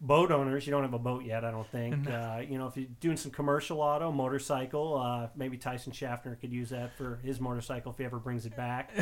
boat 0.00 0.30
owners, 0.30 0.66
you 0.66 0.70
don't 0.70 0.84
have 0.84 0.94
a 0.94 1.00
boat 1.00 1.24
yet, 1.24 1.44
I 1.44 1.50
don't 1.50 1.66
think. 1.66 2.08
Uh, 2.08 2.42
you 2.48 2.58
know, 2.58 2.68
if 2.68 2.76
you're 2.76 2.86
doing 3.00 3.16
some 3.16 3.32
commercial 3.32 3.80
auto, 3.80 4.12
motorcycle, 4.12 4.96
uh, 4.96 5.28
maybe 5.34 5.56
Tyson 5.56 5.92
Schaffner 5.92 6.36
could 6.36 6.52
use 6.52 6.70
that 6.70 6.96
for 6.96 7.18
his 7.24 7.40
motorcycle 7.40 7.90
if 7.90 7.98
he 7.98 8.04
ever 8.04 8.20
brings 8.20 8.46
it 8.46 8.56
back. 8.56 8.92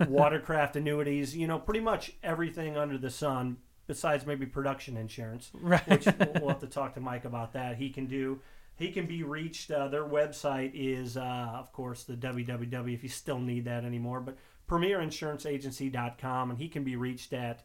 Watercraft 0.08 0.74
annuities, 0.74 1.36
you 1.36 1.46
know, 1.46 1.60
pretty 1.60 1.80
much 1.80 2.12
everything 2.24 2.76
under 2.76 2.98
the 2.98 3.10
sun. 3.10 3.58
Besides 3.86 4.26
maybe 4.26 4.46
production 4.46 4.96
insurance, 4.96 5.52
right. 5.54 5.88
which 5.88 6.06
we'll 6.06 6.32
we'll 6.40 6.48
have 6.48 6.58
to 6.58 6.66
talk 6.80 6.94
to 6.94 7.00
Mike 7.00 7.24
about 7.24 7.52
that. 7.52 7.76
He 7.76 7.88
can 7.90 8.06
do. 8.06 8.40
He 8.74 8.90
can 8.90 9.06
be 9.06 9.22
reached. 9.22 9.70
Uh, 9.70 9.86
their 9.86 10.04
website 10.04 10.72
is, 10.74 11.16
uh, 11.16 11.52
of 11.54 11.72
course, 11.72 12.02
the 12.02 12.14
www. 12.14 12.92
If 12.92 13.04
you 13.04 13.08
still 13.08 13.38
need 13.38 13.66
that 13.66 13.84
anymore, 13.84 14.18
but 14.18 14.36
premierinsuranceagency.com, 14.68 16.50
and 16.50 16.58
he 16.58 16.68
can 16.68 16.84
be 16.84 16.96
reached 16.96 17.32
at 17.32 17.64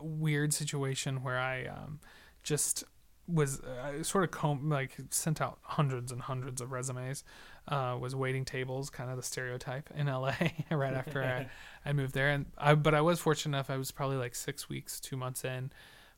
weird 0.00 0.52
situation 0.52 1.22
where 1.22 1.38
I 1.38 1.66
um, 1.66 2.00
just 2.42 2.82
was 3.28 3.60
uh, 3.60 4.02
sort 4.02 4.24
of 4.24 4.30
com- 4.30 4.68
like 4.68 4.96
sent 5.10 5.40
out 5.40 5.58
hundreds 5.62 6.12
and 6.12 6.20
hundreds 6.22 6.60
of 6.60 6.72
resumes. 6.72 7.24
Uh, 7.68 7.96
was 8.00 8.14
waiting 8.14 8.44
tables, 8.44 8.90
kind 8.90 9.10
of 9.10 9.16
the 9.16 9.22
stereotype 9.22 9.90
in 9.96 10.06
LA. 10.06 10.34
right 10.70 10.94
after 10.94 11.22
I, 11.22 11.48
I 11.84 11.92
moved 11.92 12.14
there, 12.14 12.30
and 12.30 12.46
I 12.56 12.74
but 12.74 12.94
I 12.94 13.00
was 13.00 13.18
fortunate 13.18 13.56
enough. 13.56 13.70
I 13.70 13.76
was 13.76 13.90
probably 13.90 14.16
like 14.16 14.34
six 14.34 14.68
weeks, 14.68 15.00
two 15.00 15.16
months 15.16 15.44
in, 15.44 15.72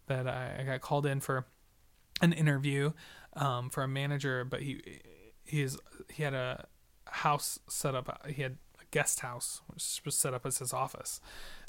that 0.09 0.27
I, 0.27 0.59
I 0.61 0.63
got 0.65 0.83
called 0.83 1.07
in 1.07 1.21
for 1.21 1.47
an 2.21 2.33
interview 2.35 2.93
um, 3.35 3.71
for 3.71 3.83
a 3.83 3.89
manager. 3.89 4.45
But 4.45 4.61
he 4.63 5.01
he 5.45 5.67
he 6.13 6.23
had 6.23 6.35
a 6.35 6.67
house 7.07 7.59
set 7.69 7.95
up. 7.95 8.27
He 8.29 8.43
had 8.43 8.59
a 8.81 8.85
guest 8.91 9.21
house, 9.21 9.63
which 9.69 10.03
was 10.05 10.17
set 10.17 10.35
up 10.35 10.45
as 10.45 10.59
his 10.59 10.75
office. 10.75 11.21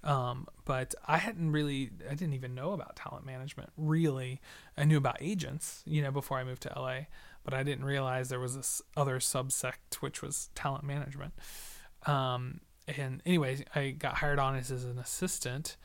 Um, 0.04 0.48
but 0.66 0.96
I 1.06 1.18
hadn't 1.18 1.52
really, 1.52 1.92
I 2.10 2.14
didn't 2.14 2.34
even 2.34 2.56
know 2.56 2.72
about 2.72 2.96
talent 2.96 3.26
management. 3.26 3.72
Really, 3.78 4.42
I 4.78 4.86
knew 4.86 4.98
about 4.98 5.18
agents, 5.20 5.84
you 5.86 6.02
know, 6.02 6.12
before 6.12 6.38
I 6.38 6.44
moved 6.44 6.64
to 6.64 6.74
LA. 6.76 7.02
But 7.44 7.54
I 7.54 7.64
didn't 7.64 7.86
realize 7.86 8.30
there 8.30 8.40
was 8.40 8.56
this 8.56 8.82
other 8.96 9.20
subsect, 9.20 9.96
which 10.02 10.22
was 10.22 10.50
talent 10.56 10.84
management. 10.84 11.34
Um, 12.06 12.62
and 12.88 13.22
anyway, 13.26 13.66
I 13.76 13.92
got 13.92 14.16
hired 14.16 14.40
on 14.40 14.56
as, 14.56 14.72
as 14.72 14.86
an 14.86 15.00
assistant. 15.00 15.78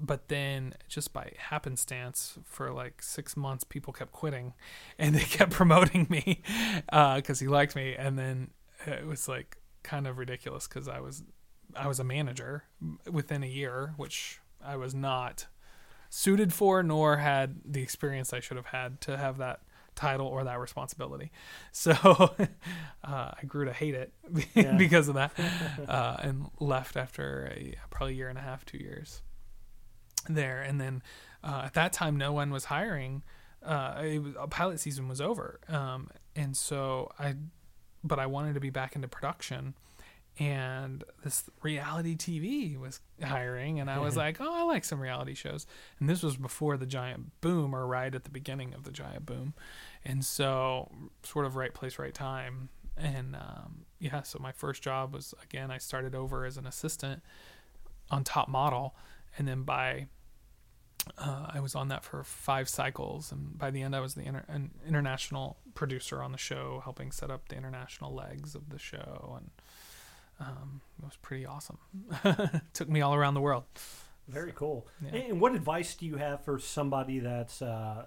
But 0.00 0.28
then, 0.28 0.74
just 0.88 1.12
by 1.12 1.32
happenstance, 1.36 2.38
for 2.44 2.70
like 2.70 3.02
six 3.02 3.36
months, 3.36 3.64
people 3.64 3.92
kept 3.92 4.12
quitting, 4.12 4.54
and 4.98 5.14
they 5.14 5.24
kept 5.24 5.52
promoting 5.52 6.06
me 6.08 6.42
because 6.86 7.40
he 7.40 7.48
liked 7.48 7.74
me. 7.74 7.94
And 7.96 8.18
then 8.18 8.50
it 8.86 9.06
was 9.06 9.26
like 9.28 9.58
kind 9.82 10.06
of 10.06 10.18
ridiculous 10.18 10.68
because 10.68 10.86
I 10.86 11.00
was 11.00 11.22
I 11.76 11.86
was 11.88 11.98
a 12.00 12.04
manager 12.04 12.64
within 13.10 13.42
a 13.42 13.46
year, 13.46 13.94
which 13.96 14.40
I 14.64 14.76
was 14.76 14.94
not 14.94 15.46
suited 16.10 16.52
for, 16.52 16.82
nor 16.82 17.18
had 17.18 17.56
the 17.64 17.82
experience 17.82 18.32
I 18.32 18.40
should 18.40 18.56
have 18.56 18.66
had 18.66 19.00
to 19.02 19.16
have 19.16 19.38
that 19.38 19.60
title 19.94 20.26
or 20.26 20.44
that 20.44 20.58
responsibility. 20.60 21.30
So 21.72 21.92
uh, 21.92 22.36
I 23.04 23.40
grew 23.46 23.64
to 23.66 23.72
hate 23.72 23.94
it 23.94 24.12
Yeah. 24.54 24.76
because 24.76 25.08
of 25.08 25.14
that, 25.14 25.32
uh, 25.88 26.16
and 26.20 26.46
left 26.60 26.96
after 26.96 27.52
a 27.54 27.74
probably 27.90 28.14
a 28.14 28.16
year 28.16 28.28
and 28.28 28.38
a 28.38 28.42
half, 28.42 28.64
two 28.64 28.78
years 28.78 29.22
there. 30.28 30.60
And 30.62 30.80
then 30.80 31.02
uh, 31.44 31.62
at 31.66 31.74
that 31.74 31.92
time, 31.92 32.16
no 32.16 32.32
one 32.32 32.50
was 32.50 32.64
hiring. 32.66 33.22
Uh, 33.62 34.00
it 34.04 34.18
was, 34.22 34.34
pilot 34.50 34.80
season 34.80 35.08
was 35.08 35.20
over, 35.20 35.60
um, 35.68 36.08
and 36.36 36.56
so 36.56 37.10
I, 37.18 37.34
but 38.04 38.18
I 38.18 38.26
wanted 38.26 38.54
to 38.54 38.60
be 38.60 38.70
back 38.70 38.94
into 38.96 39.08
production. 39.08 39.74
And 40.38 41.02
this 41.24 41.44
reality 41.62 42.16
TV 42.16 42.78
was 42.78 43.00
hiring, 43.22 43.80
and 43.80 43.90
I 43.90 43.98
was 43.98 44.16
like, 44.16 44.40
"Oh, 44.40 44.54
I 44.54 44.62
like 44.62 44.84
some 44.84 45.00
reality 45.00 45.34
shows." 45.34 45.66
And 45.98 46.08
this 46.08 46.22
was 46.22 46.36
before 46.36 46.76
the 46.76 46.86
giant 46.86 47.40
boom, 47.40 47.74
or 47.74 47.86
right 47.86 48.14
at 48.14 48.22
the 48.22 48.30
beginning 48.30 48.72
of 48.72 48.84
the 48.84 48.92
giant 48.92 49.26
boom, 49.26 49.54
and 50.04 50.24
so 50.24 50.92
sort 51.24 51.44
of 51.44 51.56
right 51.56 51.74
place, 51.74 51.98
right 51.98 52.14
time. 52.14 52.68
And 52.96 53.34
um, 53.34 53.86
yeah, 53.98 54.22
so 54.22 54.38
my 54.40 54.52
first 54.52 54.80
job 54.80 55.12
was 55.12 55.34
again, 55.42 55.72
I 55.72 55.78
started 55.78 56.14
over 56.14 56.44
as 56.44 56.56
an 56.56 56.66
assistant 56.66 57.22
on 58.10 58.22
Top 58.22 58.48
Model, 58.48 58.94
and 59.36 59.48
then 59.48 59.62
by 59.62 60.06
uh, 61.16 61.46
I 61.52 61.60
was 61.60 61.74
on 61.74 61.88
that 61.88 62.04
for 62.04 62.22
five 62.22 62.68
cycles, 62.68 63.32
and 63.32 63.56
by 63.56 63.70
the 63.70 63.82
end, 63.82 63.96
I 63.96 64.00
was 64.00 64.14
the 64.14 64.22
inter- 64.22 64.44
an 64.48 64.70
international 64.86 65.56
producer 65.74 66.22
on 66.22 66.32
the 66.32 66.38
show, 66.38 66.80
helping 66.84 67.12
set 67.12 67.30
up 67.30 67.48
the 67.48 67.56
international 67.56 68.14
legs 68.14 68.54
of 68.54 68.68
the 68.70 68.78
show, 68.78 69.36
and 69.36 69.50
um, 70.40 70.80
it 70.98 71.04
was 71.04 71.16
pretty 71.20 71.46
awesome. 71.46 71.78
Took 72.72 72.88
me 72.88 73.00
all 73.00 73.14
around 73.14 73.34
the 73.34 73.40
world. 73.40 73.64
Very 74.28 74.52
cool. 74.52 74.86
Yeah. 75.02 75.18
And 75.20 75.40
what 75.40 75.54
advice 75.54 75.94
do 75.94 76.04
you 76.06 76.16
have 76.16 76.44
for 76.44 76.58
somebody 76.58 77.18
that's 77.20 77.62
uh, 77.62 78.06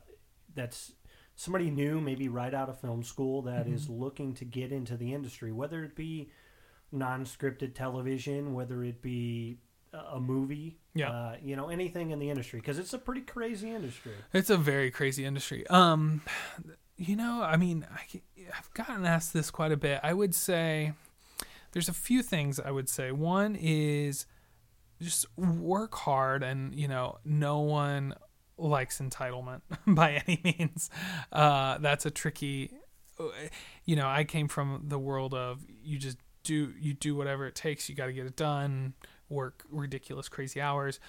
that's 0.54 0.94
somebody 1.36 1.72
new, 1.72 2.00
maybe 2.00 2.30
right 2.30 2.54
out 2.54 2.70
of 2.70 2.80
film 2.80 3.04
school, 3.04 3.42
that 3.44 3.68
is 3.68 3.86
Mm-hmm. 3.86 3.94
looking 4.04 4.34
to 4.36 4.46
get 4.46 4.72
into 4.72 4.96
the 4.98 5.14
industry, 5.14 5.52
whether 5.52 5.84
it 5.84 5.96
be 5.96 6.30
non-scripted 6.92 7.74
television, 7.74 8.54
whether 8.54 8.84
it 8.84 9.02
be 9.02 9.58
a- 9.94 10.20
movie, 10.20 10.78
Yeah. 10.94 11.10
uh, 11.12 11.36
you 11.42 11.56
know, 11.56 11.70
anything 11.70 12.12
in 12.12 12.20
the 12.20 12.30
industry, 12.30 12.60
because 12.60 12.78
it's 12.78 12.94
a 12.94 12.98
pretty 13.00 13.22
crazy 13.22 13.72
industry. 13.72 14.12
It's 14.34 14.50
a 14.50 14.58
very 14.58 14.92
crazy 14.92 15.26
industry. 15.26 15.66
Um, 15.68 16.22
you 16.98 17.16
know, 17.16 17.42
I 17.42 17.58
mean, 17.58 17.88
I, 17.92 18.22
have 18.54 18.72
gotten 18.74 19.06
asked 19.06 19.34
this 19.34 19.50
quite 19.50 19.72
a 19.72 19.78
bit. 19.78 20.00
I 20.04 20.14
would 20.14 20.36
say 20.36 20.94
there's 21.72 21.90
a 21.90 21.94
few 21.94 22.22
things 22.22 22.60
I 22.60 22.72
would 22.72 22.90
say. 22.90 23.12
One 23.12 23.56
is 23.60 24.26
just 25.02 25.26
work 25.38 25.96
hard, 25.96 26.44
and 26.44 26.76
you 26.76 26.88
know, 26.88 27.18
no 27.26 27.60
one 27.60 28.14
likes 28.58 29.00
entitlement 29.00 29.62
by 29.88 30.22
any 30.28 30.40
means. 30.44 30.90
Uh, 31.32 31.78
that's 31.80 32.06
a 32.06 32.12
tricky. 32.12 32.72
You 33.86 33.96
know, 33.96 34.08
I 34.08 34.24
came 34.24 34.48
from 34.48 34.86
the 34.88 34.98
world 35.00 35.34
of 35.34 35.62
you 35.84 35.98
just 36.00 36.18
do 36.44 36.74
you 36.80 36.94
do 36.94 37.16
whatever 37.16 37.46
it 37.46 37.56
takes. 37.56 37.90
You 37.90 37.96
got 37.96 38.08
to 38.08 38.14
get 38.14 38.26
it 38.26 38.36
done. 38.36 38.94
Work 39.30 39.64
ridiculous, 39.70 40.28
crazy 40.28 40.60
hours. 40.60 41.00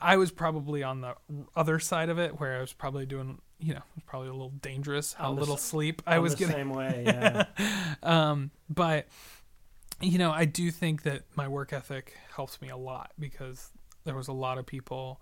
I 0.00 0.16
was 0.18 0.30
probably 0.30 0.82
on 0.82 1.00
the 1.00 1.14
other 1.56 1.78
side 1.80 2.08
of 2.08 2.18
it, 2.18 2.38
where 2.38 2.58
I 2.58 2.60
was 2.60 2.72
probably 2.72 3.06
doing, 3.06 3.40
you 3.58 3.72
know, 3.72 3.78
it 3.80 3.96
was 3.96 4.04
probably 4.06 4.28
a 4.28 4.32
little 4.32 4.52
dangerous 4.62 5.14
how 5.14 5.32
little 5.32 5.56
sleep 5.56 6.00
I 6.06 6.18
was 6.20 6.34
the 6.34 6.38
getting. 6.40 6.54
same 6.54 6.70
way. 6.70 7.02
Yeah. 7.06 7.46
Um, 8.02 8.50
but 8.68 9.08
you 10.00 10.18
know, 10.18 10.32
I 10.32 10.44
do 10.44 10.70
think 10.70 11.02
that 11.02 11.22
my 11.34 11.48
work 11.48 11.72
ethic 11.72 12.14
helps 12.34 12.60
me 12.60 12.68
a 12.68 12.76
lot 12.76 13.12
because 13.18 13.70
there 14.04 14.14
was 14.14 14.28
a 14.28 14.32
lot 14.32 14.58
of 14.58 14.66
people 14.66 15.20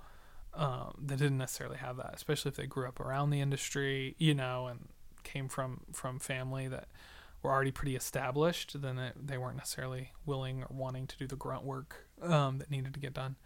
um, 0.54 0.94
that 1.06 1.18
didn't 1.18 1.38
necessarily 1.38 1.78
have 1.78 1.96
that, 1.96 2.12
especially 2.14 2.50
if 2.50 2.56
they 2.56 2.66
grew 2.66 2.86
up 2.86 3.00
around 3.00 3.30
the 3.30 3.40
industry, 3.40 4.14
you 4.18 4.34
know, 4.34 4.66
and 4.66 4.88
came 5.24 5.48
from 5.48 5.80
from 5.92 6.18
family 6.18 6.68
that 6.68 6.88
were 7.42 7.50
already 7.50 7.70
pretty 7.70 7.96
established. 7.96 8.80
Then 8.80 8.98
it, 8.98 9.14
they 9.16 9.38
weren't 9.38 9.56
necessarily 9.56 10.12
willing 10.26 10.62
or 10.62 10.68
wanting 10.70 11.06
to 11.06 11.16
do 11.16 11.26
the 11.26 11.36
grunt 11.36 11.64
work 11.64 12.08
um, 12.22 12.58
that 12.58 12.70
needed 12.70 12.94
to 12.94 13.00
get 13.00 13.14
done. 13.14 13.36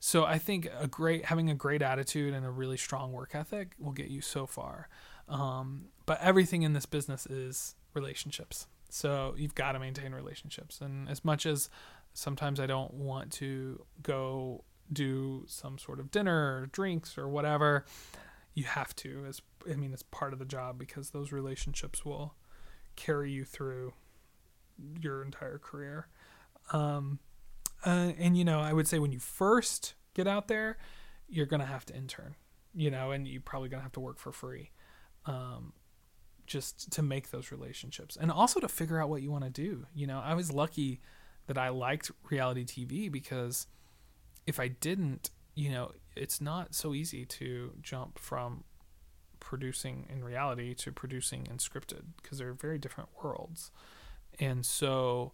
So 0.00 0.24
I 0.24 0.38
think 0.38 0.68
a 0.78 0.86
great 0.86 1.26
having 1.26 1.50
a 1.50 1.54
great 1.54 1.82
attitude 1.82 2.32
and 2.32 2.46
a 2.46 2.50
really 2.50 2.76
strong 2.76 3.12
work 3.12 3.34
ethic 3.34 3.72
will 3.78 3.92
get 3.92 4.08
you 4.08 4.20
so 4.20 4.46
far. 4.46 4.88
Um, 5.28 5.86
but 6.06 6.20
everything 6.22 6.62
in 6.62 6.72
this 6.72 6.86
business 6.86 7.26
is 7.26 7.74
relationships. 7.94 8.66
So 8.88 9.34
you've 9.36 9.54
got 9.54 9.72
to 9.72 9.78
maintain 9.78 10.12
relationships. 10.12 10.80
And 10.80 11.08
as 11.08 11.24
much 11.24 11.46
as 11.46 11.68
sometimes 12.14 12.58
I 12.58 12.66
don't 12.66 12.94
want 12.94 13.32
to 13.34 13.84
go 14.02 14.64
do 14.92 15.44
some 15.46 15.78
sort 15.78 16.00
of 16.00 16.10
dinner 16.10 16.60
or 16.60 16.66
drinks 16.66 17.18
or 17.18 17.28
whatever, 17.28 17.84
you 18.54 18.64
have 18.64 18.94
to. 18.96 19.24
As 19.28 19.42
I 19.70 19.76
mean, 19.76 19.92
it's 19.92 20.02
part 20.02 20.32
of 20.32 20.38
the 20.38 20.44
job 20.44 20.78
because 20.78 21.10
those 21.10 21.32
relationships 21.32 22.04
will 22.04 22.34
carry 22.96 23.30
you 23.30 23.44
through 23.44 23.92
your 25.00 25.22
entire 25.22 25.58
career. 25.58 26.08
Um, 26.72 27.18
uh, 27.84 28.12
and 28.18 28.36
you 28.36 28.44
know, 28.44 28.60
I 28.60 28.72
would 28.72 28.88
say 28.88 28.98
when 28.98 29.12
you 29.12 29.20
first 29.20 29.94
get 30.14 30.26
out 30.26 30.48
there, 30.48 30.78
you're 31.28 31.46
gonna 31.46 31.66
have 31.66 31.84
to 31.86 31.94
intern. 31.94 32.34
You 32.74 32.90
know, 32.90 33.10
and 33.10 33.26
you're 33.26 33.40
probably 33.40 33.68
gonna 33.68 33.82
have 33.82 33.92
to 33.92 34.00
work 34.00 34.18
for 34.18 34.32
free. 34.32 34.70
Um, 35.26 35.72
just 36.48 36.90
to 36.92 37.02
make 37.02 37.30
those 37.30 37.52
relationships 37.52 38.16
and 38.20 38.32
also 38.32 38.58
to 38.58 38.68
figure 38.68 39.00
out 39.00 39.08
what 39.08 39.22
you 39.22 39.30
want 39.30 39.44
to 39.44 39.50
do. 39.50 39.86
You 39.94 40.06
know, 40.06 40.20
I 40.24 40.34
was 40.34 40.50
lucky 40.50 41.00
that 41.46 41.58
I 41.58 41.68
liked 41.68 42.10
reality 42.30 42.64
TV 42.64 43.12
because 43.12 43.66
if 44.46 44.58
I 44.58 44.68
didn't, 44.68 45.30
you 45.54 45.70
know, 45.70 45.92
it's 46.16 46.40
not 46.40 46.74
so 46.74 46.94
easy 46.94 47.24
to 47.26 47.72
jump 47.82 48.18
from 48.18 48.64
producing 49.40 50.06
in 50.10 50.24
reality 50.24 50.74
to 50.74 50.90
producing 50.90 51.46
in 51.46 51.58
scripted 51.58 52.02
because 52.20 52.38
they're 52.38 52.54
very 52.54 52.78
different 52.78 53.10
worlds. 53.22 53.70
And 54.40 54.64
so, 54.64 55.32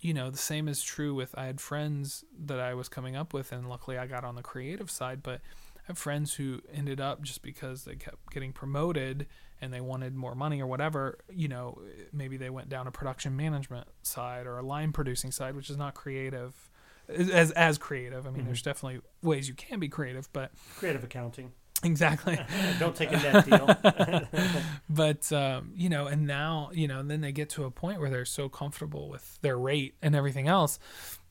you 0.00 0.12
know, 0.12 0.30
the 0.30 0.38
same 0.38 0.68
is 0.68 0.82
true 0.82 1.14
with 1.14 1.36
I 1.36 1.46
had 1.46 1.60
friends 1.60 2.24
that 2.46 2.60
I 2.60 2.74
was 2.74 2.88
coming 2.88 3.16
up 3.16 3.32
with, 3.32 3.52
and 3.52 3.68
luckily 3.68 3.96
I 3.96 4.06
got 4.06 4.24
on 4.24 4.34
the 4.34 4.42
creative 4.42 4.90
side, 4.90 5.22
but 5.22 5.40
I 5.76 5.80
have 5.86 5.98
friends 5.98 6.34
who 6.34 6.60
ended 6.72 7.00
up 7.00 7.22
just 7.22 7.42
because 7.42 7.84
they 7.84 7.94
kept 7.94 8.30
getting 8.32 8.52
promoted 8.52 9.26
and 9.60 9.72
they 9.72 9.80
wanted 9.80 10.14
more 10.14 10.34
money 10.34 10.60
or 10.60 10.66
whatever, 10.66 11.18
you 11.28 11.48
know, 11.48 11.80
maybe 12.12 12.36
they 12.36 12.50
went 12.50 12.68
down 12.68 12.86
a 12.86 12.90
production 12.90 13.36
management 13.36 13.88
side 14.02 14.46
or 14.46 14.58
a 14.58 14.62
line 14.62 14.92
producing 14.92 15.32
side, 15.32 15.54
which 15.56 15.70
is 15.70 15.76
not 15.76 15.94
creative 15.94 16.70
as 17.08 17.50
as 17.52 17.78
creative. 17.78 18.26
I 18.26 18.30
mean, 18.30 18.44
there's 18.44 18.62
definitely 18.62 19.00
ways 19.22 19.48
you 19.48 19.54
can 19.54 19.80
be 19.80 19.88
creative, 19.88 20.32
but 20.32 20.52
Creative 20.76 21.02
accounting. 21.02 21.52
exactly. 21.84 22.38
Don't 22.78 22.94
take 22.94 23.12
a 23.12 23.16
net 23.16 23.44
deal. 23.46 23.76
but 24.90 25.32
um, 25.32 25.72
you 25.74 25.88
know, 25.88 26.06
and 26.06 26.26
now 26.26 26.70
you 26.72 26.88
know, 26.88 27.00
and 27.00 27.10
then 27.10 27.20
they 27.20 27.32
get 27.32 27.50
to 27.50 27.64
a 27.64 27.70
point 27.70 28.00
where 28.00 28.10
they're 28.10 28.24
so 28.24 28.48
comfortable 28.48 29.08
with 29.08 29.38
their 29.42 29.58
rate 29.58 29.94
and 30.02 30.14
everything 30.14 30.48
else, 30.48 30.78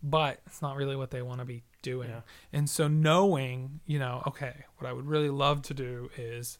but 0.02 0.42
it's 0.46 0.62
not 0.62 0.76
really 0.76 0.96
what 0.96 1.12
they 1.12 1.22
want 1.22 1.40
to 1.40 1.46
be 1.46 1.64
doing. 1.82 2.10
Yeah. 2.10 2.22
And 2.52 2.70
so 2.70 2.88
knowing, 2.88 3.80
you 3.86 4.00
know, 4.00 4.24
okay, 4.28 4.66
what 4.78 4.90
I 4.90 4.94
would 4.94 5.06
really 5.06 5.30
love 5.30 5.62
to 5.64 5.74
do 5.74 6.10
is 6.18 6.60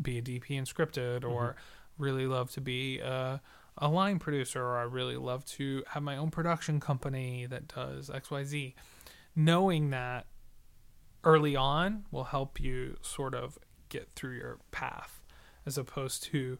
be 0.00 0.18
a 0.18 0.22
DP 0.22 0.50
in 0.50 0.64
scripted, 0.64 1.24
or 1.24 1.56
really 1.98 2.26
love 2.26 2.50
to 2.52 2.60
be 2.60 2.98
a, 3.00 3.40
a 3.78 3.88
line 3.88 4.18
producer, 4.18 4.62
or 4.62 4.78
I 4.78 4.82
really 4.82 5.16
love 5.16 5.44
to 5.46 5.82
have 5.88 6.02
my 6.02 6.16
own 6.16 6.30
production 6.30 6.80
company 6.80 7.46
that 7.46 7.68
does 7.68 8.10
X 8.10 8.30
Y 8.30 8.44
Z. 8.44 8.74
Knowing 9.36 9.90
that 9.90 10.26
early 11.24 11.56
on 11.56 12.04
will 12.10 12.24
help 12.24 12.60
you 12.60 12.96
sort 13.02 13.34
of 13.34 13.58
get 13.88 14.08
through 14.14 14.34
your 14.36 14.58
path 14.72 15.22
as 15.66 15.78
opposed 15.78 16.22
to 16.24 16.58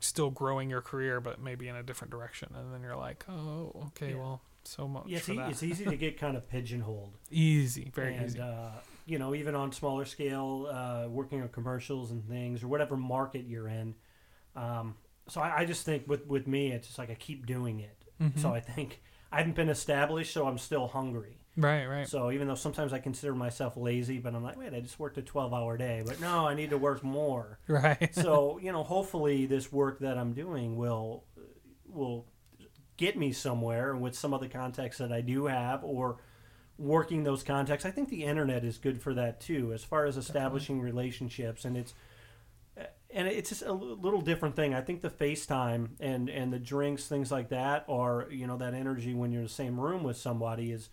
still 0.00 0.30
growing 0.30 0.70
your 0.70 0.80
career 0.80 1.20
but 1.20 1.40
maybe 1.40 1.68
in 1.68 1.76
a 1.76 1.82
different 1.82 2.10
direction 2.10 2.48
and 2.54 2.72
then 2.72 2.80
you're 2.82 2.96
like 2.96 3.24
oh 3.28 3.72
okay 3.88 4.10
Yeah. 4.12 4.16
well 4.18 4.42
so 4.64 4.86
much 4.86 5.04
Yeah, 5.06 5.16
it's, 5.18 5.26
for 5.26 5.32
e- 5.32 5.36
that. 5.36 5.50
it's 5.50 5.62
easy 5.62 5.84
to 5.84 5.96
get 5.96 6.18
kind 6.18 6.36
of 6.36 6.48
pigeonholed. 6.48 7.16
easy 7.30 7.90
very 7.94 8.14
and, 8.14 8.26
easy 8.26 8.40
Uh, 8.40 8.70
you 9.06 9.18
know, 9.18 9.34
even 9.34 9.54
on 9.54 9.72
smaller 9.72 10.04
scale, 10.04 10.68
uh, 10.70 11.08
working 11.08 11.40
on 11.40 11.48
commercials 11.48 12.10
and 12.10 12.26
things, 12.28 12.62
or 12.62 12.68
whatever 12.68 12.96
market 12.96 13.44
you're 13.46 13.68
in. 13.68 13.94
Um, 14.54 14.96
so 15.28 15.40
I, 15.40 15.58
I 15.58 15.64
just 15.64 15.84
think 15.84 16.08
with 16.08 16.26
with 16.26 16.46
me, 16.46 16.72
it's 16.72 16.86
just 16.88 16.98
like 16.98 17.10
I 17.10 17.14
keep 17.14 17.46
doing 17.46 17.80
it. 17.80 18.04
Mhm. 18.20 18.38
So 18.38 18.52
I 18.52 18.60
think 18.60 19.00
I 19.32 19.38
haven't 19.38 19.56
been 19.56 19.68
established, 19.68 20.32
so 20.32 20.46
I'm 20.46 20.58
still 20.58 20.86
hungry. 20.88 21.38
right 21.56 21.86
right 21.86 22.08
So 22.08 22.30
even 22.30 22.48
though 22.48 22.54
sometimes 22.54 22.92
I 22.92 22.98
consider 22.98 23.34
myself 23.34 23.76
lazy, 23.76 24.18
but 24.18 24.34
I'm 24.34 24.42
like, 24.42 24.56
wait, 24.58 24.74
I 24.74 24.80
just 24.80 24.98
worked 24.98 25.18
a 25.18 25.22
12 25.22 25.52
hour 25.54 25.76
day, 25.76 26.02
but 26.04 26.20
no, 26.20 26.46
I 26.46 26.54
need 26.54 26.70
to 26.70 26.78
work 26.78 27.02
more. 27.02 27.58
right 27.68 28.14
so 28.14 28.58
you 28.58 28.72
know, 28.72 28.82
hopefully 28.82 29.46
this 29.46 29.72
work 29.72 30.00
that 30.00 30.18
I'm 30.18 30.32
doing 30.32 30.76
will 30.76 31.24
will 31.88 32.26
get 32.96 33.16
me 33.18 33.30
somewhere 33.32 33.94
with 33.94 34.14
some 34.16 34.32
of 34.32 34.40
the 34.40 34.48
contacts 34.48 34.98
that 34.98 35.12
I 35.12 35.20
do 35.20 35.46
have, 35.46 35.84
or 35.84 36.18
working 36.78 37.24
those 37.24 37.42
contacts. 37.42 37.84
I 37.84 37.90
think 37.90 38.08
the 38.08 38.24
internet 38.24 38.64
is 38.64 38.78
good 38.78 39.00
for 39.00 39.14
that 39.14 39.40
too, 39.40 39.72
as 39.72 39.84
far 39.84 40.06
as 40.06 40.16
establishing 40.16 40.80
relationships, 40.80 41.64
and 41.64 41.76
it's 41.76 41.94
and 43.10 43.28
it's 43.28 43.48
just 43.48 43.62
a 43.62 43.72
little 43.72 44.20
different 44.20 44.56
thing. 44.56 44.74
I 44.74 44.80
think 44.80 45.00
the 45.00 45.10
FaceTime 45.10 45.90
and 46.00 46.28
and 46.28 46.52
the 46.52 46.58
drinks, 46.58 47.06
things 47.06 47.30
like 47.30 47.48
that, 47.50 47.84
or 47.86 48.28
you 48.30 48.46
know 48.46 48.58
that 48.58 48.74
energy 48.74 49.14
when 49.14 49.32
you're 49.32 49.42
in 49.42 49.46
the 49.46 49.52
same 49.52 49.80
room 49.80 50.02
with 50.02 50.16
somebody 50.16 50.72
is 50.72 50.88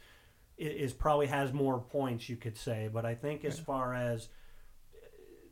is 0.57 0.93
probably 0.93 1.27
has 1.27 1.51
more 1.51 1.79
points 1.79 2.29
you 2.29 2.37
could 2.37 2.57
say. 2.57 2.89
But 2.91 3.05
I 3.05 3.15
think 3.15 3.43
as 3.43 3.59
far 3.59 3.93
as 3.93 4.29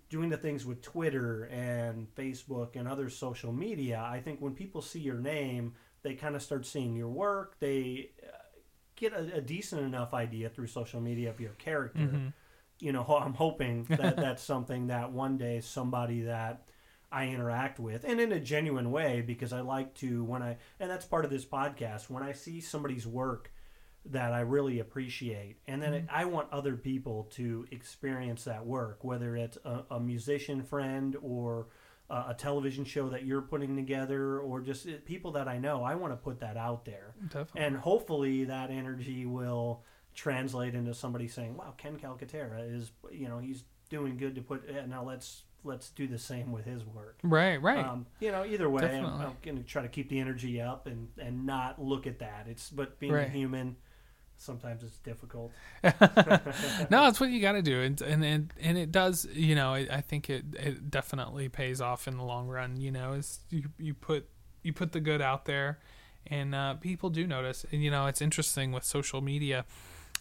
doing 0.10 0.30
the 0.30 0.38
things 0.38 0.66
with 0.66 0.82
Twitter 0.82 1.46
and 1.46 2.14
Facebook 2.16 2.76
and 2.76 2.88
other 2.88 3.10
social 3.10 3.52
media, 3.52 4.06
I 4.06 4.20
think 4.20 4.40
when 4.40 4.54
people 4.54 4.82
see 4.82 5.00
your 5.00 5.18
name, 5.18 5.74
they 6.04 6.14
kind 6.14 6.36
of 6.36 6.44
start 6.44 6.66
seeing 6.66 6.96
your 6.96 7.10
work. 7.10 7.60
They 7.60 8.12
uh, 8.22 8.38
get 9.02 9.14
a, 9.14 9.38
a 9.38 9.42
decent 9.42 9.82
enough 9.82 10.14
idea 10.14 10.48
through 10.48 10.68
social 10.68 11.02
media 11.02 11.30
of 11.30 11.42
your 11.42 11.52
character. 11.54 12.00
Mm-hmm. 12.00 12.28
You 12.80 12.94
know, 12.94 13.04
I'm 13.22 13.34
hoping 13.34 13.86
that 13.90 14.16
that's 14.16 14.44
something 14.44 14.88
that 14.88 15.12
one 15.12 15.38
day 15.38 15.60
somebody 15.60 16.22
that 16.22 16.64
I 17.12 17.28
interact 17.28 17.78
with, 17.78 18.06
and 18.06 18.22
in 18.22 18.32
a 18.32 18.40
genuine 18.40 18.92
way, 18.92 19.22
because 19.22 19.52
I 19.52 19.60
like 19.60 19.94
to 19.96 20.24
when 20.24 20.42
I, 20.42 20.58
and 20.80 20.90
that's 20.90 21.06
part 21.06 21.26
of 21.26 21.32
this 21.32 21.44
podcast. 21.44 22.10
When 22.10 22.24
I 22.24 22.32
see 22.32 22.62
somebody's 22.62 23.06
work 23.06 23.52
that 24.06 24.32
I 24.32 24.40
really 24.42 24.80
appreciate, 24.80 25.58
and 25.68 25.82
then 25.82 25.94
it, 25.94 26.06
I 26.10 26.24
want 26.26 26.48
other 26.54 26.78
people 26.78 27.28
to 27.32 27.66
experience 27.72 28.46
that 28.46 28.66
work, 28.66 29.04
whether 29.04 29.36
it's 29.36 29.58
a, 29.66 29.84
a 29.92 30.00
musician 30.00 30.64
friend 30.64 31.18
or 31.22 31.68
uh, 32.12 32.26
a 32.28 32.34
television 32.34 32.84
show 32.86 33.10
that 33.10 33.26
you're 33.26 33.42
putting 33.42 33.76
together, 33.76 34.40
or 34.40 34.60
just 34.62 34.86
uh, 34.88 34.92
people 35.06 35.32
that 35.32 35.48
I 35.48 35.58
know. 35.58 35.84
I 35.84 35.96
want 35.96 36.12
to 36.14 36.18
put 36.18 36.40
that 36.42 36.58
out 36.58 36.84
there, 36.86 37.16
Definitely. 37.30 37.62
and 37.62 37.78
hopefully 37.78 38.44
that 38.46 38.70
energy 38.70 39.26
will 39.26 39.84
translate 40.14 40.76
into 40.76 40.94
somebody 40.94 41.28
saying, 41.28 41.56
"Wow, 41.58 41.74
Ken 41.78 41.98
Calcaterra 41.98 42.60
is, 42.76 42.92
you 43.12 43.28
know, 43.30 43.40
he's 43.40 43.64
doing 43.90 44.18
good 44.18 44.36
to 44.36 44.42
put. 44.42 44.64
eh, 44.70 44.86
Now 44.86 45.04
let's 45.04 45.44
let's 45.64 45.90
do 45.92 46.08
the 46.08 46.18
same 46.20 46.52
with 46.52 46.66
his 46.66 46.84
work." 46.86 47.20
right, 47.24 47.62
right. 47.62 47.86
Um, 47.86 48.06
you 48.20 48.32
know, 48.32 48.44
either 48.46 48.70
way, 48.70 48.84
I'm, 48.98 49.06
I'm 49.06 49.38
going 49.42 49.58
to 49.58 49.64
try 49.64 49.82
to 49.82 49.88
keep 49.88 50.10
the 50.10 50.20
energy 50.20 50.60
up 50.62 50.88
and 50.88 51.08
and 51.18 51.46
not 51.46 51.82
look 51.82 52.08
at 52.08 52.20
that. 52.20 52.48
It's 52.50 52.70
but 52.70 53.00
being 53.00 53.14
Right. 53.14 53.28
a 53.28 53.32
human, 53.32 53.78
sometimes 54.42 54.84
it's 54.84 54.98
difficult. 54.98 55.52
no, 55.84 57.08
it's 57.08 57.20
what 57.20 57.30
you 57.30 57.42
got 57.42 57.54
to 57.54 57.62
do, 57.62 57.82
and 57.82 58.02
and 58.02 58.24
and, 58.24 58.54
and 58.60 58.78
it 58.78 58.92
does. 58.92 59.28
You 59.34 59.56
know, 59.56 59.74
I, 59.74 59.88
I 59.92 60.02
think 60.02 60.30
it 60.30 60.46
it 60.54 60.90
definitely 60.90 61.50
pays 61.50 61.80
off 61.80 62.08
in 62.08 62.18
the 62.18 62.24
long 62.24 62.48
run. 62.48 62.80
You 62.80 62.92
know, 62.92 63.14
is 63.14 63.40
you 63.50 63.70
you 63.78 63.94
put 63.94 64.28
you 64.64 64.74
put 64.74 64.92
the 64.92 65.00
good 65.00 65.22
out 65.22 65.46
there, 65.46 65.80
and 66.28 66.54
uh, 66.54 66.74
people 66.76 67.10
do 67.10 67.28
notice. 67.28 67.66
And 67.72 67.84
you 67.84 67.92
know, 67.92 68.08
it's 68.08 68.22
interesting 68.22 68.72
with 68.72 68.84
social 68.84 69.22
media. 69.22 69.66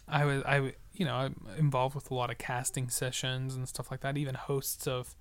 I 0.07 0.25
was 0.25 0.43
I 0.43 0.73
you 0.93 1.05
know 1.05 1.15
I'm 1.15 1.35
involved 1.57 1.95
with 1.95 2.11
a 2.11 2.13
lot 2.13 2.29
of 2.29 2.37
casting 2.37 2.89
sessions 2.89 3.55
and 3.55 3.67
stuff 3.67 3.91
like 3.91 4.01
that. 4.01 4.17
Even 4.17 4.35
hosts 4.35 4.87
of 4.87 5.15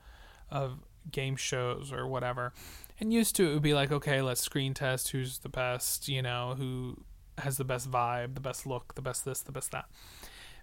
of 0.51 0.81
game 1.11 1.37
shows 1.37 1.93
or 1.93 2.07
whatever. 2.07 2.53
And 2.99 3.13
used 3.13 3.35
to 3.37 3.51
it 3.51 3.55
would 3.55 3.63
be 3.63 3.73
like, 3.73 3.91
okay, 3.91 4.21
let's 4.21 4.43
screen 4.43 4.75
test 4.75 5.11
who's 5.11 5.39
the 5.39 5.49
best. 5.49 6.09
You 6.09 6.21
know, 6.21 6.55
who 6.57 6.99
has 7.41 7.57
the 7.57 7.64
best 7.64 7.91
vibe, 7.91 8.34
the 8.34 8.41
best 8.41 8.66
look, 8.66 8.95
the 8.95 9.03
best 9.03 9.24
this, 9.24 9.41
the 9.41 9.53
best 9.53 9.70
that. 9.72 9.86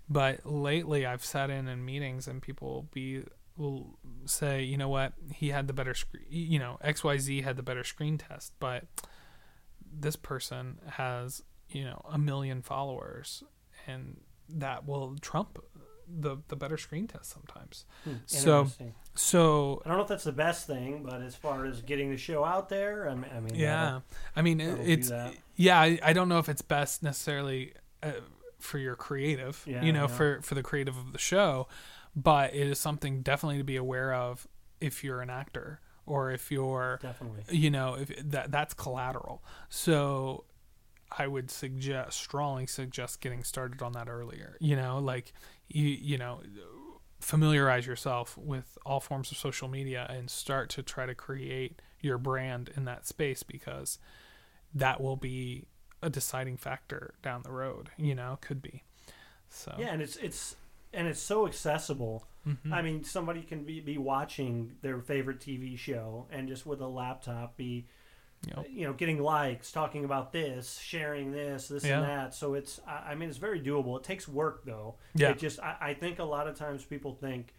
But 0.09 0.45
lately, 0.45 1.05
I've 1.05 1.25
sat 1.25 1.49
in 1.49 1.67
in 1.67 1.83
meetings 1.83 2.27
and 2.27 2.41
people 2.41 2.87
be 2.91 3.23
will 3.57 3.97
say, 4.25 4.63
you 4.63 4.77
know 4.77 4.87
what, 4.87 5.13
he 5.33 5.49
had 5.49 5.67
the 5.67 5.73
better 5.73 5.93
screen. 5.93 6.25
You 6.29 6.59
know, 6.59 6.77
X 6.81 7.03
Y 7.03 7.17
Z 7.17 7.41
had 7.41 7.57
the 7.57 7.63
better 7.63 7.83
screen 7.83 8.17
test, 8.17 8.53
but 8.59 8.85
this 9.91 10.15
person 10.15 10.79
has 10.91 11.41
you 11.69 11.83
know 11.83 12.01
a 12.09 12.17
million 12.17 12.61
followers, 12.61 13.43
and 13.85 14.21
that 14.49 14.87
will 14.87 15.15
trump 15.21 15.59
the 16.07 16.37
the 16.47 16.55
better 16.55 16.77
screen 16.77 17.07
test 17.07 17.31
sometimes. 17.31 17.85
So- 18.25 18.67
So 19.15 19.81
I 19.83 19.89
don't 19.89 19.97
know 19.97 20.03
if 20.03 20.09
that's 20.09 20.23
the 20.25 20.31
best 20.31 20.67
thing, 20.67 21.01
but 21.03 21.21
as 21.21 21.35
far 21.35 21.65
as 21.65 21.81
getting 21.81 22.11
the 22.11 22.17
show 22.17 22.43
out 22.45 22.69
there, 22.69 23.09
I 23.09 23.15
mean, 23.15 23.31
I 23.35 23.39
mean 23.39 23.55
yeah, 23.55 24.01
I 24.35 24.41
mean 24.43 24.59
that'll 24.59 24.75
it, 24.81 24.85
do 24.85 24.91
it's 24.91 25.11
yeah. 25.55 25.79
I, 25.79 25.99
I 26.03 26.13
don't 26.13 26.29
know 26.29 26.37
if 26.37 26.47
it's 26.49 26.61
best 26.61 27.01
necessarily 27.01 27.73
uh, 28.03 28.11
for 28.59 28.77
your 28.77 28.95
creative, 28.95 29.63
Yeah, 29.65 29.83
you 29.83 29.91
know, 29.91 30.01
yeah. 30.01 30.15
for 30.17 30.41
for 30.43 30.53
the 30.55 30.61
creative 30.63 30.95
of 30.97 31.13
the 31.13 31.17
show, 31.17 31.67
but 32.15 32.53
it 32.53 32.67
is 32.67 32.79
something 32.79 33.21
definitely 33.23 33.57
to 33.57 33.63
be 33.63 33.75
aware 33.75 34.13
of 34.13 34.47
if 34.79 35.03
you're 35.03 35.21
an 35.21 35.31
actor 35.31 35.79
or 36.05 36.29
if 36.31 36.51
you're 36.51 36.99
definitely. 37.01 37.43
you 37.49 37.71
know 37.71 37.95
if 37.95 38.11
that 38.29 38.51
that's 38.51 38.75
collateral. 38.75 39.43
So 39.69 40.43
I 41.17 41.27
would 41.27 41.49
suggest 41.51 42.17
strongly 42.19 42.65
suggest 42.67 43.21
getting 43.21 43.43
started 43.43 43.81
on 43.81 43.93
that 43.93 44.09
earlier. 44.09 44.57
You 44.59 44.75
know, 44.75 44.99
like 44.99 45.33
you 45.67 45.85
you 45.85 46.17
know 46.17 46.41
familiarize 47.19 47.87
yourself 47.87 48.37
with 48.37 48.77
all 48.85 48.99
forms 48.99 49.31
of 49.31 49.37
social 49.37 49.67
media 49.67 50.05
and 50.09 50.29
start 50.29 50.69
to 50.69 50.83
try 50.83 51.05
to 51.05 51.15
create 51.15 51.81
your 51.99 52.17
brand 52.17 52.69
in 52.75 52.85
that 52.85 53.07
space 53.07 53.41
because 53.43 53.97
that 54.73 55.01
will 55.01 55.15
be 55.15 55.65
a 56.03 56.09
deciding 56.09 56.57
factor 56.57 57.15
down 57.23 57.41
the 57.41 57.51
road, 57.51 57.89
you 57.97 58.13
know, 58.13 58.37
could 58.41 58.61
be. 58.61 58.83
So 59.49 59.73
Yeah, 59.79 59.87
and 59.93 60.01
it's 60.01 60.15
it's 60.17 60.55
and 60.93 61.07
it's 61.07 61.19
so 61.19 61.47
accessible. 61.47 62.27
mhm. 62.45 62.71
I 62.71 62.81
mean, 62.81 63.03
somebody 63.03 63.41
can 63.41 63.63
be, 63.63 63.81
be 63.81 63.97
watching 63.97 64.75
their 64.81 64.99
favorite 65.01 65.39
TV 65.39 65.77
show 65.77 66.27
and 66.31 66.47
just 66.47 66.65
with 66.65 66.79
a 66.81 66.87
laptop 66.87 67.57
be, 67.57 67.87
Yep. 68.45 68.67
you 68.69 68.85
know, 68.85 68.93
getting 68.93 69.21
likes, 69.21 69.71
talking 69.71 70.05
about 70.05 70.31
this, 70.31 70.77
sharing 70.79 71.31
this, 71.31 71.67
this 71.67 71.83
Yeah. 71.83 71.99
and 72.01 72.03
that. 72.09 72.33
So 72.35 72.53
it's, 72.53 72.79
I 72.87 73.11
I 73.11 73.15
mean, 73.15 73.29
it's 73.29 73.37
very 73.39 73.59
doable. 73.59 73.97
It 73.97 74.03
takes 74.03 74.27
work 74.27 74.63
though. 74.63 74.95
Yeah. 75.15 75.31
It 75.31 75.39
just, 75.39 75.59
I, 75.59 75.75
I 75.81 75.93
think 75.95 76.19
a 76.19 76.23
lot 76.23 76.47
of 76.47 76.55
times 76.55 76.85
people 76.85 77.13
think, 77.15 77.53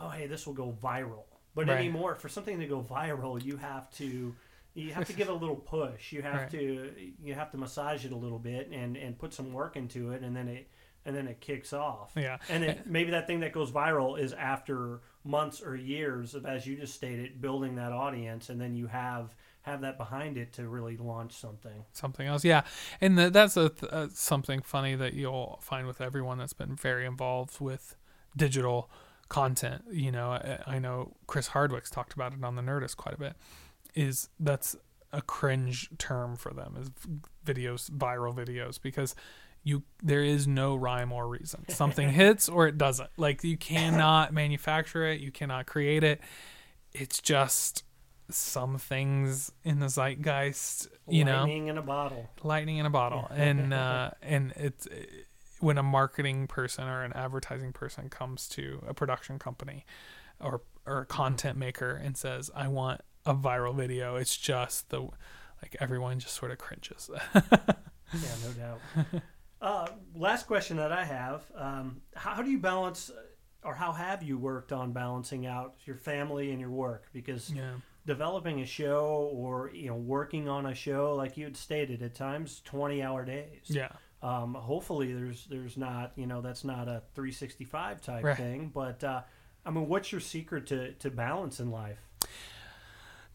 oh, 0.00 0.08
hey, 0.10 0.26
this 0.26 0.46
will 0.46 0.54
go 0.54 0.76
viral. 0.82 1.24
But 1.54 1.68
Right. 1.68 1.78
anymore, 1.78 2.14
for 2.16 2.28
something 2.28 2.58
to 2.60 2.66
go 2.66 2.82
viral, 2.82 3.42
you 3.42 3.56
have 3.58 3.90
to, 3.92 4.34
you 4.74 4.92
have 4.92 5.06
to 5.06 5.12
give 5.12 5.28
it 5.28 5.32
a 5.32 5.36
little 5.36 5.56
push. 5.56 6.12
You 6.12 6.22
have 6.22 6.34
Right. 6.42 6.50
to, 6.50 6.92
you 7.22 7.34
have 7.34 7.50
to 7.52 7.56
massage 7.56 8.04
it 8.04 8.12
a 8.12 8.16
little 8.16 8.38
bit 8.38 8.70
and 8.70 8.96
and 8.96 9.18
put 9.18 9.32
some 9.32 9.52
work 9.52 9.76
into 9.76 10.10
it, 10.12 10.22
and 10.22 10.36
then 10.36 10.46
it, 10.48 10.68
and 11.04 11.16
then 11.16 11.26
it 11.26 11.40
kicks 11.40 11.72
off. 11.72 12.12
Yeah. 12.16 12.38
And 12.48 12.62
then 12.62 12.82
maybe 12.86 13.12
that 13.12 13.26
thing 13.26 13.40
that 13.40 13.52
goes 13.52 13.70
viral 13.72 14.18
is 14.18 14.32
after 14.34 15.00
months 15.24 15.62
or 15.62 15.74
years 15.74 16.34
of, 16.34 16.44
as 16.44 16.66
you 16.66 16.76
just 16.76 16.94
stated, 16.94 17.40
building 17.40 17.76
that 17.76 17.92
audience, 17.92 18.50
and 18.50 18.60
then 18.60 18.74
you 18.76 18.88
have 18.88 19.34
have 19.62 19.80
that 19.82 19.98
behind 19.98 20.36
it 20.36 20.52
to 20.54 20.68
really 20.68 20.96
launch 20.96 21.32
something. 21.32 21.84
something 21.92 22.26
else. 22.26 22.44
Yeah, 22.44 22.62
and 23.00 23.16
th- 23.16 23.32
that's 23.32 23.56
a, 23.56 23.68
th- 23.68 23.92
uh, 23.92 24.08
something 24.12 24.62
funny 24.62 24.94
that 24.94 25.14
you'll 25.14 25.58
find 25.62 25.86
with 25.86 26.00
everyone 26.00 26.38
that's 26.38 26.52
been 26.52 26.74
very 26.74 27.04
involved 27.04 27.60
with 27.60 27.96
digital 28.36 28.90
content. 29.28 29.84
You 29.90 30.12
know, 30.12 30.30
I, 30.30 30.62
I 30.66 30.78
know 30.78 31.14
Chris 31.26 31.48
Hardwick's 31.48 31.90
talked 31.90 32.14
about 32.14 32.32
it 32.32 32.42
on 32.42 32.56
the 32.56 32.62
Nerdist 32.62 32.96
quite 32.96 33.14
a 33.14 33.18
bit. 33.18 33.36
Is 33.94 34.28
that's 34.38 34.76
a 35.12 35.22
cringe 35.22 35.88
term 35.98 36.36
for 36.36 36.52
them 36.52 36.76
is 36.78 36.90
videos, 37.44 37.90
viral 37.90 38.34
videos, 38.34 38.80
because 38.80 39.14
you 39.64 39.82
there 40.02 40.22
is 40.22 40.46
no 40.46 40.76
rhyme 40.76 41.12
or 41.12 41.28
reason. 41.28 41.64
Something 41.68 42.10
hits 42.10 42.48
or 42.48 42.66
it 42.66 42.78
doesn't. 42.78 43.10
Like 43.16 43.44
you 43.44 43.56
cannot 43.56 44.32
manufacture 44.32 45.06
it, 45.06 45.20
you 45.20 45.30
cannot 45.30 45.66
create 45.66 46.04
it. 46.04 46.20
It's 46.92 47.20
just 47.20 47.84
some 48.30 48.78
things 48.78 49.50
in 49.64 49.80
the 49.80 49.86
zeitgeist, 49.88 50.88
you 51.08 51.24
know 51.24 51.38
Lightning 51.40 51.68
in 51.68 51.78
a 51.78 51.82
bottle. 51.82 52.28
lightning 52.42 52.76
in 52.78 52.86
a 52.86 52.90
bottle 52.90 53.26
and 53.34 53.72
uh 53.72 54.10
and 54.22 54.52
it's 54.56 54.86
when 55.60 55.78
a 55.78 55.82
marketing 55.82 56.46
person 56.46 56.84
or 56.86 57.02
an 57.04 57.12
advertising 57.14 57.72
person 57.72 58.08
comes 58.08 58.48
to 58.50 58.82
a 58.86 58.92
production 58.94 59.38
company 59.38 59.84
or 60.40 60.60
or 60.86 61.00
a 61.00 61.06
content 61.06 61.56
maker 61.58 61.90
and 61.96 62.16
says 62.16 62.50
i 62.54 62.68
want 62.68 63.00
a 63.26 63.34
viral 63.34 63.74
video 63.74 64.16
it's 64.16 64.36
just 64.36 64.90
the 64.90 65.00
like 65.62 65.74
everyone 65.80 66.18
just 66.18 66.34
sort 66.34 66.50
of 66.52 66.58
cringes 66.58 67.10
Yeah, 68.14 68.28
no 68.46 68.52
doubt. 68.52 69.22
uh, 69.60 69.88
last 70.14 70.46
question 70.46 70.78
that 70.78 70.92
I 70.92 71.04
have: 71.04 71.42
um, 71.54 72.00
how, 72.14 72.30
how 72.36 72.42
do 72.42 72.50
you 72.50 72.58
balance, 72.58 73.10
or 73.62 73.74
how 73.74 73.92
have 73.92 74.22
you 74.22 74.38
worked 74.38 74.72
on 74.72 74.92
balancing 74.92 75.44
out 75.44 75.74
your 75.84 75.96
family 75.96 76.50
and 76.52 76.58
your 76.60 76.70
work? 76.70 77.10
Because 77.12 77.52
yeah 77.52 77.72
developing 78.08 78.60
a 78.60 78.66
show 78.66 79.30
or 79.32 79.70
you 79.72 79.88
know 79.90 79.94
working 79.94 80.48
on 80.48 80.66
a 80.66 80.74
show, 80.74 81.14
like 81.14 81.36
you 81.36 81.44
had 81.44 81.56
stated, 81.56 82.02
at 82.02 82.14
times 82.16 82.60
twenty-hour 82.64 83.24
days. 83.24 83.66
yeah 83.68 83.92
Um, 84.22 84.54
hopefully, 84.54 85.12
there's 85.12 85.46
there's 85.46 85.76
not 85.76 86.12
you 86.16 86.26
know 86.26 86.40
that's 86.40 86.64
not 86.64 86.88
a 86.88 87.02
365 87.14 88.00
type 88.00 88.24
Right. 88.24 88.36
thing. 88.36 88.70
But 88.74 89.04
uh, 89.04 89.22
I 89.64 89.70
mean, 89.70 89.86
what's 89.88 90.10
your 90.10 90.20
secret 90.20 90.66
to 90.68 90.92
to 90.94 91.10
balance 91.10 91.60
in 91.60 91.70
life? 91.70 92.00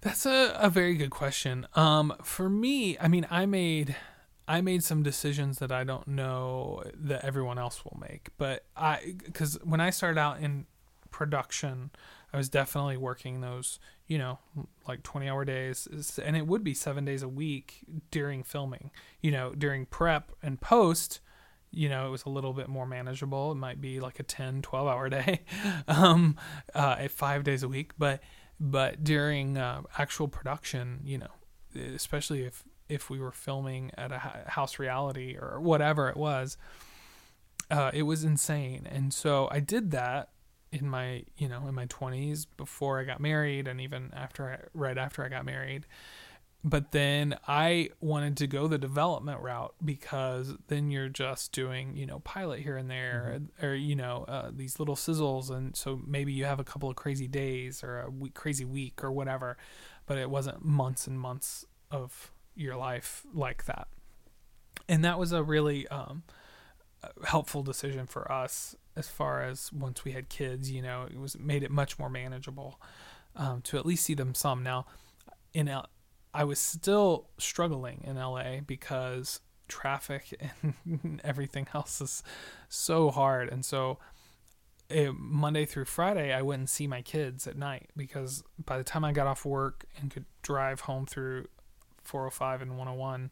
That's 0.02 0.26
a, 0.26 0.54
a 0.60 0.70
very 0.70 0.96
good 0.96 1.12
question. 1.12 1.66
Um, 1.76 2.14
for 2.24 2.50
me, 2.50 2.98
I 3.00 3.08
mean, 3.08 3.26
I 3.32 3.46
made 3.46 3.96
I 4.48 4.60
made 4.60 4.84
some 4.84 5.02
decisions 5.04 5.60
that 5.60 5.72
I 5.72 5.86
don't 5.86 6.08
know 6.10 6.84
that 6.94 7.24
everyone 7.24 7.58
else 7.58 7.86
will 7.86 7.98
make, 8.02 8.30
but 8.38 8.66
I 8.76 9.16
because 9.24 9.58
when 9.64 9.80
I 9.80 9.92
started 9.92 10.20
out 10.20 10.40
in 10.42 10.66
production, 11.12 11.92
I 12.34 12.38
was 12.38 12.50
definitely 12.50 12.98
working 12.98 13.42
those 13.42 13.80
you 14.08 14.18
know 14.18 14.40
like 14.88 15.04
twenty 15.04 15.30
hour 15.30 15.46
days, 15.46 15.88
and 16.24 16.36
it 16.36 16.48
would 16.48 16.64
be 16.64 16.74
seven 16.74 17.06
days 17.06 17.24
a 17.24 17.28
week 17.28 17.80
during 18.12 18.44
filming. 18.44 18.92
You 19.22 19.32
know, 19.32 19.54
during 19.54 19.86
prep 19.86 20.32
and 20.42 20.60
post. 20.60 21.20
You 21.76 21.90
know, 21.90 22.06
it 22.06 22.12
was 22.12 22.26
a 22.26 22.30
little 22.30 22.54
bit 22.54 22.68
more 22.68 22.86
manageable. 22.86 23.52
It 23.52 23.56
might 23.56 23.82
be 23.82 24.00
like 24.00 24.20
a 24.20 24.24
10, 24.24 24.62
12 24.62 24.88
hour 24.88 25.10
day, 25.10 25.42
um, 25.88 26.38
uh, 26.76 26.98
at 27.00 27.10
five 27.10 27.44
days 27.44 27.64
a 27.64 27.68
week. 27.68 27.94
But 27.98 28.22
but 28.60 29.04
during 29.04 29.58
uh, 29.58 29.82
actual 29.98 30.28
production, 30.28 31.00
you 31.04 31.18
know, 31.18 31.32
especially 31.96 32.44
if 32.44 32.64
if 32.90 33.10
we 33.10 33.20
were 33.20 33.32
filming 33.32 33.92
at 33.98 34.12
a 34.12 34.20
house 34.48 34.78
reality 34.78 35.36
or 35.36 35.60
whatever 35.60 36.10
it 36.10 36.18
was, 36.18 36.58
uh, 37.72 37.92
it 37.94 38.04
was 38.04 38.24
insane. 38.24 38.88
And 38.90 39.14
so 39.14 39.48
I 39.52 39.60
did 39.60 39.92
that 39.92 40.30
in 40.74 40.90
my 40.90 41.24
you 41.38 41.48
know 41.48 41.68
in 41.68 41.76
my 41.76 41.86
20s 41.86 42.46
before 42.58 43.00
I 43.00 43.04
got 43.04 43.20
married 43.20 43.68
and 43.68 43.80
even 43.80 44.12
after 44.14 44.50
I, 44.50 44.60
right 44.74 44.98
after 44.98 45.24
I 45.24 45.30
got 45.30 45.46
married. 45.46 45.86
But 46.66 46.94
then 46.94 47.38
I 47.46 47.90
wanted 48.00 48.38
to 48.38 48.48
go 48.48 48.68
the 48.68 48.78
development 48.78 49.42
route 49.42 49.76
because 49.84 50.54
then 50.70 50.92
you're 50.92 51.10
just 51.10 51.52
doing 51.52 51.96
you 51.96 52.06
know 52.06 52.20
pilot 52.20 52.62
here 52.62 52.78
and 52.78 52.90
there 52.90 53.40
mm-hmm. 53.40 53.66
or 53.66 53.76
you 53.76 53.96
know 53.96 54.26
uh, 54.28 54.52
these 54.54 54.80
little 54.80 54.96
sizzles. 54.96 55.50
And 55.50 55.76
so 55.76 56.02
maybe 56.06 56.34
you 56.34 56.46
have 56.46 56.60
a 56.60 56.64
couple 56.64 56.90
of 56.90 56.96
crazy 56.96 57.28
days 57.28 57.84
or 57.84 58.02
a 58.02 58.10
week, 58.10 58.34
crazy 58.34 58.66
week 58.66 59.04
or 59.04 59.12
whatever 59.12 59.58
but 60.06 60.18
it 60.18 60.30
wasn't 60.30 60.64
months 60.64 61.08
and 61.08 61.20
months 61.20 61.66
of 61.92 62.32
your 62.56 62.76
life 62.76 63.24
like 63.34 63.66
that. 63.66 63.88
And 64.90 65.04
that 65.06 65.18
was 65.18 65.32
a 65.32 65.42
really 65.44 65.88
um, 65.88 66.24
helpful 67.26 67.64
decision 67.64 68.06
for 68.06 68.30
us 68.32 68.76
as 68.96 69.08
far 69.08 69.42
as 69.42 69.72
once 69.72 70.04
we 70.04 70.12
had 70.12 70.30
kids, 70.30 70.72
you 70.72 70.82
know, 70.82 71.08
it 71.10 71.18
was 71.18 71.38
made 71.38 71.64
it 71.64 71.72
much 71.72 71.98
more 71.98 72.10
manageable 72.10 72.80
um, 73.36 73.62
to 73.64 73.78
at 73.78 73.86
least 73.86 74.06
see 74.06 74.14
them 74.14 74.34
some. 74.34 74.64
Now, 74.64 74.86
in 75.54 75.68
L- 75.68 75.90
I 76.34 76.44
was 76.44 76.60
still 76.60 77.30
struggling 77.38 78.02
in 78.04 78.16
LA 78.16 78.62
because 78.66 79.40
traffic 79.68 80.40
and 80.86 81.22
everything 81.24 81.68
else 81.74 82.02
is 82.02 82.24
so 82.70 83.12
hard, 83.12 83.50
and 83.50 83.66
so 83.66 84.00
it, 84.90 85.12
Monday 85.18 85.66
through 85.66 85.86
Friday 85.86 86.34
I 86.34 86.42
wouldn't 86.42 86.70
see 86.70 86.88
my 86.88 87.02
kids 87.02 87.48
at 87.48 87.58
night 87.58 87.90
because 87.98 88.44
by 88.64 88.78
the 88.78 88.84
time 88.84 89.04
I 89.04 89.12
got 89.12 89.28
off 89.28 89.46
work 89.46 89.86
and 90.00 90.12
could 90.12 90.26
drive 90.42 90.82
home 90.82 91.06
through 91.06 91.48
405 92.04 92.62
and 92.62 92.78
101, 92.78 93.32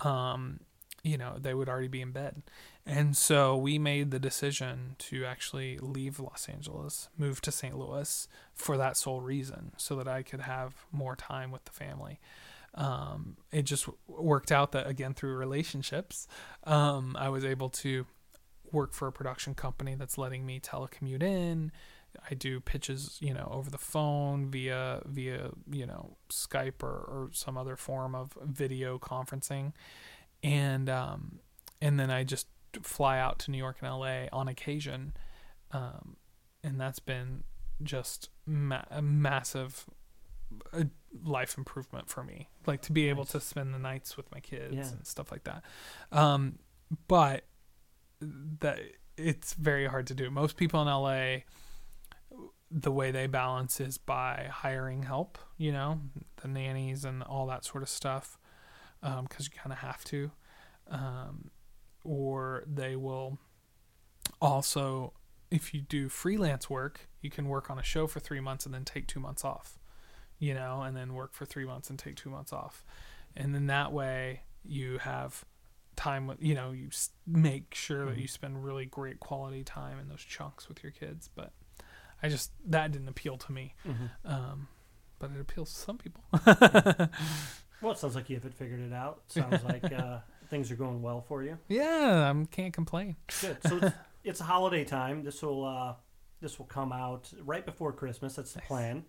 um, 0.00 0.60
you 1.02 1.18
know, 1.18 1.36
they 1.40 1.54
would 1.54 1.68
already 1.68 1.88
be 1.88 2.00
in 2.00 2.12
bed. 2.12 2.42
And 2.86 3.16
so 3.16 3.56
we 3.56 3.78
made 3.78 4.10
the 4.10 4.18
decision 4.18 4.96
to 4.98 5.24
actually 5.24 5.78
leave 5.78 6.20
Los 6.20 6.48
Angeles, 6.48 7.08
move 7.16 7.40
to 7.42 7.52
St. 7.52 7.76
Louis 7.76 8.28
for 8.54 8.76
that 8.76 8.96
sole 8.96 9.20
reason, 9.20 9.72
so 9.76 9.96
that 9.96 10.08
I 10.08 10.22
could 10.22 10.40
have 10.40 10.86
more 10.90 11.16
time 11.16 11.50
with 11.50 11.64
the 11.64 11.72
family. 11.72 12.20
Um, 12.74 13.36
it 13.50 13.62
just 13.62 13.88
worked 14.06 14.50
out 14.50 14.72
that, 14.72 14.86
again, 14.86 15.14
through 15.14 15.36
relationships, 15.36 16.26
um, 16.64 17.16
I 17.18 17.28
was 17.28 17.44
able 17.44 17.68
to 17.70 18.06
work 18.72 18.94
for 18.94 19.06
a 19.06 19.12
production 19.12 19.54
company 19.54 19.94
that's 19.94 20.16
letting 20.16 20.46
me 20.46 20.58
telecommute 20.58 21.22
in. 21.22 21.70
I 22.30 22.34
do 22.34 22.60
pitches, 22.60 23.18
you 23.20 23.32
know, 23.32 23.48
over 23.52 23.70
the 23.70 23.78
phone 23.78 24.50
via 24.50 25.00
via 25.06 25.50
you 25.70 25.86
know 25.86 26.16
Skype 26.30 26.82
or, 26.82 26.88
or 26.88 27.30
some 27.32 27.56
other 27.56 27.76
form 27.76 28.14
of 28.14 28.36
video 28.42 28.98
conferencing, 28.98 29.72
and 30.42 30.88
um, 30.88 31.40
and 31.80 31.98
then 31.98 32.10
I 32.10 32.24
just 32.24 32.46
fly 32.82 33.18
out 33.18 33.38
to 33.40 33.50
New 33.50 33.58
York 33.58 33.78
and 33.80 33.90
LA 33.90 34.24
on 34.32 34.48
occasion, 34.48 35.14
um, 35.72 36.16
and 36.62 36.80
that's 36.80 37.00
been 37.00 37.44
just 37.82 38.28
ma- 38.46 38.84
a 38.90 39.02
massive 39.02 39.86
uh, 40.72 40.84
life 41.24 41.56
improvement 41.58 42.08
for 42.08 42.22
me. 42.22 42.48
Like 42.66 42.82
to 42.82 42.92
be 42.92 43.08
able 43.08 43.24
to 43.26 43.40
spend 43.40 43.74
the 43.74 43.78
nights 43.78 44.16
with 44.16 44.30
my 44.32 44.40
kids 44.40 44.74
yeah. 44.74 44.88
and 44.88 45.06
stuff 45.06 45.30
like 45.32 45.44
that. 45.44 45.62
Um, 46.10 46.58
but 47.08 47.44
that 48.60 48.80
it's 49.16 49.54
very 49.54 49.86
hard 49.86 50.06
to 50.08 50.14
do. 50.14 50.30
Most 50.30 50.56
people 50.56 50.80
in 50.80 50.88
LA, 50.88 51.42
the 52.70 52.92
way 52.92 53.10
they 53.10 53.26
balance 53.26 53.80
is 53.80 53.98
by 53.98 54.48
hiring 54.50 55.02
help. 55.02 55.38
You 55.58 55.72
know, 55.72 56.00
the 56.40 56.48
nannies 56.48 57.04
and 57.04 57.22
all 57.22 57.46
that 57.48 57.64
sort 57.64 57.82
of 57.82 57.88
stuff, 57.88 58.38
because 59.02 59.18
um, 59.18 59.26
you 59.40 59.60
kind 59.60 59.72
of 59.72 59.78
have 59.78 60.04
to. 60.04 60.30
Um, 60.90 61.50
or 62.04 62.64
they 62.66 62.96
will 62.96 63.38
also 64.40 65.12
if 65.50 65.74
you 65.74 65.80
do 65.80 66.08
freelance 66.08 66.68
work 66.68 67.08
you 67.20 67.30
can 67.30 67.48
work 67.48 67.70
on 67.70 67.78
a 67.78 67.82
show 67.82 68.06
for 68.06 68.20
three 68.20 68.40
months 68.40 68.66
and 68.66 68.74
then 68.74 68.84
take 68.84 69.06
two 69.06 69.20
months 69.20 69.44
off 69.44 69.78
you 70.38 70.54
know 70.54 70.82
and 70.82 70.96
then 70.96 71.14
work 71.14 71.32
for 71.32 71.44
three 71.44 71.64
months 71.64 71.90
and 71.90 71.98
take 71.98 72.16
two 72.16 72.30
months 72.30 72.52
off 72.52 72.84
and 73.36 73.54
then 73.54 73.66
that 73.66 73.92
way 73.92 74.42
you 74.64 74.98
have 74.98 75.44
time 75.94 76.26
with 76.26 76.38
you 76.40 76.54
know 76.54 76.72
you 76.72 76.88
make 77.26 77.74
sure 77.74 78.06
that 78.06 78.16
you 78.16 78.24
mm-hmm. 78.24 78.28
spend 78.28 78.64
really 78.64 78.86
great 78.86 79.20
quality 79.20 79.62
time 79.62 79.98
in 79.98 80.08
those 80.08 80.22
chunks 80.22 80.68
with 80.68 80.82
your 80.82 80.92
kids 80.92 81.28
but 81.34 81.52
i 82.22 82.28
just 82.28 82.50
that 82.64 82.90
didn't 82.90 83.08
appeal 83.08 83.36
to 83.36 83.52
me 83.52 83.74
mm-hmm. 83.86 84.06
um, 84.30 84.68
but 85.18 85.30
it 85.30 85.40
appeals 85.40 85.72
to 85.72 85.78
some 85.78 85.98
people 85.98 86.24
well 87.82 87.92
it 87.92 87.98
sounds 87.98 88.14
like 88.14 88.30
you 88.30 88.36
haven't 88.36 88.54
figured 88.54 88.80
it 88.80 88.92
out 88.92 89.22
sounds 89.28 89.62
like 89.64 89.92
uh, 89.92 90.18
things 90.52 90.70
are 90.70 90.76
going 90.76 91.00
well 91.00 91.22
for 91.22 91.42
you. 91.42 91.58
Yeah, 91.68 92.30
I 92.30 92.44
can't 92.50 92.74
complain. 92.74 93.16
Good. 93.40 93.56
So 93.66 93.78
it's, 93.78 93.96
it's 94.24 94.40
a 94.40 94.44
holiday 94.44 94.84
time. 94.84 95.24
This 95.24 95.42
will 95.42 95.64
uh, 95.64 95.94
this 96.40 96.58
will 96.58 96.66
come 96.66 96.92
out 96.92 97.32
right 97.44 97.64
before 97.64 97.92
Christmas. 97.92 98.34
That's 98.34 98.52
the 98.52 98.60
nice. 98.60 98.68
plan. 98.68 99.04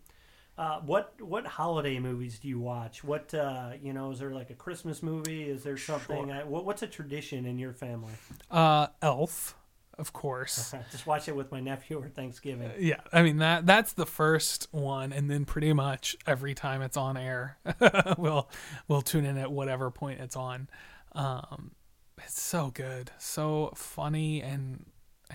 Uh, 0.57 0.79
what 0.79 1.13
what 1.19 1.45
holiday 1.45 1.99
movies 1.99 2.39
do 2.39 2.47
you 2.47 2.59
watch? 2.59 3.03
What 3.03 3.33
uh, 3.33 3.71
you 3.81 3.91
know? 3.91 4.11
Is 4.11 4.19
there 4.19 4.31
like 4.31 4.51
a 4.51 4.55
Christmas 4.55 5.03
movie? 5.03 5.43
Is 5.43 5.63
there 5.63 5.77
something? 5.77 6.29
Sure. 6.29 6.45
what, 6.45 6.63
what's 6.63 6.81
a 6.81 6.87
tradition 6.87 7.45
in 7.45 7.59
your 7.59 7.73
family? 7.73 8.13
Uh, 8.49 8.87
Elf, 9.01 9.55
of 9.97 10.13
course. 10.13 10.73
Just 10.91 11.05
watch 11.05 11.27
it 11.27 11.35
with 11.35 11.51
my 11.51 11.59
nephew 11.59 11.99
or 11.99 12.09
Thanksgiving. 12.09 12.69
Uh, 12.69 12.73
yeah, 12.79 13.01
I 13.11 13.21
mean 13.21 13.37
that 13.37 13.65
that's 13.65 13.93
the 13.93 14.05
first 14.05 14.67
one, 14.71 15.13
and 15.13 15.29
then 15.29 15.45
pretty 15.45 15.73
much 15.73 16.15
every 16.25 16.53
time 16.53 16.81
it's 16.81 16.97
on 16.97 17.17
air, 17.17 17.57
we'll 18.17 18.49
we'll 18.87 19.01
tune 19.01 19.25
in 19.25 19.37
at 19.37 19.51
whatever 19.51 19.91
point 19.91 20.19
it's 20.19 20.35
on. 20.35 20.69
Um, 21.13 21.71
it's 22.17 22.41
so 22.41 22.71
good, 22.71 23.11
so 23.17 23.71
funny 23.75 24.41
and 24.41 24.85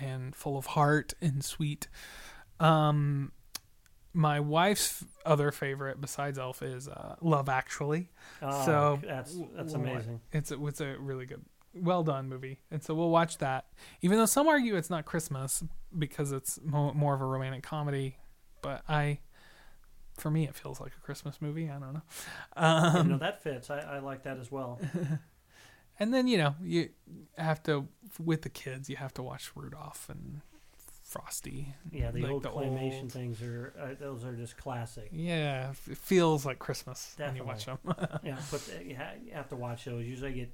and 0.00 0.34
full 0.34 0.56
of 0.56 0.66
heart 0.66 1.14
and 1.20 1.44
sweet. 1.44 1.88
Um, 2.61 3.32
my 4.12 4.40
wife's 4.40 5.04
other 5.24 5.52
favorite 5.52 6.00
besides 6.00 6.38
Elf 6.38 6.62
is 6.62 6.88
uh, 6.88 7.16
Love 7.20 7.48
Actually. 7.48 8.11
Oh, 8.42 8.64
so 8.64 9.00
that's 9.04 9.36
that's 9.54 9.74
amazing. 9.74 10.20
It's 10.32 10.50
a, 10.50 10.66
it's 10.66 10.80
a 10.80 10.96
really 10.98 11.26
good, 11.26 11.44
well 11.80 12.02
done 12.02 12.28
movie, 12.28 12.60
and 12.70 12.82
so 12.82 12.94
we'll 12.94 13.10
watch 13.10 13.38
that. 13.38 13.66
Even 14.02 14.18
though 14.18 14.26
some 14.26 14.48
argue 14.48 14.76
it's 14.76 14.90
not 14.90 15.04
Christmas 15.04 15.62
because 15.96 16.32
it's 16.32 16.58
mo- 16.62 16.92
more 16.92 17.14
of 17.14 17.20
a 17.20 17.24
romantic 17.24 17.62
comedy, 17.62 18.18
but 18.62 18.82
I, 18.88 19.20
for 20.16 20.30
me, 20.30 20.44
it 20.46 20.54
feels 20.54 20.80
like 20.80 20.92
a 20.96 21.00
Christmas 21.00 21.40
movie. 21.40 21.70
I 21.70 21.78
don't 21.78 21.94
know. 21.94 22.02
Um, 22.56 23.06
you 23.06 23.12
know 23.12 23.18
that 23.18 23.42
fits. 23.42 23.70
I, 23.70 23.78
I 23.78 23.98
like 24.00 24.24
that 24.24 24.38
as 24.38 24.50
well. 24.50 24.80
and 25.98 26.12
then 26.12 26.26
you 26.26 26.38
know 26.38 26.54
you 26.62 26.90
have 27.36 27.62
to 27.64 27.88
with 28.22 28.42
the 28.42 28.48
kids 28.48 28.88
you 28.88 28.96
have 28.96 29.14
to 29.14 29.22
watch 29.22 29.50
Rudolph 29.54 30.08
and 30.08 30.40
Frosty. 31.08 31.74
Yeah, 31.90 32.10
the 32.10 32.20
like 32.20 32.30
old 32.30 32.42
the 32.42 32.50
claymation 32.50 33.04
old, 33.04 33.12
things 33.12 33.42
are 33.42 33.72
uh, 33.80 33.94
those 33.98 34.24
are 34.24 34.36
just 34.36 34.58
classic. 34.58 35.08
Yeah, 35.10 35.70
it 35.70 35.96
feels 35.96 36.44
like 36.44 36.58
Christmas 36.58 37.14
Definitely. 37.16 37.40
when 37.40 37.46
you 37.46 37.52
watch 37.52 37.64
them. 37.64 38.18
yeah, 38.22 38.36
but 38.50 38.70
uh, 38.76 38.82
you 38.82 39.32
have 39.32 39.48
to 39.48 39.56
watch 39.56 39.86
those. 39.86 40.04
Usually, 40.04 40.30
I 40.30 40.34
get 40.34 40.52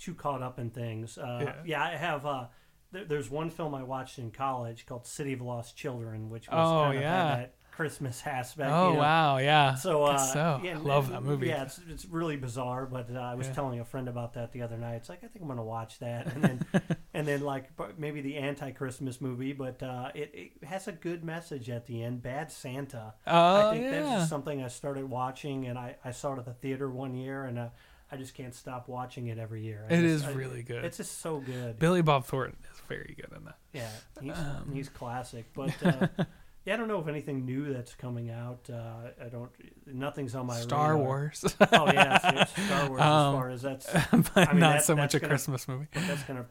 too 0.00 0.14
caught 0.14 0.42
up 0.42 0.58
in 0.58 0.70
things. 0.70 1.18
Uh, 1.18 1.40
yeah. 1.42 1.54
yeah, 1.64 1.82
I 1.82 1.96
have. 1.96 2.26
Uh, 2.26 2.46
th- 2.92 3.08
there's 3.08 3.30
one 3.30 3.50
film 3.50 3.74
I 3.74 3.82
watched 3.82 4.18
in 4.18 4.30
college 4.30 4.86
called 4.86 5.06
City 5.06 5.34
of 5.34 5.40
Lost 5.40 5.76
Children, 5.76 6.30
which 6.30 6.48
was 6.48 6.56
oh, 6.58 6.82
kind 6.84 6.96
of 6.96 7.02
yeah. 7.02 7.36
that 7.36 7.54
Christmas 7.70 8.22
aspect. 8.26 8.70
Oh 8.70 8.88
you 8.88 8.94
know? 8.94 9.00
wow, 9.00 9.38
yeah. 9.38 9.74
So, 9.74 10.04
uh, 10.04 10.18
so. 10.18 10.60
Yeah, 10.62 10.78
love 10.78 11.10
that 11.10 11.22
movie. 11.22 11.48
Yeah, 11.48 11.62
it's, 11.62 11.80
it's 11.88 12.04
really 12.04 12.36
bizarre, 12.36 12.86
but 12.86 13.08
uh, 13.14 13.18
I 13.18 13.34
was 13.34 13.46
yeah. 13.46 13.52
telling 13.52 13.80
a 13.80 13.84
friend 13.84 14.08
about 14.08 14.34
that 14.34 14.52
the 14.52 14.62
other 14.62 14.76
night. 14.76 14.96
It's 14.96 15.08
like 15.08 15.24
I 15.24 15.28
think 15.28 15.42
I'm 15.42 15.48
gonna 15.48 15.62
watch 15.62 15.98
that, 16.00 16.26
and 16.26 16.42
then 16.42 16.66
and 17.14 17.26
then 17.26 17.42
like 17.42 17.70
maybe 17.98 18.20
the 18.20 18.36
anti-Christmas 18.36 19.20
movie, 19.20 19.52
but 19.52 19.82
uh, 19.82 20.10
it, 20.14 20.30
it 20.34 20.66
has 20.66 20.88
a 20.88 20.92
good 20.92 21.24
message 21.24 21.70
at 21.70 21.86
the 21.86 22.02
end. 22.02 22.22
Bad 22.22 22.50
Santa. 22.50 23.14
Oh 23.26 23.68
I 23.68 23.72
think 23.72 23.84
yeah. 23.84 23.90
that's 23.90 24.08
just 24.10 24.30
something 24.30 24.62
I 24.62 24.68
started 24.68 25.08
watching, 25.08 25.66
and 25.66 25.78
I 25.78 25.96
I 26.04 26.10
saw 26.10 26.34
it 26.34 26.38
at 26.38 26.44
the 26.46 26.54
theater 26.54 26.90
one 26.90 27.14
year, 27.14 27.44
and. 27.44 27.58
Uh, 27.58 27.68
I 28.12 28.16
just 28.16 28.34
can't 28.34 28.54
stop 28.54 28.88
watching 28.88 29.28
it 29.28 29.38
every 29.38 29.62
year. 29.62 29.86
I 29.88 29.94
it 29.94 30.02
just, 30.02 30.24
is 30.24 30.24
I, 30.24 30.32
really 30.32 30.62
good. 30.62 30.84
It's 30.84 30.96
just 30.96 31.20
so 31.20 31.38
good. 31.38 31.78
Billy 31.78 32.02
Bob 32.02 32.24
Thornton 32.24 32.58
is 32.72 32.80
very 32.88 33.14
good 33.16 33.36
in 33.36 33.44
that. 33.44 33.58
Yeah, 33.72 33.90
he's, 34.20 34.36
um, 34.36 34.70
he's 34.72 34.88
classic. 34.88 35.44
But 35.54 35.74
uh, 35.84 36.24
Yeah, 36.66 36.74
I 36.74 36.76
don't 36.76 36.88
know 36.88 37.00
if 37.00 37.08
anything 37.08 37.46
new 37.46 37.72
that's 37.72 37.94
coming 37.94 38.30
out. 38.30 38.68
Uh, 38.70 39.24
I 39.24 39.28
don't. 39.28 39.50
Nothing's 39.86 40.34
on 40.34 40.46
my 40.46 40.60
Star 40.60 40.92
radar. 40.92 41.04
Wars. 41.04 41.56
oh 41.72 41.86
yeah, 41.86 42.44
Star 42.44 42.88
Wars. 42.88 43.00
Um, 43.00 43.34
as 43.34 43.34
far 43.34 43.50
as 43.50 43.62
that's, 43.62 43.94
I 44.12 44.16
mean, 44.52 44.60
not 44.60 44.74
that, 44.74 44.84
so 44.84 44.94
much 44.94 45.14
a 45.14 45.20
gonna, 45.20 45.30
Christmas 45.30 45.66
movie. 45.66 45.86
That's 45.94 46.22
gonna. 46.24 46.44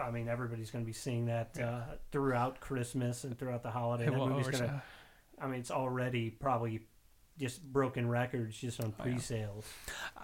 I 0.00 0.10
mean, 0.10 0.28
everybody's 0.28 0.70
gonna 0.70 0.86
be 0.86 0.94
seeing 0.94 1.26
that 1.26 1.58
uh, 1.62 1.82
throughout 2.10 2.60
Christmas 2.60 3.24
and 3.24 3.38
throughout 3.38 3.62
the 3.62 3.70
holiday. 3.70 4.06
That 4.06 4.14
movie's 4.14 4.48
gonna. 4.48 4.82
I 5.38 5.46
mean, 5.46 5.60
it's 5.60 5.70
already 5.70 6.30
probably 6.30 6.80
just 7.40 7.62
broken 7.72 8.08
records 8.08 8.56
just 8.58 8.80
on 8.80 8.86
Oh, 8.86 8.94
yeah. 8.98 9.02
pre-sales. 9.14 9.64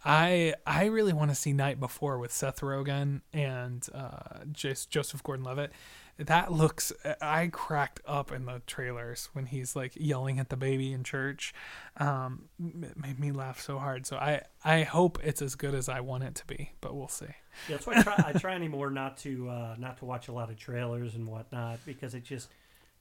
I 0.05 0.55
I 0.67 0.87
really 0.87 1.13
want 1.13 1.31
to 1.31 1.35
see 1.35 1.53
Night 1.53 1.81
Before 1.81 2.19
with 2.19 2.33
Seth 2.33 2.61
Rogen 2.61 3.23
and 3.33 3.87
uh, 3.95 4.45
Joseph 4.53 5.23
Gordon-Levitt. 5.23 5.73
That 6.19 6.51
looks. 6.51 6.93
I 7.21 7.49
cracked 7.49 8.01
up 8.07 8.33
in 8.33 8.47
the 8.47 8.63
trailers 8.67 9.29
when 9.35 9.45
he's 9.47 9.77
like 9.77 9.93
yelling 9.97 10.39
at 10.39 10.49
the 10.49 10.57
baby 10.57 10.93
in 10.95 11.05
church. 11.05 11.53
Um, 11.99 12.45
it 12.83 12.97
made 12.97 13.19
me 13.21 13.33
laugh 13.33 13.61
so 13.61 13.79
hard. 13.79 14.07
So 14.07 14.17
I 14.17 14.43
I 14.65 14.85
hope 14.85 15.19
it's 15.23 15.43
as 15.43 15.57
good 15.57 15.75
as 15.75 15.91
I 15.91 16.01
want 16.01 16.25
it 16.25 16.35
to 16.37 16.47
be, 16.47 16.73
but 16.81 16.95
we'll 16.97 17.09
see. 17.09 17.27
Yeah, 17.69 17.77
that's 17.77 17.87
why 17.87 17.97
I 17.99 18.03
try, 18.03 18.25
I 18.29 18.33
try 18.33 18.55
anymore 18.55 18.89
not 18.91 19.19
to 19.19 19.51
uh, 19.51 19.75
not 19.79 19.99
to 19.99 20.07
watch 20.07 20.29
a 20.29 20.33
lot 20.33 20.49
of 20.49 20.57
trailers 20.57 21.15
and 21.17 21.27
whatnot 21.27 21.81
because 21.85 22.15
it 22.15 22.25
just 22.25 22.49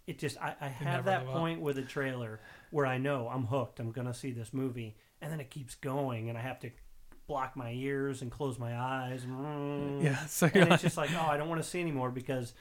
it 0.07 0.19
just 0.19 0.37
I, 0.41 0.55
I 0.61 0.67
have 0.67 1.05
that 1.05 1.21
up. 1.21 1.33
point 1.33 1.61
with 1.61 1.77
a 1.77 1.83
trailer 1.83 2.39
where 2.71 2.85
I 2.85 2.97
know 2.97 3.29
I'm 3.31 3.45
hooked. 3.45 3.79
I'm 3.79 3.91
gonna 3.91 4.13
see 4.13 4.31
this 4.31 4.53
movie, 4.53 4.95
and 5.21 5.31
then 5.31 5.39
it 5.39 5.49
keeps 5.49 5.75
going, 5.75 6.29
and 6.29 6.37
I 6.37 6.41
have 6.41 6.59
to 6.61 6.71
block 7.27 7.55
my 7.55 7.71
ears 7.71 8.21
and 8.21 8.31
close 8.31 8.59
my 8.59 8.77
eyes. 8.77 9.25
Mm. 9.25 10.03
Yeah. 10.03 10.25
So 10.25 10.49
and 10.53 10.71
it's 10.73 10.83
just 10.83 10.97
like 10.97 11.11
oh, 11.15 11.27
I 11.27 11.37
don't 11.37 11.49
want 11.49 11.61
to 11.61 11.67
see 11.67 11.81
anymore 11.81 12.11
because 12.11 12.53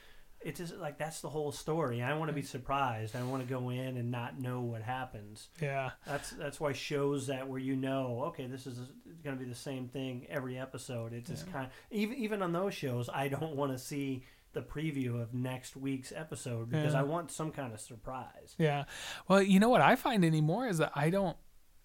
it's 0.44 0.60
just 0.60 0.76
like 0.76 0.98
that's 0.98 1.20
the 1.20 1.28
whole 1.28 1.52
story. 1.52 2.02
I 2.02 2.14
want 2.14 2.28
to 2.28 2.34
be 2.34 2.42
surprised. 2.42 3.16
I 3.16 3.22
want 3.24 3.42
to 3.42 3.48
go 3.48 3.70
in 3.70 3.96
and 3.96 4.10
not 4.10 4.38
know 4.38 4.60
what 4.60 4.82
happens. 4.82 5.48
yeah. 5.60 5.90
That's 6.06 6.30
that's 6.30 6.60
why 6.60 6.72
shows 6.72 7.26
that 7.28 7.48
where 7.48 7.58
you 7.58 7.76
know, 7.76 8.24
okay, 8.26 8.46
this 8.46 8.66
is 8.66 8.78
going 9.22 9.36
to 9.36 9.42
be 9.42 9.48
the 9.48 9.56
same 9.56 9.88
thing 9.88 10.26
every 10.28 10.58
episode. 10.58 11.12
It's 11.12 11.30
just 11.30 11.50
kind 11.50 11.66
of 11.66 11.72
even 11.90 12.16
even 12.18 12.42
on 12.42 12.52
those 12.52 12.74
shows, 12.74 13.08
I 13.12 13.28
don't 13.28 13.56
want 13.56 13.72
to 13.72 13.78
see 13.78 14.24
the 14.54 14.62
preview 14.62 15.20
of 15.20 15.34
next 15.34 15.76
week's 15.76 16.12
episode 16.12 16.70
because 16.70 16.94
Yeah. 16.94 17.00
I 17.00 17.02
want 17.02 17.30
some 17.30 17.50
kind 17.50 17.72
of 17.74 17.80
surprise. 17.80 18.54
Yeah. 18.58 18.84
Well, 19.28 19.42
you 19.42 19.60
know 19.60 19.68
what 19.68 19.80
I 19.80 19.96
find 19.96 20.24
anymore 20.24 20.66
is 20.66 20.78
that 20.78 20.92
I 20.94 21.10
don't 21.10 21.36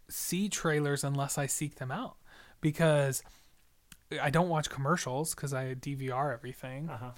see 0.09 0.49
trailers 0.49 1.03
unless 1.03 1.37
I 1.37 1.45
seek 1.47 1.75
them 1.75 1.91
out 1.91 2.17
because 2.61 3.21
I 4.21 4.29
don't 4.29 4.49
watch 4.49 4.69
commercials 4.69 5.35
because 5.35 5.53
I 5.53 5.75
DVR 5.75 6.33
everything. 6.33 6.89
Uh 6.89 6.97
huh. 6.97 7.11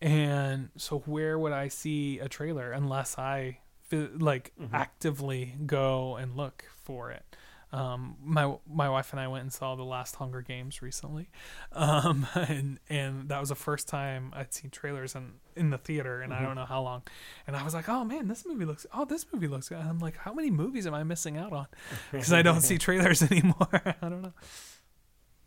And 0.00 0.70
so 0.76 0.98
where 1.00 1.38
would 1.38 1.52
I 1.52 1.68
see 1.68 2.18
a 2.18 2.28
trailer 2.28 2.72
unless 2.72 3.16
I 3.18 3.58
like 3.92 4.52
Mhm. 4.60 4.70
actively 4.72 5.54
go 5.66 6.16
and 6.16 6.36
look 6.36 6.64
for 6.82 7.10
it? 7.12 7.36
Um, 7.72 8.16
my 8.22 8.54
my 8.70 8.90
wife 8.90 9.12
and 9.12 9.20
I 9.20 9.28
went 9.28 9.42
and 9.44 9.52
saw 9.52 9.74
the 9.76 9.82
last 9.82 10.16
Hunger 10.16 10.42
Games 10.42 10.82
recently, 10.82 11.30
um, 11.72 12.26
and 12.34 12.78
and 12.90 13.28
that 13.30 13.40
was 13.40 13.48
the 13.48 13.54
first 13.54 13.88
time 13.88 14.30
I'd 14.34 14.52
seen 14.52 14.70
trailers 14.70 15.14
in 15.14 15.32
in 15.56 15.70
the 15.70 15.78
theater, 15.78 16.20
and 16.20 16.34
I 16.34 16.42
don't 16.42 16.54
know 16.54 16.66
how 16.66 16.82
long, 16.82 17.02
and 17.46 17.56
I 17.56 17.62
was 17.64 17.72
like, 17.72 17.88
oh 17.88 18.04
man, 18.04 18.28
this 18.28 18.44
movie 18.44 18.66
looks, 18.66 18.86
oh 18.92 19.06
this 19.06 19.24
movie 19.32 19.48
looks 19.48 19.70
good. 19.70 19.78
And 19.78 19.88
I'm 19.88 19.98
like, 20.00 20.18
how 20.18 20.34
many 20.34 20.50
movies 20.50 20.86
am 20.86 20.92
I 20.92 21.02
missing 21.02 21.38
out 21.38 21.52
on 21.54 21.66
because 22.12 22.32
I 22.32 22.42
don't 22.42 22.60
see 22.60 22.76
trailers 22.76 23.22
anymore? 23.30 23.68
I 23.72 24.08
don't 24.08 24.22
know. 24.22 24.34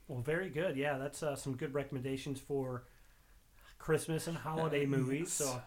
Well, 0.07 0.21
very 0.21 0.49
good. 0.49 0.77
Yeah, 0.77 0.97
that's 0.97 1.21
uh, 1.21 1.35
some 1.35 1.55
good 1.55 1.73
recommendations 1.75 2.39
for 2.39 2.85
Christmas 3.77 4.27
and 4.27 4.37
holiday 4.37 4.85
Uh, 4.85 4.89
movies. 4.89 5.31
So 5.31 5.45
I'll 5.45 5.53
have 5.53 5.65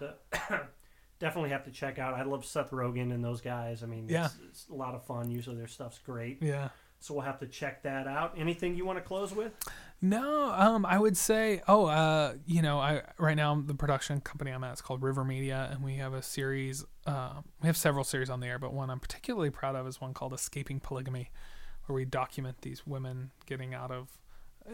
to 0.51 0.61
definitely 1.19 1.51
have 1.51 1.65
to 1.65 1.71
check 1.71 1.99
out. 1.99 2.15
I 2.15 2.23
love 2.23 2.45
Seth 2.45 2.71
Rogen 2.71 3.13
and 3.13 3.25
those 3.25 3.41
guys. 3.41 3.83
I 3.83 3.87
mean, 3.87 4.09
Yeah. 4.09 4.27
it's, 4.27 4.37
it's 4.49 4.69
a 4.69 4.75
lot 4.75 4.95
of 4.95 5.05
fun. 5.05 5.31
Usually 5.31 5.57
their 5.57 5.67
stuff's 5.67 5.99
great. 5.99 6.39
Yeah. 6.43 6.69
So 7.01 7.15
we'll 7.15 7.23
have 7.25 7.39
to 7.41 7.47
check 7.47 7.85
that 7.85 8.09
out. 8.09 8.35
Anything 8.37 8.75
you 8.75 8.85
want 8.85 8.99
to 8.99 9.05
close 9.05 9.33
with? 9.33 9.53
No, 10.03 10.53
um, 10.53 10.85
I 10.85 10.99
would 10.99 11.17
say, 11.17 11.63
oh, 11.69 11.87
uh, 11.87 12.35
you 12.45 12.61
know, 12.61 12.81
I 12.81 13.03
right 13.19 13.37
now 13.37 13.55
the 13.65 13.75
production 13.75 14.21
company 14.21 14.51
I'm 14.51 14.65
at 14.65 14.75
is 14.75 14.81
called 14.81 15.01
RIVR 15.01 15.25
Media, 15.27 15.69
and 15.73 15.83
we 15.83 15.95
have 15.97 16.13
a 16.13 16.23
series. 16.23 16.85
Uh, 17.07 17.35
we 17.63 17.67
have 17.69 17.77
several 17.77 18.03
series 18.05 18.31
on 18.31 18.41
the 18.41 18.49
air, 18.49 18.59
but 18.59 18.73
one 18.73 18.91
I'm 18.91 18.99
particularly 19.01 19.51
proud 19.51 19.77
of 19.77 19.87
is 19.87 20.01
one 20.01 20.13
called 20.13 20.33
Escaping 20.33 20.81
Polygamy, 20.81 21.31
where 21.87 21.95
we 21.95 22.05
document 22.05 22.63
these 22.63 22.85
women 22.85 23.31
getting 23.47 23.75
out 23.75 23.91
of 23.93 24.19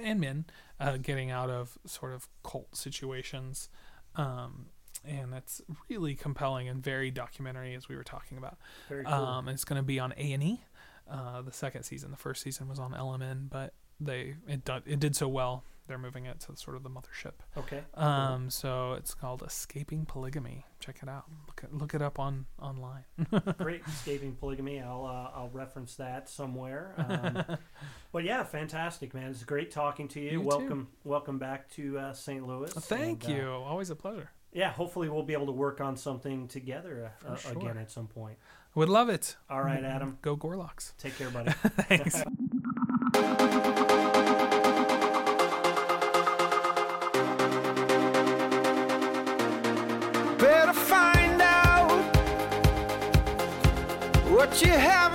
and 0.03 0.19
men 0.21 0.47
uh, 0.81 0.97
getting 0.97 1.31
out 1.31 1.51
of 1.51 1.77
sort 1.87 2.13
of 2.15 2.27
cult 2.43 2.75
situations. 2.75 3.69
Um, 4.17 4.67
and 5.07 5.35
it's 5.35 5.61
really 5.89 6.15
compelling 6.15 6.69
and 6.69 6.83
very 6.83 7.11
documentary, 7.11 7.75
as 7.75 7.89
we 7.89 7.97
were 7.97 8.05
talking 8.05 8.39
about. 8.39 8.57
Very 8.89 9.05
cool. 9.05 9.13
Um, 9.15 9.49
and 9.49 9.55
it's 9.55 9.65
going 9.65 9.79
to 9.81 9.83
be 9.87 9.99
on 9.99 10.13
A 10.17 10.33
and 10.33 10.43
E. 10.43 10.61
Uh, 11.11 11.43
the 11.43 11.53
second 11.53 11.83
season, 11.83 12.11
the 12.11 12.17
first 12.17 12.43
season 12.43 12.69
was 12.69 12.79
on 12.79 12.93
LMN, 12.93 13.51
but 13.51 13.75
they 14.01 14.37
it 14.49 14.65
did, 14.65 14.83
it 14.87 15.01
did 15.01 15.15
so 15.15 15.29
well. 15.29 15.65
They're 15.87 15.99
moving 15.99 16.25
it 16.25 16.41
to 16.41 16.57
sort 16.57 16.77
of 16.79 16.83
the 16.83 16.89
mothership. 16.89 17.33
okay. 17.59 17.83
Um, 17.93 18.49
so 18.49 18.95
it's 18.95 19.13
called 19.13 19.43
Escaping 19.43 20.07
Polygamy. 20.07 20.65
Check 20.81 21.01
it 21.03 21.11
out. 21.11 21.25
Look 21.47 21.61
it, 21.63 21.75
look 21.75 21.93
it 21.93 22.01
up 22.01 22.19
on 22.19 22.47
online. 22.59 23.05
Great, 23.59 23.83
escaping 23.87 24.35
polygamy. 24.35 24.81
I'll 24.81 25.05
uh, 25.05 25.39
I'll 25.39 25.51
reference 25.53 25.95
that 25.97 26.31
somewhere. 26.31 26.95
Um, 26.97 27.59
but 28.13 28.25
yeah, 28.25 28.45
fantastic, 28.45 29.13
man. 29.13 29.31
It's 29.31 29.45
great 29.45 29.71
talking 29.73 30.09
to 30.09 30.21
you. 30.21 30.31
You 30.31 30.39
too. 30.39 30.45
welcome, 30.47 30.89
welcome 31.05 31.39
back 31.39 31.69
to 31.73 31.99
uh, 31.99 32.13
St. 32.15 32.47
Louis. 32.47 32.73
Thank 32.73 33.25
And, 33.29 33.35
uh, 33.35 33.37
you. 33.37 33.49
Always 33.51 33.91
a 33.91 33.97
pleasure. 33.97 34.31
Yeah, 34.55 34.71
hopefully 34.71 35.09
we'll 35.09 35.25
be 35.25 35.33
able 35.33 35.47
to 35.47 35.53
work 35.53 35.81
on 35.81 35.97
something 35.97 36.47
together 36.47 37.13
uh, 37.27 37.35
For 37.35 37.59
again 37.59 37.77
at 37.77 37.91
some 37.91 38.07
point. 38.07 38.39
Would 38.77 38.89
love 38.89 39.09
it. 39.09 39.37
All 39.51 39.63
right, 39.63 39.83
Adam. 39.83 40.19
Go 40.23 40.37
Gorloks. 40.37 40.93
Take 40.97 41.19
care, 41.19 41.29
buddy. 41.31 41.51
Thanks. 41.89 42.23
Better 50.39 50.73
find 50.73 51.43
out 51.43 51.91
what 54.31 54.63
you 54.63 54.71
haven't 54.71 55.14